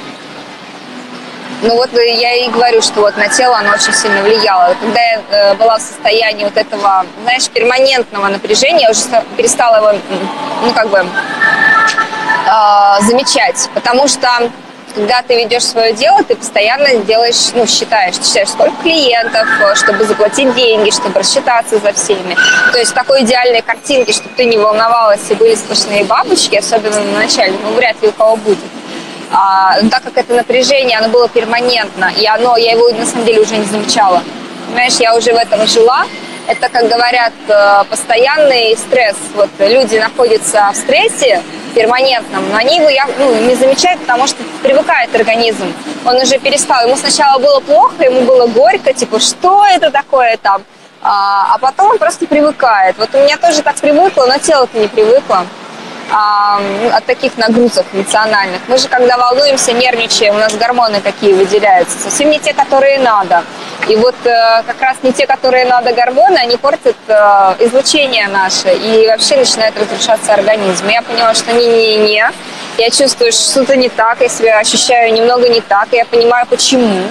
Ну 1.66 1.76
вот 1.78 1.90
я 1.94 2.36
и 2.36 2.50
говорю, 2.50 2.80
что 2.84 3.02
вот 3.02 3.18
на 3.18 3.28
тело 3.28 3.58
оно 3.58 3.72
очень 3.72 3.92
сильно 3.92 4.22
влияло. 4.22 4.76
Когда 4.80 5.02
я 5.02 5.22
э, 5.32 5.56
была 5.56 5.78
в 5.78 5.82
состоянии 5.82 6.44
вот 6.44 6.56
этого, 6.56 7.04
знаешь, 7.24 7.50
перманентного 7.50 8.28
напряжения, 8.28 8.84
я 8.84 8.92
уже 8.92 9.00
перестала 9.36 9.78
его, 9.78 10.00
ну 10.64 10.72
как 10.74 10.90
бы, 10.90 11.00
э, 11.00 13.02
замечать. 13.02 13.68
Потому 13.74 14.08
что 14.08 14.52
когда 14.94 15.24
ты 15.24 15.38
ведешь 15.38 15.66
свое 15.66 15.94
дело, 15.94 16.24
ты 16.24 16.36
постоянно 16.36 16.98
делаешь, 16.98 17.50
ну, 17.56 17.66
считаешь, 17.66 18.16
считаешь, 18.16 18.50
сколько 18.50 18.76
клиентов, 18.84 19.48
э, 19.60 19.74
чтобы 19.74 20.06
заплатить 20.06 20.54
деньги, 20.54 20.92
чтобы 20.92 21.18
рассчитаться 21.18 21.80
за 21.80 21.94
всеми. 21.94 22.38
То 22.74 22.78
есть 22.78 22.94
такой 22.94 23.24
идеальной 23.24 23.64
картинки, 23.64 24.12
чтобы 24.12 24.36
ты 24.38 24.46
не 24.46 24.58
волновалась 24.58 25.22
и 25.30 25.34
были 25.34 25.56
сплошные 25.56 26.04
бабочки, 26.04 26.58
особенно 26.58 27.00
на 27.00 27.22
начале, 27.22 27.56
ну, 27.64 27.74
вряд 27.74 28.00
ли 28.04 28.10
у 28.10 28.12
кого 28.12 28.36
будет. 28.36 28.60
А, 29.32 29.78
но 29.82 29.90
так 29.90 30.04
как 30.04 30.18
это 30.18 30.34
напряжение, 30.34 30.98
оно 30.98 31.10
было 31.10 31.28
перманентно, 31.28 32.12
и 32.18 32.26
оно, 32.26 32.58
я 32.58 32.72
его 32.72 32.90
на 32.90 33.06
самом 33.06 33.26
деле 33.26 33.42
уже 33.42 33.58
не 33.58 33.66
замечала. 33.66 34.24
Понимаешь, 34.68 34.96
я 34.96 35.16
уже 35.16 35.34
в 35.34 35.38
этом 35.38 35.66
жила, 35.68 36.06
это, 36.48 36.70
как 36.70 36.88
говорят, 36.88 37.34
э, 37.48 37.84
постоянный 37.90 38.78
стресс. 38.78 39.16
Вот 39.34 39.50
люди 39.60 39.98
находятся 39.98 40.70
в 40.72 40.76
стрессе, 40.76 41.42
перманентном, 41.74 42.50
но 42.52 42.58
они 42.58 42.78
его 42.78 42.90
ну, 43.18 43.36
не 43.48 43.56
замечают, 43.56 44.00
потому 44.02 44.28
что 44.28 44.38
привыкает 44.64 45.14
организм. 45.14 45.74
Он 46.06 46.16
уже 46.16 46.38
перестал. 46.40 46.84
Ему 46.86 46.96
сначала 46.96 47.40
было 47.40 47.60
плохо, 47.60 48.04
ему 48.04 48.22
было 48.22 48.48
горько, 48.48 48.94
типа, 48.94 49.20
что 49.20 49.66
это 49.66 49.92
такое 49.92 50.38
там? 50.38 50.64
А, 51.02 51.54
а 51.54 51.58
потом 51.58 51.92
он 51.92 51.98
просто 51.98 52.26
привыкает. 52.26 52.96
Вот 52.98 53.14
у 53.14 53.18
меня 53.18 53.38
тоже 53.38 53.62
так 53.62 53.76
привыкло, 53.76 54.26
но 54.26 54.38
тело-то 54.38 54.78
не 54.80 54.88
привыкло 54.88 55.46
от 56.12 57.06
таких 57.06 57.38
нагрузок 57.38 57.86
эмоциональных. 57.94 58.62
Мы 58.68 58.78
же, 58.78 58.88
когда 58.88 59.18
волнуемся, 59.18 59.74
нервничаем, 59.74 60.36
у 60.36 60.40
нас 60.40 60.56
гормоны 60.56 61.02
какие 61.02 61.34
выделяются, 61.34 61.98
совсем 61.98 62.30
не 62.30 62.40
те, 62.40 62.54
которые 62.54 63.00
надо. 63.00 63.44
И 63.88 63.96
вот 63.96 64.16
э, 64.24 64.64
как 64.66 64.82
раз 64.82 64.98
не 65.04 65.12
те, 65.12 65.28
которые 65.28 65.66
надо 65.66 65.94
гормоны, 65.94 66.38
они 66.38 66.58
портят 66.58 66.96
э, 67.08 67.14
излучение 67.60 68.28
наше 68.28 68.74
и 68.74 69.08
вообще 69.08 69.38
начинает 69.38 69.78
разрушаться 69.80 70.34
организм. 70.34 70.88
Я 70.88 71.02
поняла, 71.02 71.34
что 71.34 71.52
не-не-не, 71.54 72.32
я 72.78 72.90
чувствую, 72.90 73.32
что 73.32 73.52
что-то 73.52 73.76
не 73.76 73.90
так, 73.90 74.22
я 74.22 74.30
себя 74.30 74.60
ощущаю 74.60 75.14
немного 75.14 75.50
не 75.50 75.62
так, 75.62 75.88
я 75.92 76.06
понимаю, 76.06 76.46
почему 76.48 77.10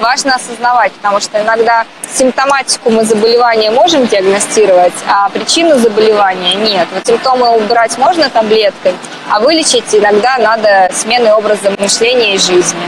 важно 0.00 0.34
осознавать, 0.34 0.92
потому 0.92 1.20
что 1.20 1.40
иногда 1.40 1.84
симптоматику 2.12 2.90
мы 2.90 3.04
заболевания 3.04 3.70
можем 3.70 4.06
диагностировать, 4.06 4.94
а 5.08 5.28
причину 5.30 5.78
заболевания 5.78 6.54
нет. 6.54 6.88
Вот 6.94 7.06
симптомы 7.06 7.48
убрать 7.56 7.96
можно 7.98 8.28
таблеткой, 8.30 8.94
а 9.30 9.40
вылечить 9.40 9.84
иногда 9.92 10.38
надо 10.38 10.90
сменой 10.94 11.32
образа 11.32 11.70
мышления 11.78 12.34
и 12.34 12.38
жизни. 12.38 12.82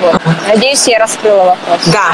Вот. 0.00 0.20
Надеюсь, 0.48 0.86
я 0.86 0.98
раскрыла 0.98 1.44
вопрос. 1.44 1.80
Да. 1.86 2.12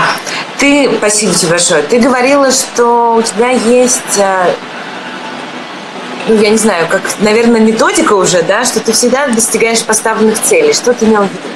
Ты, 0.58 0.88
спасибо 0.98 1.34
тебе 1.34 1.50
большое. 1.50 1.82
Ты 1.82 1.98
говорила, 1.98 2.52
что 2.52 3.14
у 3.16 3.22
тебя 3.22 3.50
есть 3.50 4.18
э, 4.18 4.54
ну, 6.28 6.36
я 6.40 6.50
не 6.50 6.56
знаю, 6.56 6.86
как, 6.88 7.02
наверное, 7.18 7.60
методика 7.60 8.12
уже, 8.12 8.42
да, 8.42 8.64
что 8.64 8.78
ты 8.78 8.92
всегда 8.92 9.26
достигаешь 9.26 9.82
поставленных 9.82 10.40
целей. 10.40 10.72
Что 10.72 10.94
ты 10.94 11.06
имел 11.06 11.22
в 11.22 11.32
виду? 11.32 11.51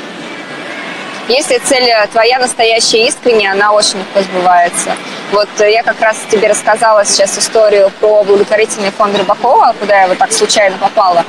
Если 1.29 1.59
цель 1.59 1.93
твоя 2.13 2.39
настоящая 2.39 3.09
искренняя, 3.09 3.51
она 3.53 3.73
очень 3.73 3.99
легко 3.99 4.21
сбывается. 4.21 4.93
Вот 5.33 5.49
э, 5.59 5.73
я 5.73 5.83
как 5.83 6.01
раз 6.01 6.19
тебе 6.31 6.47
рассказала 6.47 7.05
сейчас 7.05 7.37
историю 7.37 7.91
про 7.99 8.23
благотворительный 8.23 8.93
фонд 8.93 9.19
Рыбакова, 9.19 9.75
куда 9.81 10.03
я 10.03 10.07
вот 10.07 10.19
так 10.19 10.33
случайно 10.33 10.77
попала. 10.79 11.25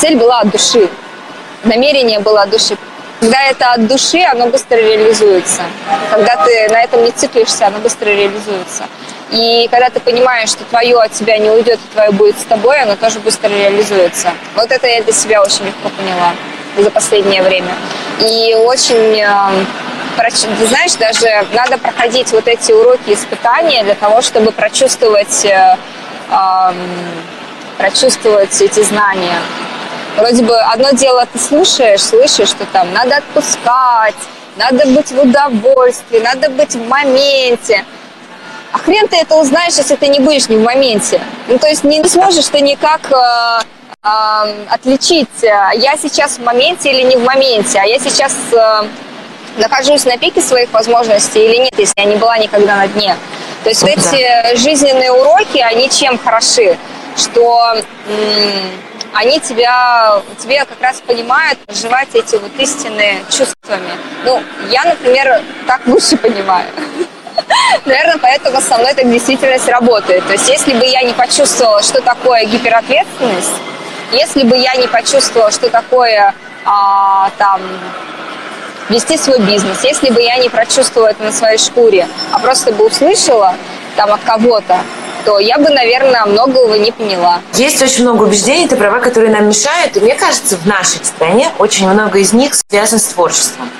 Цель 0.00 0.16
была 0.16 0.40
от 0.40 0.50
души. 0.50 0.88
Намерение 1.64 2.18
было 2.18 2.42
от 2.42 2.50
души. 2.50 2.78
Когда 3.20 3.42
это 3.42 3.72
от 3.72 3.86
души, 3.86 4.22
оно 4.22 4.46
быстро 4.46 4.76
реализуется. 4.76 5.60
Когда 6.10 6.36
ты 6.46 6.70
на 6.70 6.82
этом 6.82 7.04
не 7.04 7.10
циклишься, 7.10 7.66
оно 7.66 7.78
быстро 7.78 8.06
реализуется. 8.06 8.84
И 9.30 9.68
когда 9.70 9.90
ты 9.90 10.00
понимаешь, 10.00 10.48
что 10.48 10.64
твое 10.64 10.98
от 10.98 11.12
тебя 11.12 11.36
не 11.36 11.50
уйдет, 11.50 11.78
и 11.78 11.92
твое 11.92 12.10
будет 12.10 12.40
с 12.40 12.44
тобой, 12.44 12.80
оно 12.80 12.96
тоже 12.96 13.20
быстро 13.20 13.48
реализуется. 13.48 14.30
Вот 14.56 14.72
это 14.72 14.86
я 14.86 15.02
для 15.02 15.12
себя 15.12 15.42
очень 15.42 15.66
легко 15.66 15.90
поняла 15.90 16.32
за 16.76 16.90
последнее 16.90 17.42
время. 17.42 17.74
И 18.20 18.54
очень, 18.54 19.20
э, 19.20 20.66
знаешь, 20.68 20.94
даже 20.94 21.46
надо 21.52 21.78
проходить 21.78 22.30
вот 22.32 22.46
эти 22.48 22.72
уроки 22.72 23.12
испытания 23.12 23.82
для 23.84 23.94
того, 23.94 24.22
чтобы 24.22 24.52
прочувствовать, 24.52 25.44
э, 25.44 25.76
прочувствовать 27.78 28.60
эти 28.60 28.82
знания. 28.82 29.38
Вроде 30.16 30.42
бы 30.42 30.58
одно 30.60 30.90
дело 30.90 31.26
ты 31.32 31.38
слушаешь, 31.38 32.02
слышишь, 32.02 32.48
что 32.48 32.66
там 32.66 32.92
надо 32.92 33.16
отпускать, 33.16 34.14
надо 34.56 34.86
быть 34.86 35.10
в 35.10 35.20
удовольствии, 35.20 36.18
надо 36.18 36.50
быть 36.50 36.74
в 36.74 36.86
моменте. 36.86 37.84
А 38.72 38.78
хрен 38.78 39.08
ты 39.08 39.16
это 39.16 39.36
узнаешь, 39.36 39.74
если 39.74 39.96
ты 39.96 40.08
не 40.08 40.20
будешь 40.20 40.48
не 40.48 40.56
в 40.56 40.62
моменте. 40.62 41.20
Ну, 41.48 41.58
то 41.58 41.66
есть 41.66 41.84
не 41.84 42.02
сможешь 42.04 42.46
ты 42.46 42.60
никак 42.60 43.10
э, 43.10 43.64
э, 44.02 44.64
отличить, 44.68 45.28
я 45.42 45.96
сейчас 45.96 46.38
в 46.38 46.44
моменте 46.44 46.90
или 46.90 47.02
не 47.02 47.16
в 47.16 47.24
моменте, 47.24 47.78
а 47.78 47.84
я 47.84 47.98
сейчас 47.98 48.34
э, 48.52 48.82
нахожусь 49.56 50.04
на 50.04 50.16
пике 50.18 50.40
своих 50.40 50.72
возможностей 50.72 51.44
или 51.44 51.56
нет, 51.56 51.74
если 51.78 51.94
я 51.96 52.04
не 52.04 52.16
была 52.16 52.38
никогда 52.38 52.76
на 52.76 52.88
дне. 52.88 53.16
То 53.62 53.68
есть 53.68 53.82
вот 53.82 53.90
эти 53.90 54.56
жизненные 54.56 55.12
уроки, 55.12 55.58
они 55.58 55.88
чем 55.88 56.18
хороши? 56.18 56.76
Что 57.16 57.76
они 59.12 59.40
тебя, 59.40 60.22
тебе 60.38 60.64
как 60.64 60.80
раз 60.80 61.00
понимают 61.06 61.58
проживать 61.60 62.08
эти 62.14 62.36
вот 62.36 62.50
истинные 62.58 63.22
чувствами. 63.28 63.90
Ну, 64.24 64.42
я, 64.70 64.84
например, 64.84 65.42
так 65.66 65.86
лучше 65.86 66.16
понимаю. 66.16 66.66
Наверное, 67.84 68.18
поэтому 68.18 68.60
со 68.60 68.78
мной 68.78 68.94
так 68.94 69.10
действительность 69.10 69.68
работает. 69.68 70.26
То 70.26 70.32
есть, 70.32 70.48
если 70.48 70.72
бы 70.74 70.84
я 70.86 71.02
не 71.02 71.12
почувствовала, 71.12 71.82
что 71.82 72.00
такое 72.00 72.44
гиперответственность, 72.46 73.52
если 74.12 74.42
бы 74.44 74.56
я 74.56 74.74
не 74.76 74.86
почувствовала, 74.86 75.50
что 75.50 75.68
такое 75.70 76.34
а, 76.64 77.30
там 77.38 77.60
вести 78.88 79.16
свой 79.16 79.40
бизнес, 79.40 79.82
если 79.82 80.10
бы 80.10 80.20
я 80.20 80.36
не 80.36 80.48
прочувствовала 80.48 81.08
это 81.08 81.22
на 81.24 81.32
своей 81.32 81.58
шкуре, 81.58 82.06
а 82.30 82.38
просто 82.38 82.72
бы 82.72 82.86
услышала 82.86 83.54
там 83.96 84.12
от 84.12 84.20
кого-то, 84.22 84.80
то 85.24 85.38
я 85.38 85.56
бы, 85.58 85.70
наверное, 85.70 86.26
многого 86.26 86.76
не 86.78 86.92
поняла. 86.92 87.40
Есть 87.54 87.80
очень 87.82 88.02
много 88.02 88.24
убеждений, 88.24 88.66
ты 88.68 88.76
права, 88.76 88.98
которые 88.98 89.32
нам 89.32 89.48
мешают, 89.48 89.96
и 89.96 90.00
мне 90.00 90.14
кажется, 90.14 90.56
в 90.56 90.66
нашей 90.66 91.04
стране 91.04 91.50
очень 91.58 91.88
много 91.88 92.18
из 92.18 92.32
них 92.32 92.54
связано 92.54 93.00
с 93.00 93.04
творчеством. 93.04 93.70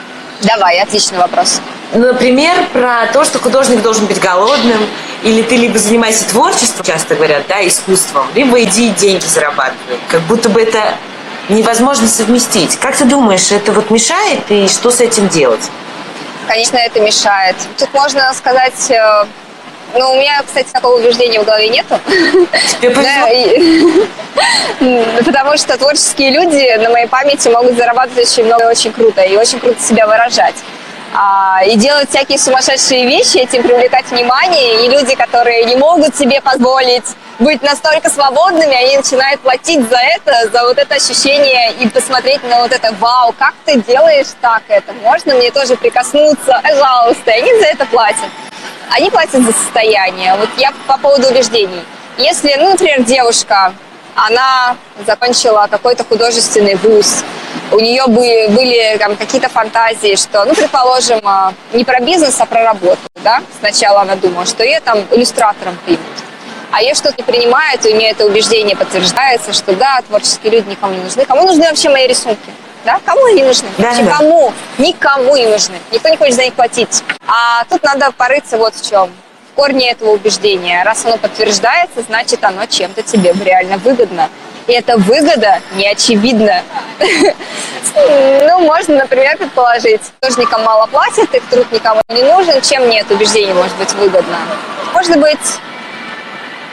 Давай, 0.43 0.81
отличный 0.81 1.19
вопрос. 1.19 1.61
Например, 1.93 2.55
про 2.73 3.07
то, 3.13 3.25
что 3.25 3.39
художник 3.39 3.83
должен 3.83 4.07
быть 4.07 4.21
голодным, 4.21 4.79
или 5.23 5.43
ты 5.43 5.57
либо 5.57 5.79
занимайся 5.79 6.29
творчеством, 6.29 6.85
часто 6.85 7.15
говорят, 7.15 7.45
да, 7.49 7.67
искусством, 7.67 8.27
либо 8.35 8.63
иди 8.63 8.91
деньги 8.91 9.25
зарабатывай. 9.25 9.99
Как 10.09 10.21
будто 10.23 10.49
бы 10.49 10.61
это 10.61 10.95
невозможно 11.49 12.09
совместить. 12.09 12.77
Как 12.77 12.97
ты 12.97 13.05
думаешь, 13.05 13.51
это 13.53 13.73
вот 13.73 13.91
мешает 13.91 14.41
и 14.51 14.69
что 14.69 14.91
с 14.91 15.01
этим 15.01 15.29
делать? 15.29 15.63
Конечно, 16.49 16.77
это 16.77 17.01
мешает. 17.01 17.57
Тут 17.79 17.93
можно 17.95 18.33
сказать 18.35 18.91
э, 18.91 19.27
ну, 19.95 20.13
у 20.13 20.17
меня, 20.17 20.43
кстати, 20.45 20.69
такого 20.73 20.99
убеждения 20.99 21.41
в 21.41 21.45
голове 21.45 21.69
нету. 21.69 21.99
Потому 25.25 25.57
что 25.59 25.77
творческие 25.77 26.31
люди 26.31 26.77
на 26.83 26.91
моей 26.91 27.07
памяти 27.07 27.49
могут 27.49 27.77
зарабатывать 27.77 28.29
очень 28.31 28.45
много, 28.45 28.65
очень 28.65 28.93
круто, 28.93 29.23
и 29.23 29.37
очень 29.37 29.61
круто 29.61 29.81
себя 29.83 30.07
выражать. 30.07 30.55
А, 31.15 31.63
и 31.65 31.77
делать 31.77 32.09
всякие 32.09 32.39
сумасшедшие 32.39 33.07
вещи, 33.07 33.37
этим 33.39 33.63
привлекать 33.63 34.11
внимание, 34.11 34.87
и 34.87 34.89
люди, 34.89 35.15
которые 35.15 35.65
не 35.65 35.77
могут 35.77 36.17
себе 36.17 36.41
позволить 36.41 37.05
быть 37.39 37.63
настолько 37.63 38.09
свободными, 38.09 38.75
они 38.75 38.97
начинают 38.97 39.41
платить 39.41 39.87
за 39.89 39.99
это, 39.99 40.51
за 40.51 40.63
вот 40.65 40.79
это 40.79 40.95
ощущение 40.95 41.73
и 41.75 41.89
посмотреть 41.89 42.43
на 42.49 42.61
вот 42.61 42.73
это, 42.73 42.95
вау, 42.95 43.35
как 43.39 43.55
ты 43.67 43.81
делаешь 43.83 44.29
так 44.41 44.63
это, 44.69 44.93
можно 45.03 45.35
мне 45.35 45.51
тоже 45.51 45.77
прикоснуться, 45.77 46.61
пожалуйста, 46.63 47.31
и 47.31 47.41
они 47.41 47.61
за 47.61 47.67
это 47.67 47.85
платят 47.87 48.29
они 48.93 49.11
платят 49.11 49.43
за 49.43 49.53
состояние. 49.53 50.35
Вот 50.37 50.49
я 50.59 50.73
по 50.87 50.99
поводу 50.99 51.29
убеждений. 51.29 51.83
Если, 52.19 52.55
ну, 52.59 52.71
например, 52.71 53.03
девушка, 53.05 53.73
она 54.15 54.77
закончила 55.07 55.67
какой-то 55.71 56.05
художественный 56.05 56.75
вуз, 56.75 57.25
у 57.73 57.81
нее 57.81 58.07
были, 58.07 58.49
были 58.49 58.97
там, 58.99 59.17
какие-то 59.17 59.49
фантазии, 59.49 60.17
что, 60.17 60.45
ну, 60.45 60.55
предположим, 60.55 61.21
а, 61.25 61.53
не 61.73 61.85
про 61.85 62.01
бизнес, 62.01 62.41
а 62.41 62.47
про 62.47 62.65
работу, 62.65 63.01
да, 63.23 63.43
сначала 63.61 64.03
она 64.03 64.15
думала, 64.17 64.47
что 64.47 64.63
ее 64.63 64.81
там 64.81 64.99
иллюстратором 65.11 65.77
примут. 65.85 66.01
А 66.71 66.81
ее 66.81 66.95
что-то 66.95 67.23
принимают, 67.23 67.85
и 67.85 67.91
у 67.91 67.97
нее 67.97 68.11
это 68.11 68.25
убеждение 68.25 68.77
подтверждается, 68.77 69.53
что 69.53 69.75
да, 69.75 70.01
творческие 70.09 70.53
люди 70.53 70.71
никому 70.71 70.95
не 70.95 71.03
нужны. 71.03 71.25
Кому 71.25 71.47
нужны 71.47 71.65
вообще 71.65 71.91
мои 71.91 72.07
рисунки? 72.07 72.51
Да? 72.85 72.99
Кому 73.05 73.25
они 73.27 73.43
нужны? 73.45 73.69
Да, 73.79 73.93
Никому. 73.95 74.53
Да. 74.79 74.85
Никому 74.85 75.37
не 75.37 75.47
нужны. 75.47 75.75
Никто 75.91 76.09
не 76.09 76.17
хочет 76.17 76.35
за 76.35 76.45
них 76.45 76.55
платить. 76.55 77.03
А 77.27 77.65
тут 77.65 77.83
надо 77.83 78.11
порыться 78.13 78.57
вот 78.57 78.75
в 78.75 78.89
чем. 78.89 79.11
В 79.53 79.55
корне 79.55 79.91
этого 79.91 80.11
убеждения. 80.13 80.83
Раз 80.83 81.05
оно 81.05 81.19
подтверждается, 81.19 82.03
значит 82.09 82.43
оно 82.43 82.65
чем-то 82.65 83.03
тебе 83.03 83.35
реально 83.45 83.77
выгодно. 83.77 84.31
И 84.67 84.73
эта 84.73 84.97
выгода 84.97 85.61
не 85.73 85.89
очевидна. 85.89 86.63
Ну, 87.95 88.61
можно, 88.61 88.97
например, 88.97 89.37
предположить, 89.37 90.01
художникам 90.21 90.63
мало 90.63 90.87
платят, 90.87 91.35
их 91.35 91.43
труд 91.51 91.71
никому 91.73 92.01
не 92.09 92.23
нужен, 92.23 92.61
чем 92.63 92.87
мне 92.87 93.01
это 93.01 93.15
убеждение 93.15 93.55
может 93.55 93.77
быть 93.77 93.93
выгодно? 93.95 94.37
Может 94.95 95.19
быть, 95.19 95.39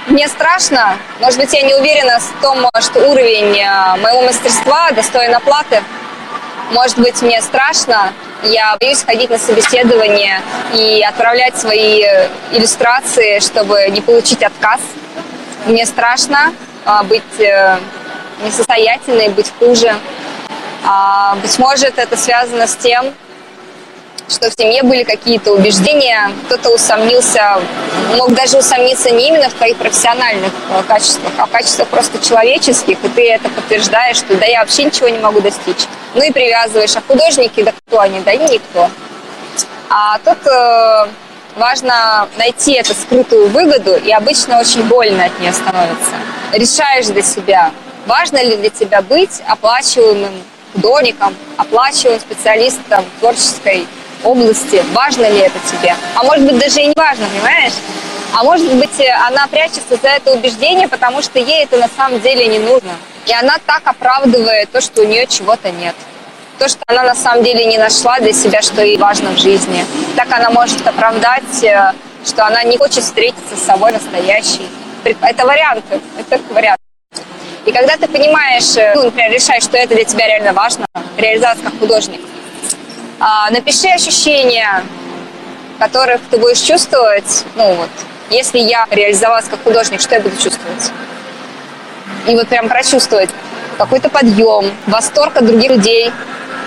мне 0.08 0.28
страшно, 0.28 0.98
может 1.20 1.40
быть, 1.40 1.52
я 1.54 1.62
не 1.64 1.76
уверена 1.76 2.20
в 2.20 2.42
том, 2.42 2.70
что 2.80 3.00
уровень 3.10 3.60
э, 3.60 3.98
моего 4.02 4.22
мастерства 4.22 4.92
достоин 4.92 5.36
оплаты. 5.36 5.84
Может 6.72 7.00
быть, 7.00 7.22
мне 7.22 7.42
страшно, 7.42 8.14
я 8.44 8.78
боюсь 8.80 9.04
ходить 9.04 9.30
на 9.30 9.38
собеседование 9.38 10.42
и 10.74 11.04
отправлять 11.04 11.58
свои 11.58 12.04
иллюстрации, 12.52 13.40
чтобы 13.40 13.88
не 13.90 14.02
получить 14.02 14.44
отказ. 14.44 14.80
Мне 15.66 15.86
страшно 15.86 16.54
быть 17.04 17.40
э, 17.40 17.78
несостоятельной, 18.44 19.30
быть 19.30 19.52
хуже. 19.60 19.96
А, 20.84 21.36
быть 21.36 21.58
может, 21.60 21.98
это 21.98 22.18
связано 22.18 22.68
с 22.68 22.76
тем, 22.76 23.14
что 24.28 24.50
в 24.50 24.54
семье 24.54 24.84
были 24.84 25.04
какие-то 25.04 25.54
убеждения, 25.54 26.32
кто-то 26.46 26.70
усомнился, 26.70 27.62
мог 28.16 28.34
даже 28.34 28.58
усомниться 28.58 29.10
не 29.12 29.28
именно 29.28 29.50
в 29.50 29.54
твоих 29.54 29.78
профессиональных 29.78 30.52
э, 30.70 30.84
качествах, 30.88 31.32
а 31.38 31.46
в 31.46 31.52
качествах 31.52 31.88
просто 31.90 32.20
человеческих, 32.26 32.98
и 33.04 33.08
ты 33.10 33.32
это 33.32 33.50
подтверждаешь, 33.50 34.18
что 34.18 34.36
да, 34.36 34.46
я 34.46 34.62
вообще 34.62 34.86
ничего 34.86 35.10
не 35.10 35.20
могу 35.20 35.42
достичь. 35.42 35.88
Ну 36.16 36.24
и 36.24 36.32
привязываешь, 36.32 36.96
а 36.96 37.02
художники, 37.08 37.64
да 37.64 37.72
кто 37.72 38.00
они, 38.00 38.20
да 38.22 38.36
никто. 38.36 38.90
А 39.90 40.18
тут 40.20 40.38
э, 40.46 41.08
важно 41.60 42.28
найти 42.38 42.74
эту 42.74 42.94
скрытую 42.94 43.50
выгоду, 43.50 43.96
и 43.96 44.12
обычно 44.12 44.60
очень 44.60 44.84
больно 44.84 45.26
от 45.26 45.40
нее 45.40 45.52
становится. 45.54 46.16
Решаешь 46.54 47.08
для 47.08 47.22
себя, 47.22 47.72
важно 48.08 48.42
ли 48.42 48.56
для 48.56 48.70
тебя 48.70 49.02
быть 49.02 49.42
оплачиваемым 49.48 50.34
художником, 50.74 51.36
оплачиваемым 51.58 52.22
специалистом 52.22 53.06
творческой 53.20 53.86
области, 54.24 54.84
важно 54.94 55.30
ли 55.30 55.40
это 55.40 55.60
тебе. 55.70 55.96
А 56.16 56.24
может 56.24 56.46
быть, 56.46 56.58
даже 56.58 56.82
и 56.82 56.88
не 56.88 56.94
важно, 56.96 57.26
понимаешь? 57.28 57.74
А 58.34 58.44
может 58.44 58.74
быть, 58.76 59.02
она 59.28 59.48
прячется 59.48 59.98
за 60.02 60.08
это 60.08 60.32
убеждение, 60.32 60.88
потому 60.88 61.22
что 61.22 61.40
ей 61.40 61.64
это 61.64 61.78
на 61.78 61.90
самом 61.98 62.20
деле 62.22 62.48
не 62.48 62.60
нужно. 62.60 62.92
И 63.26 63.34
она 63.34 63.58
так 63.66 63.82
оправдывает 63.86 64.72
то, 64.72 64.82
что 64.82 65.02
у 65.02 65.06
нее 65.06 65.28
чего-то 65.28 65.72
нет. 65.72 65.96
То, 66.60 66.68
что 66.68 66.80
она 66.88 67.04
на 67.04 67.16
самом 67.16 67.44
деле 67.44 67.66
не 67.66 67.78
нашла 67.78 68.20
для 68.20 68.34
себя, 68.34 68.62
что 68.62 68.82
ей 68.84 68.98
важно 68.98 69.30
в 69.32 69.38
жизни. 69.38 69.86
Так 70.18 70.28
она 70.32 70.50
может 70.50 70.86
оправдать, 70.86 71.64
э, 71.64 71.94
что 72.26 72.46
она 72.46 72.64
не 72.64 72.78
хочет 72.78 73.04
встретиться 73.04 73.56
с 73.56 73.64
собой 73.64 73.94
настоящей. 73.94 74.68
Это 75.06 75.46
варианты, 75.46 76.02
это 76.18 76.54
вариант. 76.54 76.80
И 77.66 77.72
когда 77.72 77.96
ты 77.96 78.08
понимаешь, 78.10 78.76
э, 78.76 78.92
ну, 78.94 79.04
например, 79.04 79.32
решаешь, 79.32 79.64
что 79.64 79.78
это 79.78 79.96
для 79.96 80.04
тебя 80.04 80.28
реально 80.28 80.52
важно, 80.52 80.86
реализация 81.18 81.64
как 81.64 81.80
художник, 81.80 82.22
А, 83.22 83.50
напиши 83.52 83.90
ощущения, 83.90 84.82
которых 85.78 86.22
ты 86.32 86.38
будешь 86.38 86.60
чувствовать, 86.60 87.46
ну 87.56 87.74
вот, 87.74 87.90
если 88.30 88.60
я 88.60 88.86
реализовалась 88.92 89.46
как 89.50 89.62
художник, 89.64 90.00
что 90.00 90.16
я 90.16 90.22
буду 90.22 90.36
чувствовать? 90.36 90.92
И 92.28 92.36
вот 92.36 92.48
прям 92.48 92.70
прочувствовать 92.70 93.30
какой-то 93.78 94.10
подъем, 94.10 94.72
восторг 94.88 95.36
от 95.36 95.46
других 95.46 95.72
людей, 95.72 96.14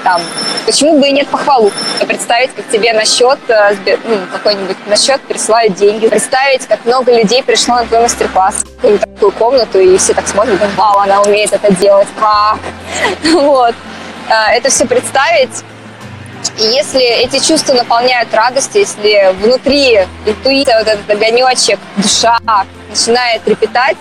там, 0.03 0.21
почему 0.67 0.99
бы 0.99 1.09
и 1.09 1.13
нет 1.13 1.29
похвалу? 1.29 1.73
Представить, 2.07 2.55
как 2.55 2.69
тебе 2.71 2.93
на 2.93 3.05
счет, 3.05 3.39
э, 3.49 3.75
ну, 4.05 4.19
какой-нибудь 4.33 4.77
на 4.87 4.97
счет 4.97 5.21
присылают 5.23 5.75
деньги. 5.75 6.09
Представить, 6.09 6.67
как 6.67 6.85
много 6.85 7.17
людей 7.17 7.43
пришло 7.43 7.77
на 7.77 7.87
твой 7.87 8.01
мастер-класс 8.03 8.65
в 8.83 8.99
такую 8.99 9.33
комнату, 9.33 9.79
и 9.81 9.97
все 9.99 10.15
так 10.15 10.27
смотрят, 10.27 10.59
вау, 10.77 10.99
она 10.99 11.21
умеет 11.23 11.53
это 11.53 11.73
делать, 11.75 12.09
как? 12.19 12.59
Вот. 13.33 13.75
Э, 14.29 14.53
это 14.57 14.71
все 14.71 14.87
представить, 14.87 15.65
и 16.59 16.65
если 16.65 17.01
эти 17.01 17.39
чувства 17.39 17.75
наполняют 17.75 18.33
радостью, 18.35 18.81
если 18.81 19.35
внутри 19.41 20.01
интуиция, 20.27 20.79
вот 20.79 20.89
этот 20.89 21.09
огонечек, 21.09 21.79
душа 21.97 22.39
начинает 22.91 23.43
трепетать, 23.43 23.97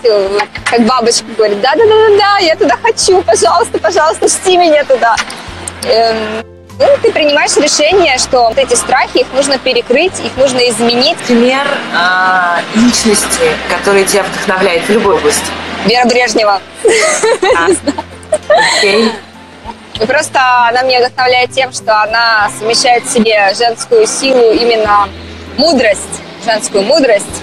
как 0.64 0.80
бабочка 0.82 1.24
говорит, 1.36 1.60
да-да-да-да, 1.60 2.38
я 2.38 2.56
туда 2.56 2.76
хочу, 2.82 3.22
пожалуйста, 3.22 3.78
пожалуйста, 3.78 4.20
пусти 4.20 4.56
меня 4.56 4.84
туда. 4.84 5.16
Эм, 5.84 6.44
ну, 6.78 6.86
ты 7.02 7.12
принимаешь 7.12 7.56
решение, 7.56 8.18
что 8.18 8.48
вот 8.48 8.58
эти 8.58 8.74
страхи, 8.74 9.18
их 9.18 9.26
нужно 9.34 9.58
перекрыть, 9.58 10.18
их 10.24 10.36
нужно 10.36 10.58
изменить. 10.68 11.16
Пример 11.26 11.66
э, 11.66 12.78
личности, 12.78 13.50
которая 13.68 14.04
тебя 14.04 14.22
вдохновляет 14.22 14.82
в 14.84 14.90
любой 14.90 15.16
области. 15.16 15.44
Вера 15.84 16.06
Брежнева. 16.06 16.60
А. 17.56 17.68
Окей. 18.78 19.12
И 20.00 20.06
просто 20.06 20.40
она 20.68 20.82
меня 20.82 21.00
вдохновляет 21.00 21.50
тем, 21.52 21.72
что 21.72 22.00
она 22.02 22.50
совмещает 22.58 23.04
в 23.04 23.12
себе 23.12 23.52
женскую 23.54 24.06
силу, 24.06 24.52
именно 24.52 25.08
мудрость, 25.56 26.22
женскую 26.44 26.82
мудрость. 26.82 27.42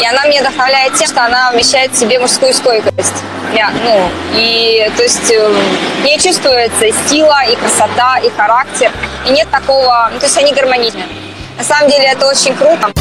И 0.00 0.06
она 0.06 0.26
меня 0.26 0.42
вдохновляет 0.42 0.94
тем, 0.94 1.08
что 1.08 1.24
она 1.24 1.50
вмещает 1.52 1.92
в 1.92 1.98
себе 1.98 2.18
мужскую 2.18 2.52
стойкость. 2.52 3.14
Я, 3.54 3.70
ну, 3.84 4.08
и 4.34 4.90
то 4.96 5.02
есть 5.02 5.30
в 5.30 6.04
ней 6.04 6.18
чувствуется 6.18 6.86
и 6.86 6.92
сила, 7.08 7.44
и 7.50 7.56
красота, 7.56 8.18
и 8.18 8.30
характер. 8.30 8.92
И 9.26 9.32
нет 9.32 9.48
такого, 9.50 10.10
ну, 10.12 10.18
то 10.18 10.26
есть 10.26 10.36
они 10.36 10.52
гармоничны. 10.52 11.04
На 11.56 11.64
самом 11.64 11.90
деле 11.90 12.04
это 12.04 12.26
очень 12.26 12.54
круто. 12.54 12.92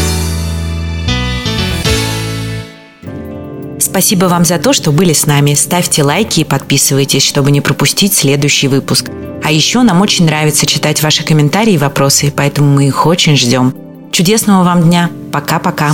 Спасибо 3.79 4.25
вам 4.25 4.45
за 4.45 4.57
то, 4.57 4.73
что 4.73 4.91
были 4.91 5.13
с 5.13 5.25
нами. 5.25 5.53
Ставьте 5.53 6.03
лайки 6.03 6.41
и 6.41 6.43
подписывайтесь, 6.43 7.25
чтобы 7.25 7.51
не 7.51 7.61
пропустить 7.61 8.13
следующий 8.13 8.67
выпуск. 8.67 9.07
А 9.43 9.51
еще 9.51 9.81
нам 9.81 10.01
очень 10.01 10.25
нравится 10.25 10.65
читать 10.65 11.01
ваши 11.01 11.23
комментарии 11.23 11.73
и 11.73 11.77
вопросы, 11.77 12.33
поэтому 12.35 12.73
мы 12.73 12.87
их 12.87 13.05
очень 13.05 13.37
ждем. 13.37 13.73
Чудесного 14.11 14.63
вам 14.63 14.83
дня. 14.83 15.09
Пока-пока. 15.31 15.93